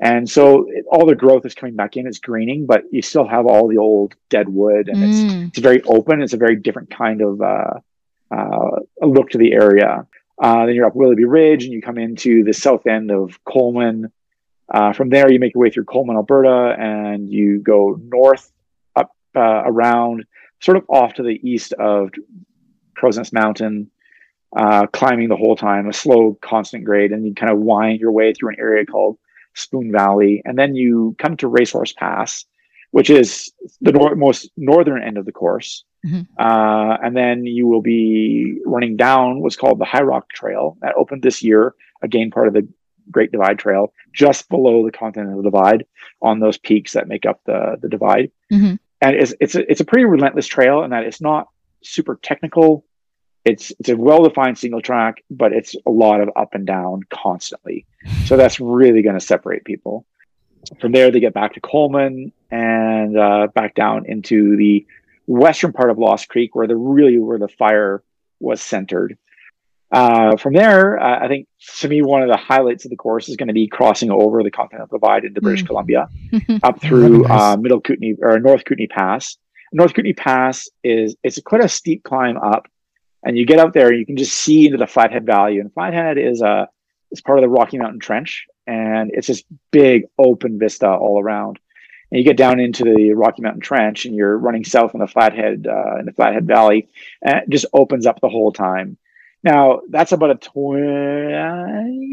And 0.00 0.30
so 0.30 0.64
it, 0.70 0.86
all 0.90 1.04
the 1.04 1.14
growth 1.14 1.44
is 1.44 1.54
coming 1.54 1.76
back 1.76 1.98
in. 1.98 2.06
It's 2.06 2.18
greening, 2.18 2.64
but 2.64 2.84
you 2.90 3.02
still 3.02 3.28
have 3.28 3.44
all 3.44 3.68
the 3.68 3.76
old 3.76 4.14
dead 4.30 4.48
wood, 4.48 4.88
and 4.88 4.98
mm. 4.98 5.08
it's 5.08 5.48
it's 5.48 5.58
very 5.58 5.82
open. 5.82 6.22
It's 6.22 6.32
a 6.32 6.38
very 6.38 6.56
different 6.56 6.88
kind 6.96 7.20
of 7.20 7.42
uh, 7.42 7.74
uh, 8.30 8.80
look 9.02 9.30
to 9.30 9.38
the 9.38 9.52
area. 9.52 10.06
Uh, 10.40 10.66
then 10.66 10.76
you're 10.76 10.86
up 10.86 10.94
Willoughby 10.94 11.24
Ridge, 11.24 11.64
and 11.64 11.72
you 11.72 11.82
come 11.82 11.98
into 11.98 12.44
the 12.44 12.52
south 12.54 12.86
end 12.86 13.10
of 13.10 13.44
Coleman, 13.44 14.12
uh, 14.72 14.92
from 14.92 15.08
there, 15.08 15.30
you 15.30 15.38
make 15.38 15.54
your 15.54 15.62
way 15.62 15.70
through 15.70 15.84
Coleman, 15.84 16.16
Alberta, 16.16 16.76
and 16.78 17.30
you 17.30 17.60
go 17.60 17.98
north 18.02 18.52
up 18.96 19.10
uh, 19.34 19.62
around, 19.64 20.24
sort 20.60 20.76
of 20.76 20.84
off 20.88 21.14
to 21.14 21.22
the 21.22 21.40
east 21.48 21.72
of 21.74 22.10
Crow's 22.94 23.32
Mountain, 23.32 23.90
uh, 24.56 24.86
climbing 24.88 25.28
the 25.28 25.36
whole 25.36 25.56
time, 25.56 25.88
a 25.88 25.92
slow, 25.92 26.36
constant 26.40 26.84
grade, 26.84 27.12
and 27.12 27.26
you 27.26 27.34
kind 27.34 27.52
of 27.52 27.58
wind 27.58 28.00
your 28.00 28.12
way 28.12 28.32
through 28.32 28.50
an 28.50 28.56
area 28.58 28.84
called 28.84 29.18
Spoon 29.54 29.90
Valley, 29.90 30.42
and 30.44 30.58
then 30.58 30.74
you 30.74 31.14
come 31.18 31.36
to 31.38 31.48
Racehorse 31.48 31.92
Pass, 31.92 32.44
which 32.90 33.10
is 33.10 33.52
the 33.80 33.92
nor- 33.92 34.16
most 34.16 34.50
northern 34.56 35.02
end 35.02 35.18
of 35.18 35.26
the 35.26 35.32
course. 35.32 35.84
Mhm. 36.06 36.26
Uh, 36.38 36.96
and 37.02 37.16
then 37.16 37.44
you 37.44 37.66
will 37.66 37.82
be 37.82 38.60
running 38.64 38.96
down 38.96 39.40
what's 39.40 39.56
called 39.56 39.78
the 39.78 39.84
High 39.84 40.02
Rock 40.02 40.28
Trail 40.30 40.76
that 40.80 40.94
opened 40.96 41.22
this 41.22 41.42
year, 41.42 41.74
again, 42.02 42.30
part 42.30 42.48
of 42.48 42.54
the 42.54 42.68
Great 43.10 43.32
Divide 43.32 43.58
Trail, 43.58 43.92
just 44.12 44.48
below 44.48 44.84
the 44.84 44.92
Continental 44.92 45.42
Divide 45.42 45.86
on 46.20 46.40
those 46.40 46.58
peaks 46.58 46.92
that 46.92 47.08
make 47.08 47.26
up 47.26 47.40
the, 47.44 47.76
the 47.80 47.88
divide. 47.88 48.30
Mhm. 48.52 48.78
And 49.00 49.16
it's, 49.16 49.34
it's, 49.40 49.54
a, 49.54 49.70
it's 49.70 49.80
a 49.80 49.84
pretty 49.84 50.04
relentless 50.04 50.46
trail 50.46 50.82
in 50.82 50.90
that 50.90 51.04
it's 51.04 51.20
not 51.20 51.48
super 51.82 52.18
technical. 52.20 52.84
It's, 53.44 53.72
it's 53.78 53.88
a 53.88 53.96
well 53.96 54.24
defined 54.24 54.58
single 54.58 54.82
track, 54.82 55.22
but 55.30 55.52
it's 55.52 55.76
a 55.86 55.90
lot 55.90 56.20
of 56.20 56.30
up 56.34 56.54
and 56.54 56.66
down 56.66 57.02
constantly. 57.08 57.86
So 58.26 58.36
that's 58.36 58.58
really 58.60 59.02
going 59.02 59.18
to 59.18 59.24
separate 59.24 59.64
people. 59.64 60.04
From 60.80 60.92
there, 60.92 61.10
they 61.10 61.20
get 61.20 61.34
back 61.34 61.54
to 61.54 61.60
Coleman 61.60 62.32
and 62.50 63.16
uh, 63.16 63.46
back 63.54 63.74
down 63.74 64.06
into 64.06 64.56
the 64.56 64.84
western 65.26 65.72
part 65.72 65.90
of 65.90 65.98
Lost 65.98 66.28
Creek, 66.28 66.54
where 66.54 66.66
the 66.66 66.76
really 66.76 67.18
where 67.18 67.38
the 67.38 67.48
fire 67.48 68.02
was 68.40 68.60
centered. 68.60 69.16
Uh, 69.90 70.36
from 70.36 70.52
there, 70.52 70.98
uh, 71.00 71.24
I 71.24 71.28
think 71.28 71.46
to 71.78 71.88
me 71.88 72.02
one 72.02 72.22
of 72.22 72.28
the 72.28 72.36
highlights 72.36 72.84
of 72.84 72.90
the 72.90 72.96
course 72.96 73.28
is 73.28 73.36
going 73.36 73.48
to 73.48 73.54
be 73.54 73.66
crossing 73.66 74.10
over 74.10 74.42
the 74.42 74.50
Continental 74.50 74.86
Divide 74.98 75.24
into 75.24 75.40
British 75.40 75.64
Mm. 75.64 75.66
Columbia, 75.68 76.08
up 76.62 76.80
through 76.80 77.20
nice. 77.22 77.30
uh, 77.30 77.56
Middle 77.56 77.80
Kootenay 77.80 78.14
or 78.20 78.38
North 78.38 78.64
Kootenay 78.66 78.86
Pass. 78.88 79.38
North 79.72 79.94
Kootenay 79.94 80.12
Pass 80.12 80.68
is 80.84 81.16
it's 81.22 81.40
quite 81.40 81.64
a 81.64 81.68
steep 81.68 82.02
climb 82.04 82.36
up, 82.36 82.66
and 83.22 83.38
you 83.38 83.46
get 83.46 83.58
out 83.58 83.72
there 83.72 83.88
and 83.88 83.98
you 83.98 84.04
can 84.06 84.16
just 84.16 84.32
see 84.36 84.66
into 84.66 84.76
the 84.78 84.86
Flathead 84.86 85.24
Valley. 85.24 85.58
And 85.58 85.72
Flathead 85.72 86.18
is 86.18 86.42
a 86.42 86.68
is 87.10 87.22
part 87.22 87.38
of 87.38 87.42
the 87.42 87.48
Rocky 87.48 87.78
Mountain 87.78 88.00
Trench, 88.00 88.44
and 88.66 89.10
it's 89.14 89.28
this 89.28 89.42
big 89.70 90.02
open 90.18 90.58
vista 90.58 90.86
all 90.90 91.18
around. 91.20 91.58
And 92.10 92.18
you 92.18 92.24
get 92.24 92.36
down 92.38 92.60
into 92.60 92.84
the 92.84 93.12
Rocky 93.14 93.40
Mountain 93.42 93.60
Trench, 93.62 94.04
and 94.04 94.14
you're 94.14 94.36
running 94.38 94.64
south 94.64 94.92
in 94.94 95.00
the 95.00 95.06
Flathead 95.06 95.66
uh, 95.66 95.98
in 95.98 96.04
the 96.06 96.12
Flathead 96.12 96.46
Valley, 96.46 96.88
and 97.22 97.38
it 97.38 97.48
just 97.50 97.66
opens 97.72 98.04
up 98.06 98.20
the 98.20 98.28
whole 98.28 98.52
time. 98.52 98.98
Now 99.48 99.80
that's 99.88 100.12
about 100.12 100.30
a 100.30 100.34
20, 100.34 100.82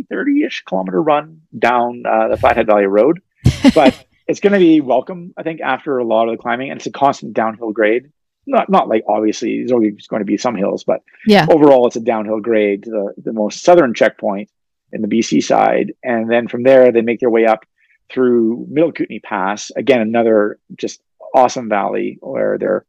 30-ish 0.09 0.63
kilometer 0.63 1.01
run 1.01 1.41
down 1.57 2.03
uh, 2.07 2.29
the 2.29 2.37
Flathead 2.37 2.65
Valley 2.65 2.85
Road, 2.85 3.21
but 3.75 4.05
it's 4.25 4.39
going 4.39 4.53
to 4.53 4.59
be 4.59 4.79
welcome, 4.79 5.33
I 5.35 5.43
think, 5.43 5.59
after 5.59 5.97
a 5.97 6.05
lot 6.05 6.29
of 6.29 6.37
the 6.37 6.41
climbing, 6.41 6.71
and 6.71 6.79
it's 6.79 6.87
a 6.87 6.91
constant 6.91 7.33
downhill 7.33 7.73
grade. 7.73 8.09
Not 8.47 8.69
not 8.69 8.87
like 8.87 9.03
obviously 9.09 9.57
there's 9.57 9.73
always 9.73 10.07
going 10.07 10.21
to 10.21 10.25
be 10.25 10.37
some 10.37 10.55
hills, 10.55 10.85
but 10.85 11.01
yeah. 11.27 11.45
overall 11.49 11.87
it's 11.87 11.97
a 11.97 11.99
downhill 11.99 12.39
grade 12.39 12.83
to 12.83 12.89
the, 12.89 13.13
the 13.17 13.33
most 13.33 13.63
southern 13.63 13.93
checkpoint 13.93 14.49
in 14.93 15.01
the 15.01 15.09
BC 15.09 15.43
side. 15.43 15.93
And 16.03 16.31
then 16.31 16.47
from 16.47 16.63
there, 16.63 16.93
they 16.93 17.01
make 17.01 17.19
their 17.19 17.29
way 17.29 17.45
up 17.45 17.65
through 18.09 18.65
Middle 18.69 18.93
Kootenay 18.93 19.19
Pass. 19.19 19.71
Again, 19.75 19.99
another 19.99 20.57
just 20.77 21.01
awesome 21.33 21.67
valley 21.67 22.17
where 22.21 22.57
they're 22.57 22.85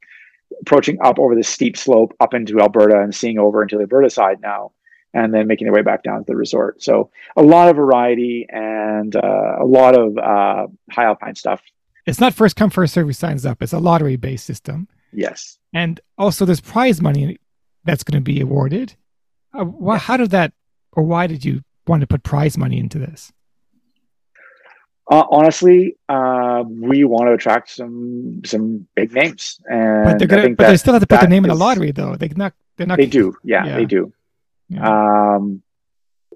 approaching 0.60 0.98
up 1.02 1.18
over 1.18 1.34
the 1.34 1.42
steep 1.44 1.76
slope 1.76 2.14
up 2.20 2.34
into 2.34 2.60
Alberta 2.60 3.00
and 3.00 3.14
seeing 3.14 3.38
over 3.38 3.62
into 3.62 3.76
the 3.76 3.82
Alberta 3.82 4.10
side 4.10 4.40
now, 4.40 4.72
and 5.14 5.32
then 5.32 5.46
making 5.46 5.66
their 5.66 5.74
way 5.74 5.82
back 5.82 6.02
down 6.02 6.18
to 6.20 6.24
the 6.26 6.36
resort. 6.36 6.82
So 6.82 7.10
a 7.36 7.42
lot 7.42 7.68
of 7.68 7.76
variety 7.76 8.46
and 8.50 9.14
uh, 9.16 9.56
a 9.60 9.64
lot 9.64 9.94
of 9.94 10.16
uh, 10.18 10.66
high 10.90 11.04
alpine 11.04 11.34
stuff. 11.34 11.60
It's 12.06 12.20
not 12.20 12.34
first 12.34 12.54
come 12.56 12.70
first 12.70 12.94
serve 12.94 13.06
who 13.06 13.12
signs 13.12 13.44
up. 13.44 13.62
It's 13.62 13.72
a 13.72 13.78
lottery 13.78 14.16
based 14.16 14.46
system, 14.46 14.88
Yes. 15.12 15.58
and 15.72 16.00
also 16.18 16.44
there's 16.44 16.60
prize 16.60 17.00
money 17.02 17.38
that's 17.84 18.04
going 18.04 18.20
to 18.22 18.24
be 18.24 18.40
awarded. 18.40 18.94
Uh, 19.52 19.64
wh- 19.64 19.98
How 19.98 20.16
did 20.16 20.30
that, 20.30 20.52
or 20.92 21.02
why 21.02 21.26
did 21.26 21.44
you 21.44 21.62
want 21.86 22.02
to 22.02 22.06
put 22.06 22.22
prize 22.22 22.56
money 22.58 22.78
into 22.78 22.98
this? 22.98 23.32
Uh, 25.08 25.24
honestly, 25.30 25.96
uh, 26.08 26.64
we 26.68 27.04
want 27.04 27.28
to 27.28 27.32
attract 27.32 27.70
some 27.70 28.40
some 28.44 28.86
big 28.96 29.12
names, 29.12 29.60
and 29.70 30.04
But 30.04 30.18
they're 30.18 30.26
gonna, 30.26 30.42
think 30.42 30.58
but 30.58 30.68
they 30.68 30.76
still 30.76 30.94
have 30.94 31.02
to 31.02 31.06
put 31.06 31.20
the 31.20 31.26
that 31.26 31.30
name 31.30 31.44
in 31.44 31.48
the 31.50 31.54
lottery, 31.54 31.92
though. 31.92 32.16
They 32.16 32.28
not, 32.34 32.54
they're 32.76 32.88
not. 32.88 32.96
They 32.98 33.06
do, 33.06 33.34
yeah, 33.44 33.64
Yeah. 33.66 33.76
they 33.76 33.84
do. 33.84 34.12
Yeah. 34.68 35.34
Um, 35.36 35.62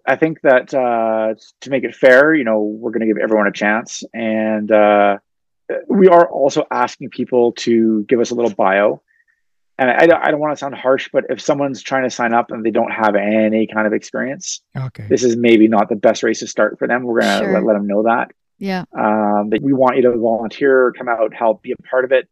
I 0.07 0.15
think 0.17 0.41
that 0.43 0.73
uh, 0.73 1.35
to 1.63 1.71
make 1.71 1.83
it 1.83 1.95
fair, 1.97 2.33
you 2.35 2.45
know, 2.45 2.63
we're 2.63 2.93
going 2.93 3.01
to 3.01 3.07
give 3.07 3.19
everyone 3.19 3.49
a 3.49 3.53
chance, 3.53 4.05
and 4.15 4.71
uh, 4.71 5.19
we 5.89 6.07
are 6.09 6.29
also 6.31 6.65
asking 6.71 7.11
people 7.11 7.53
to 7.67 8.05
give 8.05 8.21
us 8.21 8.31
a 8.31 8.35
little 8.37 8.55
bio. 8.55 9.03
And 9.79 9.91
I, 9.91 10.07
don't- 10.07 10.23
I 10.25 10.31
don't 10.31 10.41
want 10.41 10.53
to 10.53 10.57
sound 10.59 10.75
harsh, 10.75 11.09
but 11.13 11.25
if 11.31 11.41
someone's 11.41 11.83
trying 11.83 12.05
to 12.05 12.11
sign 12.11 12.35
up 12.35 12.51
and 12.51 12.65
they 12.65 12.71
don't 12.71 12.91
have 12.93 13.15
any 13.17 13.67
kind 13.67 13.87
of 13.87 13.93
experience, 13.95 14.61
Okay. 14.77 15.07
this 15.09 15.25
is 15.25 15.37
maybe 15.37 15.69
not 15.69 15.89
the 15.89 15.97
best 15.97 16.23
race 16.23 16.41
to 16.41 16.47
start 16.47 16.79
for 16.79 16.87
them. 16.87 17.03
We're 17.03 17.21
going 17.23 17.39
to 17.41 17.45
Sure. 17.47 17.55
let, 17.55 17.65
let 17.65 17.73
them 17.75 17.87
know 17.87 18.03
that. 18.05 18.31
Yeah. 18.61 18.85
Um, 18.93 19.51
that 19.51 19.61
we 19.63 19.73
want 19.73 19.97
you 19.97 20.03
to 20.03 20.17
volunteer, 20.17 20.93
come 20.97 21.09
out, 21.09 21.35
help, 21.35 21.63
be 21.63 21.73
a 21.73 21.77
part 21.77 22.05
of 22.05 22.13
it, 22.13 22.29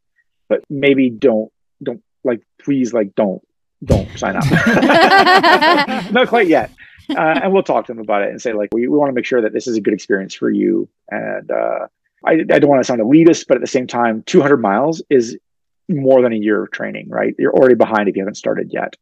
but 0.49 0.63
maybe 0.71 1.11
don't, 1.11 1.51
don't 1.83 2.03
like, 2.23 2.43
please, 2.63 2.93
like, 2.93 3.15
don't, 3.15 3.43
don't 3.83 4.09
sign 4.17 4.37
up. 4.37 4.45
Not 6.13 6.29
quite 6.29 6.47
yet. 6.47 6.71
Uh, 7.09 7.41
and 7.43 7.53
we'll 7.53 7.63
talk 7.63 7.87
to 7.87 7.93
them 7.95 8.03
about 8.03 8.23
it 8.23 8.29
and 8.29 8.41
say, 8.41 8.53
like, 8.53 8.69
we, 8.73 8.87
we 8.87 8.99
want 8.99 9.09
to 9.09 9.15
make 9.15 9.25
sure 9.25 9.41
that 9.41 9.55
this 9.55 9.67
is 9.67 9.77
a 9.77 9.81
good 9.81 9.95
experience 9.95 10.35
for 10.35 10.51
you. 10.51 10.87
And 11.11 11.51
uh, 11.51 11.87
I, 12.25 12.33
I 12.33 12.59
don't 12.59 12.69
want 12.69 12.81
to 12.81 12.85
sound 12.85 13.01
elitist, 13.01 13.47
but 13.49 13.57
at 13.57 13.63
the 13.63 13.67
same 13.67 13.87
time, 13.87 14.23
200 14.27 14.59
miles 14.59 15.03
is 15.09 15.39
more 15.89 16.21
than 16.21 16.35
a 16.35 16.37
year 16.37 16.63
of 16.63 16.71
training, 16.71 17.09
right? 17.09 17.35
You're 17.39 17.55
already 17.55 17.75
behind 17.75 18.11
if 18.11 18.17
you 18.17 18.21
haven't 18.21 18.35
started 18.35 18.71
yet, 18.71 18.97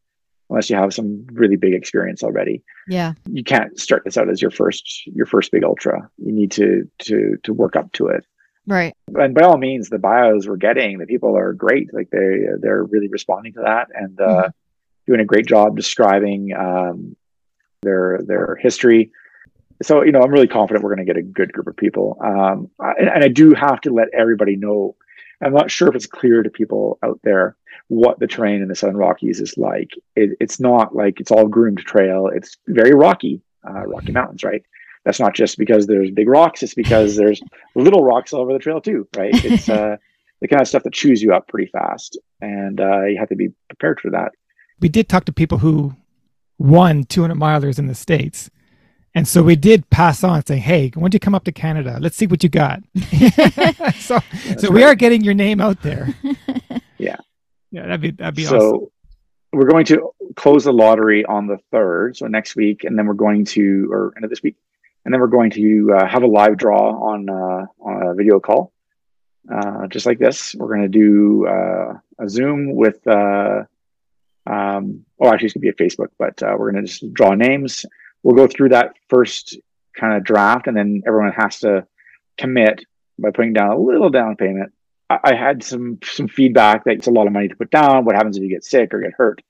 unless 0.49 0.71
you 0.71 0.77
have 0.77 0.95
some 0.95 1.27
really 1.33 1.57
big 1.57 1.75
experience 1.75 2.23
already 2.23 2.63
Yeah. 2.89 3.15
you 3.31 3.43
can't 3.43 3.79
start 3.79 4.05
this 4.05 4.17
out 4.17 4.31
as 4.31 4.41
your 4.41 4.51
first 4.51 5.07
your 5.07 5.27
first 5.27 5.51
big 5.53 5.65
ultra. 5.65 6.09
You 6.19 6.33
need 6.33 6.51
to 6.53 6.89
to 7.01 7.37
to 7.43 7.53
work 7.53 7.77
up 7.77 7.93
to 7.93 8.09
it. 8.09 8.25
Right. 8.69 8.95
And 9.15 9.35
by 9.35 9.43
all 9.43 9.59
means, 9.59 9.89
the 9.89 9.99
bios 9.99 10.49
we're 10.49 10.57
getting, 10.57 10.99
the 10.99 11.07
people 11.07 11.37
are 11.37 11.53
great. 11.53 11.93
Like 11.95 12.11
they 12.11 12.47
they're 12.61 12.85
really 12.85 13.09
responding 13.09 13.53
to 13.55 13.61
that 13.61 13.89
and 13.95 14.21
uh, 14.21 14.49
doing 15.07 15.21
a 15.21 15.25
great 15.25 15.47
job 15.47 15.77
describing 15.77 16.53
um, 16.53 17.17
their 17.83 18.21
their 18.27 18.57
history. 18.57 19.13
So 19.83 20.03
you 20.03 20.11
know, 20.11 20.21
I'm 20.21 20.31
really 20.33 20.49
confident 20.49 20.83
we're 20.85 20.95
going 20.95 21.07
to 21.07 21.13
get 21.13 21.21
a 21.21 21.23
good 21.23 21.53
group 21.53 21.69
of 21.69 21.77
people. 21.77 22.17
Um, 22.25 22.71
and, 22.81 23.09
and 23.09 23.23
I 23.25 23.29
do 23.29 23.55
have 23.55 23.81
to 23.83 23.91
let 23.93 24.09
everybody 24.13 24.57
know. 24.57 24.97
I'm 25.41 25.53
not 25.53 25.71
sure 25.71 25.89
if 25.89 25.95
it's 25.95 26.07
clear 26.07 26.43
to 26.43 26.51
people 26.51 26.99
out 27.05 27.21
there 27.23 27.57
what 27.89 28.19
the 28.19 28.27
terrain 28.27 28.63
in 28.63 28.69
the 28.69 28.75
Southern 28.75 28.97
Rockies 28.97 29.41
is 29.41 29.57
like. 29.57 29.91
It, 30.15 30.37
it's 30.41 30.59
not 30.61 30.95
like 30.95 31.21
it's 31.21 31.31
all 31.31 31.47
groomed 31.47 31.79
trail. 31.79 32.29
It's 32.35 32.57
very 32.67 32.93
rocky, 32.95 33.43
uh, 33.69 33.87
Rocky 33.87 34.13
Mountains, 34.13 34.43
right? 34.45 34.63
That's 35.05 35.21
not 35.21 35.35
just 35.35 35.57
because 35.57 35.87
there's 35.87 36.11
big 36.11 36.29
rocks. 36.29 36.63
It's 36.63 36.75
because 36.75 37.15
there's 37.21 37.41
little 37.75 38.03
rocks 38.03 38.33
all 38.33 38.41
over 38.41 38.53
the 38.53 38.59
trail 38.59 38.81
too, 38.81 39.07
right? 39.17 39.33
It's 39.45 39.69
uh, 39.69 39.97
the 40.41 40.49
kind 40.49 40.61
of 40.61 40.69
stuff 40.69 40.83
that 40.83 40.93
chews 40.93 41.23
you 41.23 41.33
up 41.35 41.47
pretty 41.49 41.71
fast, 41.71 42.19
and 42.41 42.81
uh, 42.81 43.05
you 43.05 43.17
have 43.19 43.29
to 43.29 43.37
be 43.37 43.51
prepared 43.69 44.01
for 44.01 44.11
that. 44.11 44.33
we 44.81 44.89
did 44.89 45.09
talk 45.09 45.25
to 45.27 45.33
people 45.33 45.59
who 45.59 45.95
won 46.59 47.05
200 47.05 47.35
milers 47.37 47.79
in 47.79 47.87
the 47.87 47.95
states 47.95 48.51
and 49.15 49.27
so 49.29 49.43
we 49.43 49.57
did 49.57 49.89
pass 49.91 50.25
on 50.25 50.45
saying 50.47 50.63
hey 50.63 50.91
why 50.95 51.03
don't 51.03 51.15
you 51.15 51.21
come 51.21 51.35
up 51.35 51.45
to 51.45 51.53
canada 51.53 51.99
let's 52.01 52.17
see 52.17 52.27
what 52.27 52.43
you 52.43 52.49
got 52.49 52.81
so 53.99 54.19
so 54.59 54.71
we 54.71 54.83
are 54.83 54.95
getting 54.95 55.23
your 55.23 55.35
name 55.35 55.61
out 55.61 55.83
there 55.83 56.15
Yeah. 57.71 57.83
that'd 57.83 58.01
be 58.01 58.11
that'd 58.13 58.35
be 58.35 58.45
so 58.45 58.57
awesome 58.57 58.89
we're 59.57 59.69
going 59.69 59.87
to 59.87 60.11
close 60.35 60.65
the 60.65 60.73
lottery 60.73 61.25
on 61.25 61.47
the 61.47 61.59
third, 61.71 62.17
so 62.17 62.27
next 62.27 62.57
week, 62.57 62.85
and 62.85 62.99
then 62.99 63.07
we're 63.07 63.15
going 63.15 63.45
to, 63.47 63.89
or 63.91 64.13
end 64.17 64.25
of 64.25 64.31
this 64.31 64.43
week, 64.43 64.57
and 65.05 65.13
then 65.13 65.21
we're 65.21 65.29
going 65.29 65.51
to 65.51 65.97
uh, 65.97 66.07
have 66.07 66.23
a 66.23 66.27
live 66.27 66.59
draw 66.59 66.91
on 66.91 67.29
uh, 67.31 67.67
on 67.81 68.03
a 68.03 68.15
video 68.15 68.39
call, 68.39 68.73
uh, 69.53 69.87
just 69.87 70.05
like 70.05 70.19
this. 70.19 70.55
We're 70.55 70.69
going 70.69 70.83
to 70.83 70.89
do 70.89 71.47
uh, 71.47 71.95
a 72.19 72.29
Zoom 72.29 72.75
with, 72.75 73.07
uh, 73.07 73.63
um, 74.47 75.07
oh, 75.21 75.33
actually, 75.33 75.47
it's 75.47 75.55
going 75.55 75.61
to 75.61 75.61
be 75.61 75.69
a 75.69 75.73
Facebook, 75.73 76.11
but 76.19 76.43
uh, 76.43 76.55
we're 76.59 76.73
going 76.73 76.85
to 76.85 76.91
just 76.91 77.13
draw 77.15 77.35
names. 77.35 77.87
We'll 78.23 78.37
go 78.37 78.47
through 78.47 78.71
that 78.71 78.95
first 79.09 79.59
kind 79.99 80.17
of 80.17 80.25
draft, 80.25 80.67
and 80.67 80.77
then 80.77 81.03
everyone 81.07 81.33
has 81.33 81.61
to 81.61 81.87
commit 82.37 82.85
by 83.19 83.31
putting 83.31 83.55
down 83.55 83.71
a 83.71 83.79
little 83.79 84.11
down 84.11 84.37
payment. 84.37 84.73
I, 85.11 85.19
I 85.25 85.35
had 85.35 85.63
some 85.63 85.99
some 86.03 86.29
feedback 86.29 86.85
that 86.85 86.95
it's 86.95 87.07
a 87.07 87.13
lot 87.13 87.27
of 87.27 87.33
money 87.33 87.49
to 87.49 87.57
put 87.57 87.71
down. 87.71 88.05
What 88.05 88.15
happens 88.15 88.37
if 88.37 88.43
you 88.43 88.49
get 88.49 88.65
sick 88.65 88.93
or 88.93 89.01
get 89.01 89.13
hurt? 89.13 89.43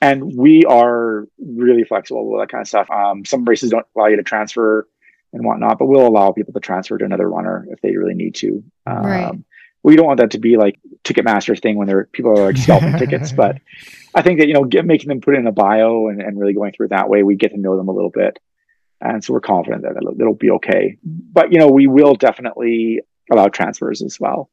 And 0.00 0.34
we 0.34 0.64
are 0.64 1.28
really 1.38 1.84
flexible 1.84 2.28
with 2.28 2.42
that 2.42 2.50
kind 2.50 2.62
of 2.62 2.68
stuff. 2.68 2.90
Um, 2.90 3.24
some 3.24 3.44
races 3.44 3.70
don't 3.70 3.86
allow 3.96 4.06
you 4.06 4.16
to 4.16 4.24
transfer 4.24 4.88
and 5.32 5.44
whatnot, 5.44 5.78
but 5.78 5.86
we'll 5.86 6.06
allow 6.06 6.32
people 6.32 6.52
to 6.52 6.60
transfer 6.60 6.98
to 6.98 7.04
another 7.04 7.30
runner 7.30 7.66
if 7.70 7.80
they 7.80 7.96
really 7.96 8.14
need 8.14 8.34
to. 8.36 8.64
Um, 8.86 9.06
Right. 9.06 9.38
We 9.84 9.96
don't 9.96 10.06
want 10.06 10.20
that 10.20 10.32
to 10.32 10.38
be 10.38 10.56
like 10.56 10.78
Ticketmaster 11.02 11.60
thing 11.60 11.76
when 11.76 11.88
there 11.88 12.04
people 12.12 12.38
are 12.38 12.46
like 12.46 12.56
scalping 12.56 12.96
tickets, 12.98 13.32
but 13.36 13.58
I 14.14 14.22
think 14.22 14.38
that 14.38 14.46
you 14.46 14.54
know 14.54 14.64
get, 14.64 14.84
making 14.84 15.08
them 15.08 15.20
put 15.20 15.34
in 15.34 15.46
a 15.46 15.52
bio 15.52 16.08
and, 16.08 16.20
and 16.20 16.38
really 16.38 16.52
going 16.52 16.72
through 16.72 16.86
it 16.86 16.90
that 16.90 17.08
way, 17.08 17.22
we 17.22 17.34
get 17.34 17.50
to 17.50 17.58
know 17.58 17.76
them 17.76 17.88
a 17.88 17.92
little 17.92 18.10
bit, 18.10 18.38
and 19.00 19.24
so 19.24 19.32
we're 19.32 19.40
confident 19.40 19.82
that 19.82 19.96
it'll, 19.96 20.20
it'll 20.20 20.34
be 20.34 20.50
okay. 20.50 20.98
But 21.02 21.52
you 21.52 21.58
know, 21.58 21.68
we 21.68 21.88
will 21.88 22.14
definitely 22.14 23.00
allow 23.30 23.48
transfers 23.48 24.02
as 24.02 24.20
well 24.20 24.50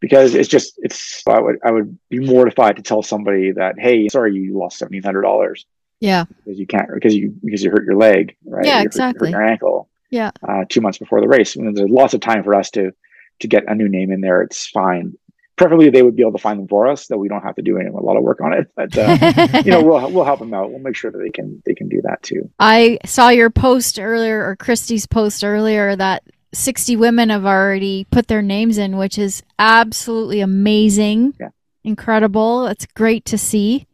because 0.00 0.34
it's 0.34 0.48
just 0.48 0.74
it's 0.78 1.22
I 1.26 1.40
would 1.40 1.56
I 1.64 1.70
would 1.70 1.98
be 2.08 2.18
mortified 2.20 2.76
to 2.76 2.82
tell 2.82 3.02
somebody 3.02 3.52
that 3.52 3.78
hey 3.78 4.08
sorry 4.08 4.34
you 4.34 4.58
lost 4.58 4.78
seventeen 4.78 5.02
hundred 5.02 5.22
dollars 5.22 5.66
Yeah. 6.00 6.24
because 6.44 6.58
you 6.58 6.66
can't 6.66 6.88
because 6.94 7.14
you 7.14 7.34
because 7.44 7.62
you 7.62 7.70
hurt 7.70 7.84
your 7.84 7.96
leg 7.96 8.36
right 8.44 8.64
Yeah, 8.66 8.80
You 8.80 8.86
exactly. 8.86 9.30
hurt 9.30 9.38
your 9.38 9.46
ankle 9.46 9.88
Yeah. 10.10 10.30
uh, 10.46 10.64
two 10.68 10.80
months 10.80 10.98
before 10.98 11.20
the 11.20 11.28
race 11.28 11.56
when 11.56 11.72
there's 11.74 11.90
lots 11.90 12.14
of 12.14 12.20
time 12.20 12.42
for 12.44 12.54
us 12.54 12.70
to 12.72 12.92
to 13.40 13.48
get 13.48 13.64
a 13.68 13.74
new 13.74 13.88
name 13.88 14.10
in 14.12 14.20
there 14.20 14.42
it's 14.42 14.66
fine 14.68 15.16
preferably 15.58 15.90
they 15.90 16.02
would 16.02 16.16
be 16.16 16.22
able 16.22 16.32
to 16.32 16.38
find 16.38 16.58
them 16.60 16.68
for 16.68 16.86
us, 16.86 17.08
that 17.08 17.18
we 17.18 17.28
don't 17.28 17.42
have 17.42 17.56
to 17.56 17.62
do 17.62 17.78
any, 17.78 17.88
a 17.88 17.92
lot 17.92 18.16
of 18.16 18.22
work 18.22 18.40
on 18.40 18.52
it. 18.52 18.70
But 18.76 18.96
uh, 18.96 19.60
you 19.64 19.72
know, 19.72 19.82
we'll 19.82 20.08
we'll 20.12 20.24
help 20.24 20.38
them 20.38 20.54
out. 20.54 20.70
We'll 20.70 20.78
make 20.78 20.94
sure 20.94 21.10
that 21.10 21.18
they 21.18 21.30
can 21.30 21.60
they 21.66 21.74
can 21.74 21.88
do 21.88 22.00
that 22.02 22.22
too. 22.22 22.48
I 22.60 22.98
saw 23.04 23.28
your 23.30 23.50
post 23.50 23.98
earlier, 23.98 24.46
or 24.48 24.54
Christy's 24.54 25.04
post 25.06 25.42
earlier, 25.42 25.96
that 25.96 26.22
60 26.52 26.96
women 26.96 27.30
have 27.30 27.44
already 27.44 28.06
put 28.10 28.28
their 28.28 28.42
names 28.42 28.78
in, 28.78 28.96
which 28.96 29.18
is 29.18 29.42
absolutely 29.58 30.40
amazing. 30.40 31.34
Yeah. 31.38 31.48
Incredible. 31.84 32.66
It's 32.66 32.86
great 32.86 33.24
to 33.26 33.38
see. 33.38 33.86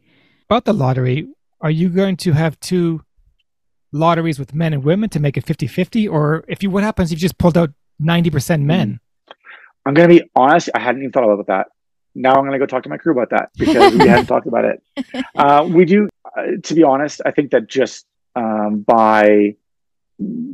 About 0.49 0.65
the 0.65 0.73
lottery, 0.73 1.27
are 1.61 1.71
you 1.71 1.89
going 1.89 2.17
to 2.17 2.33
have 2.33 2.59
two 2.59 3.03
lotteries 3.91 4.37
with 4.39 4.53
men 4.53 4.73
and 4.73 4.83
women 4.83 5.09
to 5.09 5.19
make 5.19 5.37
it 5.37 5.45
50 5.45 5.67
50? 5.67 6.07
Or 6.07 6.43
if 6.47 6.63
you, 6.63 6.69
what 6.69 6.83
happens 6.83 7.11
if 7.11 7.17
you 7.17 7.21
just 7.21 7.37
pulled 7.37 7.57
out 7.57 7.71
90% 8.01 8.61
men? 8.61 8.99
I'm 9.85 9.93
gonna 9.93 10.07
be 10.07 10.23
honest. 10.35 10.69
I 10.73 10.79
hadn't 10.79 11.01
even 11.01 11.11
thought 11.11 11.29
about 11.31 11.47
that. 11.47 11.67
Now 12.15 12.33
I'm 12.33 12.45
gonna 12.45 12.59
go 12.59 12.65
talk 12.65 12.83
to 12.83 12.89
my 12.89 12.97
crew 12.97 13.11
about 13.11 13.29
that 13.29 13.49
because 13.57 13.93
we 13.93 14.07
hadn't 14.07 14.25
talked 14.27 14.47
about 14.47 14.65
it. 14.65 14.81
Uh, 15.35 15.67
we 15.69 15.85
do. 15.85 16.09
Uh, 16.25 16.57
to 16.63 16.73
be 16.73 16.83
honest, 16.83 17.21
I 17.25 17.31
think 17.31 17.51
that 17.51 17.67
just 17.67 18.05
um, 18.35 18.81
by 18.81 19.55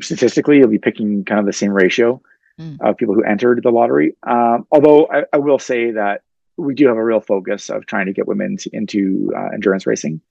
statistically, 0.01 0.57
you'll 0.57 0.67
be 0.67 0.79
picking 0.79 1.25
kind 1.25 1.39
of 1.39 1.45
the 1.45 1.53
same 1.53 1.71
ratio 1.71 2.21
Mm. 2.59 2.77
of 2.81 2.97
people 2.97 3.15
who 3.15 3.23
entered 3.23 3.61
the 3.63 3.71
lottery. 3.71 4.15
Um, 4.23 4.67
although 4.71 5.07
I, 5.07 5.23
I 5.33 5.37
will 5.37 5.57
say 5.57 5.91
that 5.91 6.23
we 6.57 6.75
do 6.75 6.87
have 6.87 6.97
a 6.97 7.03
real 7.03 7.21
focus 7.21 7.69
of 7.69 7.85
trying 7.85 8.07
to 8.07 8.13
get 8.13 8.27
women 8.27 8.57
to, 8.57 8.69
into 8.73 9.31
uh, 9.35 9.49
endurance 9.53 9.87
racing. 9.87 10.21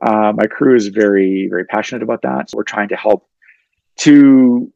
Uh, 0.00 0.32
my 0.36 0.46
crew 0.46 0.76
is 0.76 0.88
very, 0.88 1.48
very 1.48 1.64
passionate 1.64 2.02
about 2.02 2.22
that. 2.22 2.50
So 2.50 2.58
we're 2.58 2.64
trying 2.64 2.88
to 2.90 2.96
help 2.96 3.28
to 4.00 4.70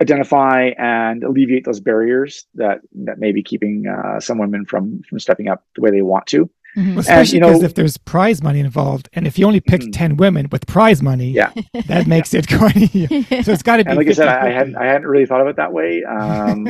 identify 0.00 0.70
and 0.78 1.22
alleviate 1.22 1.66
those 1.66 1.80
barriers 1.80 2.46
that 2.54 2.80
that 3.04 3.18
may 3.18 3.32
be 3.32 3.42
keeping 3.42 3.86
uh, 3.86 4.18
some 4.18 4.38
women 4.38 4.64
from 4.64 5.02
from 5.08 5.18
stepping 5.18 5.48
up 5.48 5.64
the 5.76 5.82
way 5.82 5.90
they 5.90 6.02
want 6.02 6.26
to. 6.28 6.48
Mhm. 6.76 6.90
Well, 6.90 6.98
especially 7.00 7.36
you 7.36 7.40
know- 7.40 7.48
because 7.48 7.62
if 7.62 7.74
there's 7.74 7.96
prize 7.98 8.42
money 8.42 8.60
involved, 8.60 9.08
and 9.12 9.26
if 9.26 9.38
you 9.38 9.46
only 9.46 9.60
picked 9.60 9.84
Mhm. 9.84 9.92
10 9.92 10.16
women 10.16 10.48
with 10.50 10.66
prize 10.66 11.02
money, 11.02 11.30
Yeah. 11.30 11.50
that 11.86 12.06
makes 12.06 12.34
it 12.34 12.48
quite. 12.48 12.74
so 13.44 13.52
it's 13.52 13.62
got 13.62 13.76
to 13.76 13.84
be. 13.84 13.90
And 13.90 13.98
like 13.98 14.08
I 14.08 14.12
said, 14.12 14.28
I, 14.28 14.48
I 14.48 14.50
hadn't 14.50 14.76
I 14.76 14.86
hadn't 14.86 15.06
really 15.06 15.26
thought 15.26 15.40
of 15.40 15.46
it 15.48 15.56
that 15.56 15.72
way. 15.72 16.02
Um, 16.04 16.66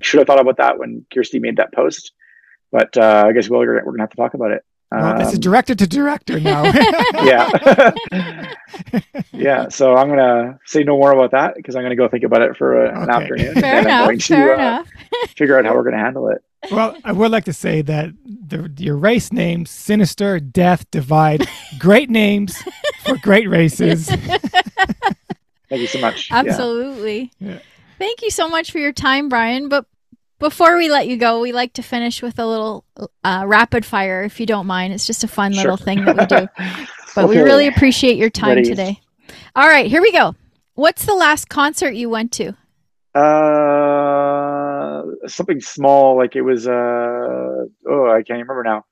should 0.00 0.18
have 0.18 0.26
thought 0.26 0.40
about 0.40 0.56
that 0.58 0.78
when 0.78 1.04
Kirsty 1.12 1.38
made 1.40 1.56
that 1.56 1.72
post, 1.72 2.12
but 2.70 2.96
uh, 2.96 3.24
I 3.26 3.32
guess 3.32 3.48
we're 3.48 3.58
we're 3.84 3.92
gonna 3.92 4.02
have 4.02 4.10
to 4.10 4.16
talk 4.16 4.34
about 4.34 4.52
it. 4.52 4.62
Well, 4.92 5.16
this 5.18 5.28
is 5.28 5.34
Um, 5.36 5.40
director 5.40 5.74
to 5.74 5.86
director 5.86 6.38
now. 6.38 6.64
yeah 7.24 8.44
yeah 9.32 9.68
so 9.68 9.94
i'm 9.96 10.08
gonna 10.08 10.58
say 10.66 10.82
no 10.82 10.96
more 10.98 11.12
about 11.12 11.30
that 11.30 11.54
because 11.56 11.74
i'm 11.76 11.82
gonna 11.82 11.96
go 11.96 12.08
think 12.08 12.24
about 12.24 12.42
it 12.42 12.56
for 12.56 12.86
uh, 12.86 12.90
an 13.02 13.08
Okay. 13.10 13.22
afternoon 13.22 13.54
Fair 13.54 13.78
and 13.78 13.88
i'm 13.88 14.04
going 14.06 14.16
enough. 14.16 14.26
to 14.26 14.34
Fair 14.34 14.52
uh, 14.54 14.58
enough. 14.58 14.88
figure 15.36 15.58
out 15.58 15.64
how 15.64 15.74
we're 15.74 15.84
gonna 15.84 15.98
handle 15.98 16.28
it 16.28 16.42
well, 16.70 16.96
I 17.04 17.12
would 17.12 17.30
like 17.30 17.44
to 17.44 17.52
say 17.52 17.82
that 17.82 18.10
the, 18.24 18.72
your 18.78 18.96
race 18.96 19.32
names, 19.32 19.70
Sinister, 19.70 20.38
Death, 20.40 20.90
Divide, 20.90 21.48
great 21.78 22.10
names 22.10 22.62
for 23.04 23.16
great 23.18 23.48
races. 23.48 24.06
thank 25.68 25.80
you 25.80 25.86
so 25.86 26.00
much 26.00 26.28
Absolutely. 26.30 27.32
Yeah. 27.38 27.58
Thank 27.98 28.22
you 28.22 28.30
so 28.30 28.48
much 28.48 28.70
for 28.70 28.78
your 28.78 28.92
time, 28.92 29.28
Brian. 29.28 29.68
But 29.68 29.86
before 30.38 30.76
we 30.76 30.90
let 30.90 31.06
you 31.06 31.16
go, 31.16 31.40
we 31.40 31.52
like 31.52 31.72
to 31.74 31.82
finish 31.82 32.22
with 32.22 32.38
a 32.38 32.46
little 32.46 32.84
uh, 33.22 33.44
rapid 33.46 33.84
fire, 33.84 34.22
if 34.24 34.40
you 34.40 34.46
don't 34.46 34.66
mind. 34.66 34.92
It's 34.92 35.06
just 35.06 35.24
a 35.24 35.28
fun 35.28 35.52
little 35.52 35.76
thing 35.76 36.04
that 36.04 36.16
we 36.16 36.26
do. 36.26 36.48
But 37.14 37.28
we 37.28 37.36
really 37.36 37.66
appreciate 37.66 38.16
your 38.16 38.30
time 38.30 38.56
Ready. 38.56 38.70
today. 38.70 38.98
All 39.54 39.68
right, 39.68 39.86
here 39.86 40.00
we 40.00 40.12
go. 40.12 40.34
What's 40.76 41.04
the 41.04 41.14
last 41.14 41.50
concert 41.50 41.90
you 41.90 42.08
went 42.08 42.32
to? 42.32 42.54
uh 43.14 44.61
something 45.26 45.60
small 45.60 46.16
like 46.16 46.36
it 46.36 46.42
was 46.42 46.66
uh 46.66 47.64
oh 47.88 48.10
i 48.10 48.22
can't 48.22 48.40
remember 48.40 48.62
now 48.64 48.84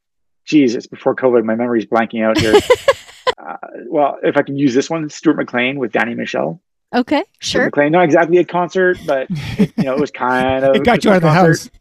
Jeez, 0.46 0.74
it's 0.74 0.86
before 0.86 1.14
covid 1.14 1.44
my 1.44 1.54
memory's 1.54 1.86
blanking 1.86 2.24
out 2.24 2.38
here 2.38 2.54
uh, 3.38 3.56
well 3.88 4.18
if 4.22 4.36
i 4.36 4.42
can 4.42 4.56
use 4.56 4.74
this 4.74 4.88
one 4.90 5.08
stuart 5.08 5.36
mclean 5.36 5.78
with 5.78 5.92
danny 5.92 6.14
michel 6.14 6.60
Okay, 6.92 7.22
Stuart 7.40 7.60
sure. 7.60 7.64
mclean 7.66 7.92
not 7.92 8.02
exactly 8.04 8.38
a 8.38 8.44
concert 8.44 8.98
but 9.04 9.28
it, 9.56 9.72
you 9.76 9.84
know 9.84 9.94
it 9.94 10.00
was 10.00 10.10
kind 10.10 10.64
of 10.64 10.74
It 10.74 10.84
got 10.84 11.04
you 11.04 11.10
out 11.10 11.16
of 11.18 11.22
the 11.22 11.32
house. 11.32 11.70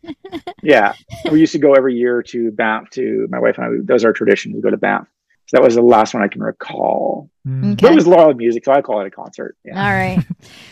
Yeah, 0.61 0.93
we 1.31 1.39
used 1.39 1.53
to 1.53 1.57
go 1.59 1.73
every 1.73 1.95
year 1.95 2.21
to 2.23 2.51
Banff. 2.51 2.89
To 2.91 3.27
my 3.31 3.39
wife 3.39 3.57
and 3.57 3.65
I, 3.65 3.69
that 3.85 3.93
was 3.93 4.05
our 4.05 4.11
tradition. 4.13 4.51
We 4.53 4.61
go 4.61 4.69
to 4.69 4.77
Banff. 4.77 5.07
So 5.47 5.57
that 5.57 5.63
was 5.63 5.75
the 5.75 5.81
last 5.81 6.13
one 6.13 6.21
I 6.21 6.27
can 6.27 6.43
recall. 6.43 7.29
Mm. 7.47 7.77
But 7.77 7.85
Okay. 7.85 7.93
it 7.93 7.95
was 7.95 8.05
loud 8.05 8.35
music, 8.37 8.65
so 8.65 8.73
I 8.73 8.81
call 8.81 8.99
it 9.01 9.07
a 9.07 9.09
concert. 9.09 9.55
Yeah, 9.63 9.81
All 9.83 9.91
right. 9.93 10.23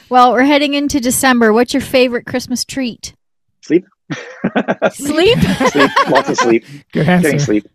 Well, 0.09 0.33
we're 0.33 0.43
heading 0.43 0.73
into 0.73 0.99
December. 0.99 1.51
What's 1.53 1.73
your 1.73 1.81
favorite 1.81 2.25
Christmas 2.25 2.63
treat? 2.65 3.15
Sleep, 3.67 3.85
Sleep? 4.91 5.37
sleep, 5.71 5.91
lots 6.09 6.29
of 6.29 6.37
sleep, 6.37 6.65
Good 6.93 7.05
getting 7.05 7.39
sleep. 7.39 7.67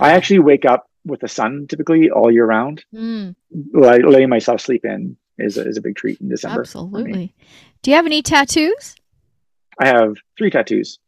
I 0.00 0.12
actually 0.12 0.40
wake 0.40 0.64
up 0.64 0.88
with 1.04 1.20
the 1.20 1.28
sun 1.28 1.66
typically 1.68 2.10
all 2.10 2.30
year 2.30 2.44
round. 2.46 2.84
Mm, 2.94 3.34
Like, 3.72 4.02
letting 4.04 4.28
myself 4.28 4.60
sleep 4.60 4.84
in 4.84 5.16
is 5.38 5.56
a, 5.56 5.66
is 5.66 5.76
a 5.76 5.80
big 5.80 5.96
treat 5.96 6.20
in 6.20 6.28
December. 6.28 6.60
absolutely. 6.60 7.34
Do 7.82 7.90
you 7.90 7.96
have 7.96 8.06
any 8.06 8.22
tattoos? 8.22 8.96
I 9.80 9.88
have 9.88 10.16
three 10.36 10.50
tattoos. 10.50 10.98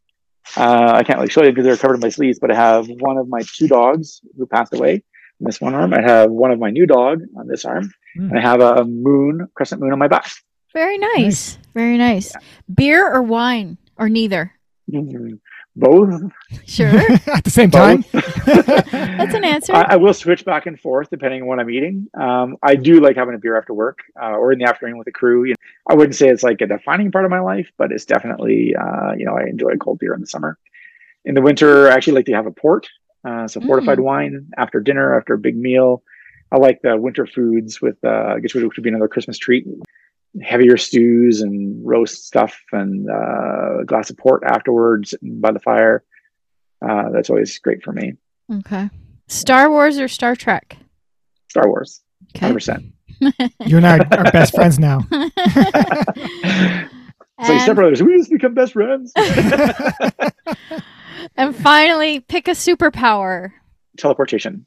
Uh, 0.56 0.92
I 0.94 1.02
can't 1.02 1.18
really 1.18 1.30
show 1.30 1.42
you 1.42 1.50
because 1.50 1.64
they're 1.64 1.76
covered 1.76 1.94
in 1.94 2.00
my 2.00 2.08
sleeves, 2.08 2.38
but 2.38 2.50
I 2.50 2.54
have 2.54 2.86
one 2.88 3.16
of 3.18 3.28
my 3.28 3.40
two 3.42 3.66
dogs 3.68 4.20
who 4.36 4.46
passed 4.46 4.72
away 4.74 4.94
on 5.40 5.44
this 5.46 5.60
one 5.60 5.74
arm. 5.74 5.92
I 5.92 6.00
have 6.02 6.30
one 6.30 6.52
of 6.52 6.58
my 6.58 6.70
new 6.70 6.86
dog 6.86 7.22
on 7.36 7.48
this 7.48 7.64
arm. 7.64 7.92
Hmm. 8.16 8.30
And 8.30 8.38
I 8.38 8.42
have 8.42 8.60
a 8.60 8.84
moon, 8.84 9.48
crescent 9.54 9.80
moon 9.80 9.92
on 9.92 9.98
my 9.98 10.08
back. 10.08 10.30
Very 10.72 10.98
nice. 10.98 11.58
Very 11.74 11.98
nice. 11.98 12.34
Beer 12.72 13.10
or 13.12 13.22
wine 13.22 13.78
or 13.98 14.08
neither? 14.08 14.52
Both. 15.76 16.32
Sure. 16.66 16.88
At 17.26 17.44
the 17.44 17.50
same 17.50 17.70
time. 17.70 18.04
That's 18.12 19.34
an 19.34 19.44
answer. 19.44 19.74
I, 19.74 19.82
I 19.90 19.96
will 19.96 20.14
switch 20.14 20.44
back 20.44 20.66
and 20.66 20.78
forth 20.80 21.08
depending 21.10 21.42
on 21.42 21.48
what 21.48 21.60
I'm 21.60 21.70
eating. 21.70 22.08
Um, 22.18 22.56
I 22.62 22.74
do 22.74 23.00
like 23.00 23.16
having 23.16 23.34
a 23.34 23.38
beer 23.38 23.56
after 23.56 23.74
work 23.74 24.00
uh, 24.20 24.30
or 24.30 24.52
in 24.52 24.58
the 24.58 24.64
afternoon 24.64 24.98
with 24.98 25.04
the 25.04 25.12
crew. 25.12 25.44
You 25.44 25.50
know, 25.50 25.56
I 25.88 25.94
wouldn't 25.94 26.16
say 26.16 26.28
it's 26.28 26.42
like 26.42 26.60
a 26.60 26.66
defining 26.66 27.12
part 27.12 27.24
of 27.24 27.30
my 27.30 27.40
life, 27.40 27.70
but 27.76 27.92
it's 27.92 28.04
definitely, 28.04 28.74
uh, 28.74 29.12
you 29.16 29.24
know, 29.24 29.36
I 29.36 29.44
enjoy 29.44 29.70
a 29.70 29.78
cold 29.78 29.98
beer 30.00 30.14
in 30.14 30.20
the 30.20 30.26
summer. 30.26 30.58
In 31.24 31.34
the 31.34 31.42
winter, 31.42 31.88
I 31.88 31.94
actually 31.94 32.14
like 32.14 32.26
to 32.26 32.32
have 32.32 32.46
a 32.46 32.50
port, 32.50 32.88
uh, 33.24 33.46
so 33.46 33.60
fortified 33.60 34.00
wine 34.00 34.48
after 34.56 34.80
dinner, 34.80 35.16
after 35.16 35.34
a 35.34 35.38
big 35.38 35.56
meal. 35.56 36.02
I 36.50 36.56
like 36.56 36.80
the 36.82 36.96
winter 36.96 37.26
foods 37.26 37.80
with, 37.80 37.98
uh, 38.02 38.34
I 38.36 38.40
guess 38.40 38.54
which 38.54 38.64
would 38.64 38.82
be 38.82 38.88
another 38.88 39.08
Christmas 39.08 39.38
treat. 39.38 39.66
Heavier 40.42 40.76
stews 40.76 41.40
and 41.42 41.80
roast 41.86 42.26
stuff 42.26 42.56
and 42.72 43.08
uh, 43.10 43.80
a 43.80 43.84
glass 43.84 44.10
of 44.10 44.16
port 44.16 44.42
afterwards 44.46 45.14
by 45.22 45.50
the 45.52 45.60
fire. 45.60 46.04
Uh, 46.86 47.10
that's 47.10 47.30
always 47.30 47.58
great 47.58 47.82
for 47.82 47.92
me. 47.92 48.14
okay. 48.60 48.88
Star 49.26 49.68
Wars 49.70 49.98
or 49.98 50.08
Star 50.08 50.34
Trek? 50.36 50.76
Star 51.48 51.68
Wars, 51.68 52.02
Okay. 52.36 52.48
100%. 52.50 52.92
You 53.66 53.76
and 53.78 53.86
I 53.86 53.98
are, 53.98 54.06
are 54.26 54.30
best 54.32 54.54
friends 54.56 54.78
now. 54.78 55.00
so 55.10 55.18
like 55.18 55.30
And, 57.38 57.60
stepbrothers. 57.60 58.00
We 58.00 58.16
just 58.16 58.30
become 58.30 58.54
best 58.54 58.72
friends. 58.74 59.12
and 61.36 61.54
finally, 61.56 62.20
pick 62.20 62.48
a 62.48 62.52
superpower. 62.52 63.50
Teleportation. 63.96 64.66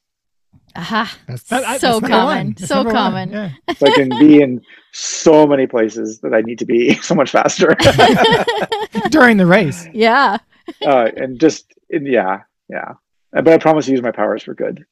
Aha. 0.76 1.18
That's, 1.28 1.44
that, 1.44 1.82
So 1.82 2.00
that's 2.00 2.12
common. 2.12 2.58
So 2.58 2.84
common. 2.84 3.32
Yeah. 3.32 3.52
So 3.78 3.88
I 3.88 3.92
can 3.96 4.10
be 4.10 4.42
in 4.42 4.62
so 4.94 5.46
many 5.48 5.68
places 5.68 6.20
that 6.22 6.34
I 6.34 6.42
need 6.42 6.60
to 6.60 6.66
be 6.66 6.96
so 7.02 7.16
much 7.16 7.32
faster. 7.32 7.76
During 9.10 9.38
the 9.38 9.46
race. 9.46 9.88
yeah. 9.94 10.38
uh, 10.86 11.10
and 11.16 11.40
just, 11.40 11.74
and 11.90 12.08
yeah, 12.08 12.42
yeah. 12.70 12.94
Uh, 13.36 13.42
But 13.42 13.54
I 13.54 13.58
promise 13.58 13.86
to 13.86 13.92
use 13.92 14.02
my 14.02 14.12
powers 14.12 14.44
for 14.44 14.54
good. 14.54 14.86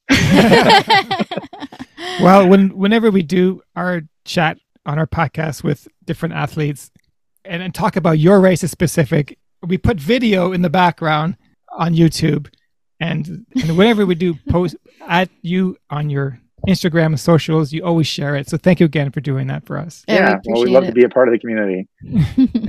Well, 2.22 2.48
when 2.48 2.70
whenever 2.78 3.12
we 3.12 3.22
do 3.22 3.62
our 3.76 4.02
chat 4.26 4.58
on 4.86 4.98
our 5.00 5.08
podcast 5.08 5.64
with 5.64 5.88
different 6.06 6.36
athletes 6.36 6.92
and, 7.46 7.62
and 7.64 7.74
talk 7.74 7.96
about 7.96 8.20
your 8.20 8.40
races 8.42 8.72
specific, 8.72 9.38
we 9.66 9.78
put 9.78 9.98
video 10.00 10.52
in 10.52 10.62
the 10.62 10.70
background 10.70 11.38
on 11.78 11.94
YouTube, 11.94 12.48
and, 13.00 13.46
and 13.62 13.78
whenever 13.78 14.06
we 14.06 14.16
do 14.16 14.36
post 14.50 14.76
at 15.08 15.30
you 15.41 15.78
on 15.89 16.10
your 16.10 16.39
Instagram 16.68 17.08
and 17.08 17.20
socials, 17.20 17.72
you 17.72 17.84
always 17.86 18.08
share 18.08 18.36
it. 18.36 18.50
So 18.50 18.58
thank 18.58 18.80
you 18.80 18.86
again 18.86 19.12
for 19.12 19.22
doing 19.22 19.47
that 19.47 19.66
for 19.66 19.78
us. 19.78 20.04
Yeah, 20.08 20.16
we 20.16 20.24
well, 20.24 20.34
we 20.34 20.38
appreciate 20.62 20.74
love 20.74 20.84
it. 20.84 20.88
to 20.88 20.93
be 20.93 21.04
a 21.04 21.10
part 21.10 21.28
of 21.28 21.34
the 21.34 21.39
community. 21.39 21.88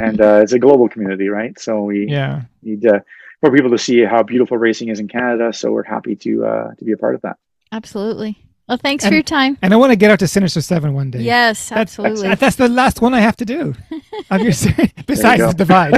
and 0.01 0.21
uh, 0.21 0.41
it's 0.43 0.53
a 0.53 0.59
global 0.59 0.89
community, 0.89 1.29
right? 1.29 1.59
So 1.59 1.83
we 1.83 2.07
Yeah. 2.09 2.43
need 2.63 2.87
uh, 2.87 3.01
more 3.43 3.53
people 3.53 3.71
to 3.71 3.79
see 3.79 4.05
how 4.05 4.23
beautiful 4.23 4.57
racing 4.59 4.89
is 4.91 5.01
in 5.01 5.09
Canada. 5.09 5.53
So 5.53 5.73
we're 5.73 5.83
happy 5.83 6.15
to 6.17 6.45
uh, 6.45 6.75
to 6.79 6.85
be 6.85 6.93
a 6.93 6.97
part 6.97 7.15
of 7.17 7.23
that. 7.23 7.37
Absolutely. 7.73 8.39
Well, 8.69 8.79
thanks 8.79 9.03
And- 9.05 9.11
for 9.11 9.15
your 9.15 9.25
time. 9.25 9.59
And 9.63 9.75
I 9.75 9.77
want 9.77 9.91
to 9.91 9.97
get 9.97 10.13
out 10.13 10.21
to 10.21 10.29
Sinister 10.29 10.61
Seven 10.61 10.95
one 10.95 11.11
day. 11.11 11.23
Yes, 11.23 11.71
That's, 11.71 11.81
absolutely. 11.99 12.29
That's, 12.29 12.41
that's 12.41 12.57
the 12.57 12.69
last 12.69 13.01
one 13.03 13.15
I 13.15 13.21
have 13.21 13.37
to 13.39 13.45
do. 13.45 13.75
Of 14.31 14.43
your 14.43 14.53
series, 14.53 14.93
besides 15.07 15.43
the 15.43 15.53
divide. 15.53 15.95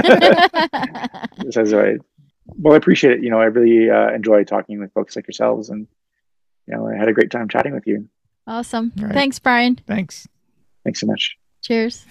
This 1.37 1.55
is, 1.57 1.71
uh, 1.73 1.97
well, 2.47 2.73
I 2.73 2.77
appreciate 2.77 3.13
it. 3.17 3.23
You 3.23 3.29
know, 3.29 3.39
I 3.39 3.45
really 3.45 3.91
uh, 3.91 4.11
enjoy 4.11 4.43
talking 4.43 4.79
with 4.79 4.91
folks 4.93 5.15
like 5.15 5.27
yourselves, 5.27 5.69
and 5.69 5.85
you 6.67 6.75
know, 6.75 6.87
I 6.87 6.95
had 6.95 7.07
a 7.09 7.13
great 7.13 7.31
time 7.31 7.47
chatting 7.47 7.73
with 7.73 7.85
you. 7.87 8.07
awesome. 8.47 8.91
All 8.99 9.05
right. 9.05 9.13
Thanks, 9.13 9.39
Brian. 9.39 9.75
Thanks. 9.87 10.27
Thanks 10.83 10.99
so 10.99 11.07
much. 11.07 11.37
Cheers. 11.61 12.05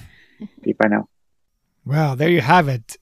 Bye 0.79 0.89
now. 0.89 1.09
Well, 1.85 2.17
there 2.17 2.29
you 2.31 2.41
have 2.41 2.69
it. 2.69 2.97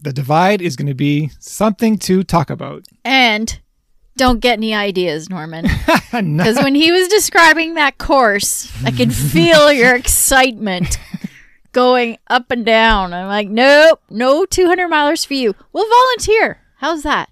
the 0.00 0.12
divide 0.12 0.62
is 0.62 0.76
going 0.76 0.86
to 0.88 0.94
be 0.94 1.30
something 1.40 1.98
to 1.98 2.22
talk 2.22 2.50
about. 2.50 2.84
And 3.04 3.58
don't 4.16 4.40
get 4.40 4.54
any 4.58 4.74
ideas, 4.74 5.28
Norman. 5.30 5.66
No- 6.12 6.42
Because 6.42 6.56
when 6.64 6.74
he 6.74 6.90
was 6.90 7.06
describing 7.08 7.74
that 7.74 7.98
course, 7.98 8.72
I 8.84 8.90
could 8.92 9.12
feel 9.34 9.70
your 9.72 9.94
excitement 9.94 10.98
going 11.72 12.16
up 12.28 12.50
and 12.50 12.64
down. 12.64 13.12
I'm 13.12 13.28
like, 13.28 13.48
nope, 13.48 14.00
no 14.08 14.46
200 14.46 14.88
milers 14.90 15.26
for 15.26 15.34
you. 15.34 15.54
We'll 15.72 15.88
volunteer. 15.88 16.60
How's 16.78 17.02
that? 17.02 17.28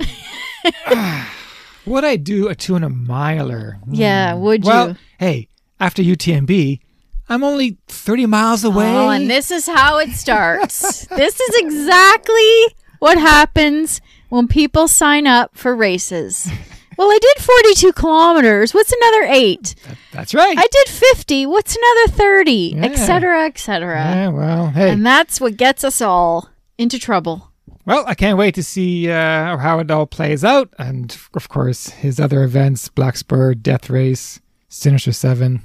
Would 1.86 2.04
I 2.04 2.16
do 2.16 2.48
a 2.48 2.54
two 2.54 2.74
and 2.74 2.84
a 2.84 2.88
miler? 2.88 3.78
Yeah, 3.90 4.34
hmm. 4.34 4.40
would 4.42 4.64
you? 4.64 4.70
Well, 4.70 4.96
hey, 5.18 5.48
after 5.80 6.02
UTMB, 6.02 6.80
I'm 7.28 7.42
only 7.42 7.78
30 7.88 8.26
miles 8.26 8.64
oh, 8.64 8.70
away. 8.70 8.90
Oh, 8.90 9.10
and 9.10 9.30
this 9.30 9.50
is 9.50 9.66
how 9.66 9.98
it 9.98 10.10
starts. 10.10 11.06
this 11.16 11.40
is 11.40 11.56
exactly 11.56 12.76
what 12.98 13.18
happens 13.18 14.00
when 14.28 14.48
people 14.48 14.88
sign 14.88 15.26
up 15.26 15.56
for 15.56 15.74
races. 15.74 16.48
Well, 16.96 17.08
I 17.08 17.18
did 17.20 17.44
42 17.44 17.92
kilometers. 17.92 18.72
What's 18.72 18.92
another 18.92 19.24
eight? 19.24 19.74
That's 20.12 20.34
right. 20.34 20.56
I 20.56 20.66
did 20.66 20.88
50. 20.88 21.46
What's 21.46 21.76
another 21.76 22.16
30? 22.16 22.52
Yeah. 22.52 22.84
Etc. 22.86 23.44
Etc. 23.44 23.94
yeah, 23.94 24.28
well, 24.28 24.68
hey. 24.70 24.90
And 24.90 25.04
that's 25.04 25.40
what 25.40 25.56
gets 25.56 25.84
us 25.84 26.00
all 26.00 26.48
into 26.78 26.98
trouble. 26.98 27.52
Well, 27.86 28.04
I 28.06 28.14
can't 28.14 28.36
wait 28.36 28.54
to 28.56 28.62
see 28.64 29.08
uh, 29.10 29.56
how 29.58 29.78
it 29.78 29.90
all 29.90 30.06
plays 30.06 30.42
out. 30.44 30.68
And 30.78 31.16
of 31.34 31.48
course, 31.48 31.88
his 31.90 32.18
other 32.20 32.42
events 32.42 32.88
Black 32.88 33.16
Spur, 33.16 33.54
Death 33.54 33.88
Race, 33.88 34.40
Sinister 34.68 35.12
Seven. 35.12 35.62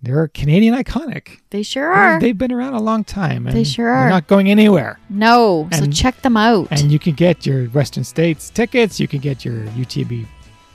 They're 0.00 0.28
Canadian 0.28 0.74
iconic. 0.74 1.40
They 1.50 1.62
sure 1.62 1.90
are. 1.90 2.20
They've 2.20 2.36
been 2.36 2.52
around 2.52 2.74
a 2.74 2.80
long 2.82 3.04
time. 3.04 3.46
And 3.46 3.56
They 3.56 3.64
sure 3.64 3.86
they're 3.92 4.10
not 4.10 4.26
going 4.26 4.50
anywhere. 4.50 4.98
no, 5.08 5.66
so 5.72 5.86
check 5.86 6.20
them 6.22 6.36
out. 6.36 6.68
And 6.70 6.92
you 6.92 6.98
can 6.98 7.14
get 7.14 7.46
your 7.46 7.64
Western 7.68 8.04
States 8.04 8.50
tickets. 8.50 9.00
You 9.00 9.08
can 9.08 9.20
get 9.20 9.44
your 9.46 9.64
UTMB 9.68 10.26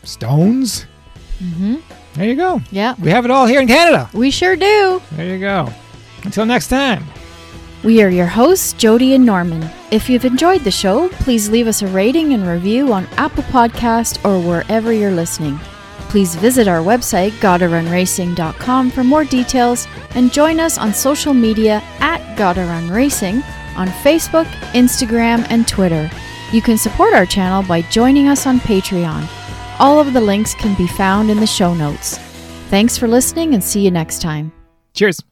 stones. 0.03 0.87
hmm 1.37 1.75
There 2.15 2.25
you 2.25 2.35
go. 2.35 2.59
Yeah, 2.71 2.95
We 2.99 3.11
have 3.11 3.23
it 3.23 3.29
all 3.31 3.45
here 3.45 3.61
in 3.61 3.67
Canada. 3.67 4.09
we 4.13 4.31
sure 4.31 4.55
do. 4.55 4.99
There 5.11 5.27
you 5.27 5.39
go. 5.39 5.71
Until 6.23 6.47
next 6.47 6.67
time. 6.69 7.05
We 7.81 8.01
are 8.03 8.09
your 8.09 8.27
hosts, 8.27 8.73
Jody 8.73 9.13
and 9.13 9.25
Norman. 9.25 9.69
If 9.89 10.09
you've 10.09 10.25
enjoyed 10.25 10.61
the 10.65 10.71
show, 10.71 11.07
please 11.09 11.49
leave 11.49 11.65
us 11.65 11.81
a 11.81 11.87
rating 11.87 12.33
and 12.33 12.45
review 12.45 12.91
on 12.91 13.07
Apple 13.15 13.43
Podcast 13.43 14.23
or 14.25 14.45
wherever 14.45 14.91
you're 14.91 15.11
listening. 15.11 15.57
Please 16.09 16.35
visit 16.35 16.67
our 16.67 16.79
website, 16.79 17.31
GottaRunRacing.com 17.39 18.91
for 18.91 19.03
more 19.05 19.23
details 19.23 19.87
and 20.15 20.33
join 20.33 20.59
us 20.59 20.77
on 20.77 20.93
social 20.93 21.33
media 21.33 21.81
at 21.99 22.37
Gotta 22.37 22.65
Run 22.65 22.89
Racing 22.89 23.43
on 23.77 23.87
Facebook, 23.87 24.45
Instagram, 24.73 25.45
and 25.49 25.65
Twitter. 25.65 26.09
You 26.51 26.61
can 26.61 26.77
support 26.77 27.13
our 27.13 27.25
channel 27.25 27.63
by 27.63 27.83
joining 27.83 28.27
us 28.27 28.45
on 28.45 28.59
Patreon. 28.59 29.25
All 29.79 30.01
of 30.01 30.11
the 30.11 30.19
links 30.19 30.53
can 30.53 30.75
be 30.75 30.87
found 30.87 31.29
in 31.29 31.39
the 31.39 31.47
show 31.47 31.73
notes. 31.73 32.17
Thanks 32.69 32.97
for 32.97 33.07
listening 33.07 33.53
and 33.53 33.63
see 33.63 33.81
you 33.81 33.91
next 33.91 34.21
time. 34.21 34.51
Cheers. 34.93 35.23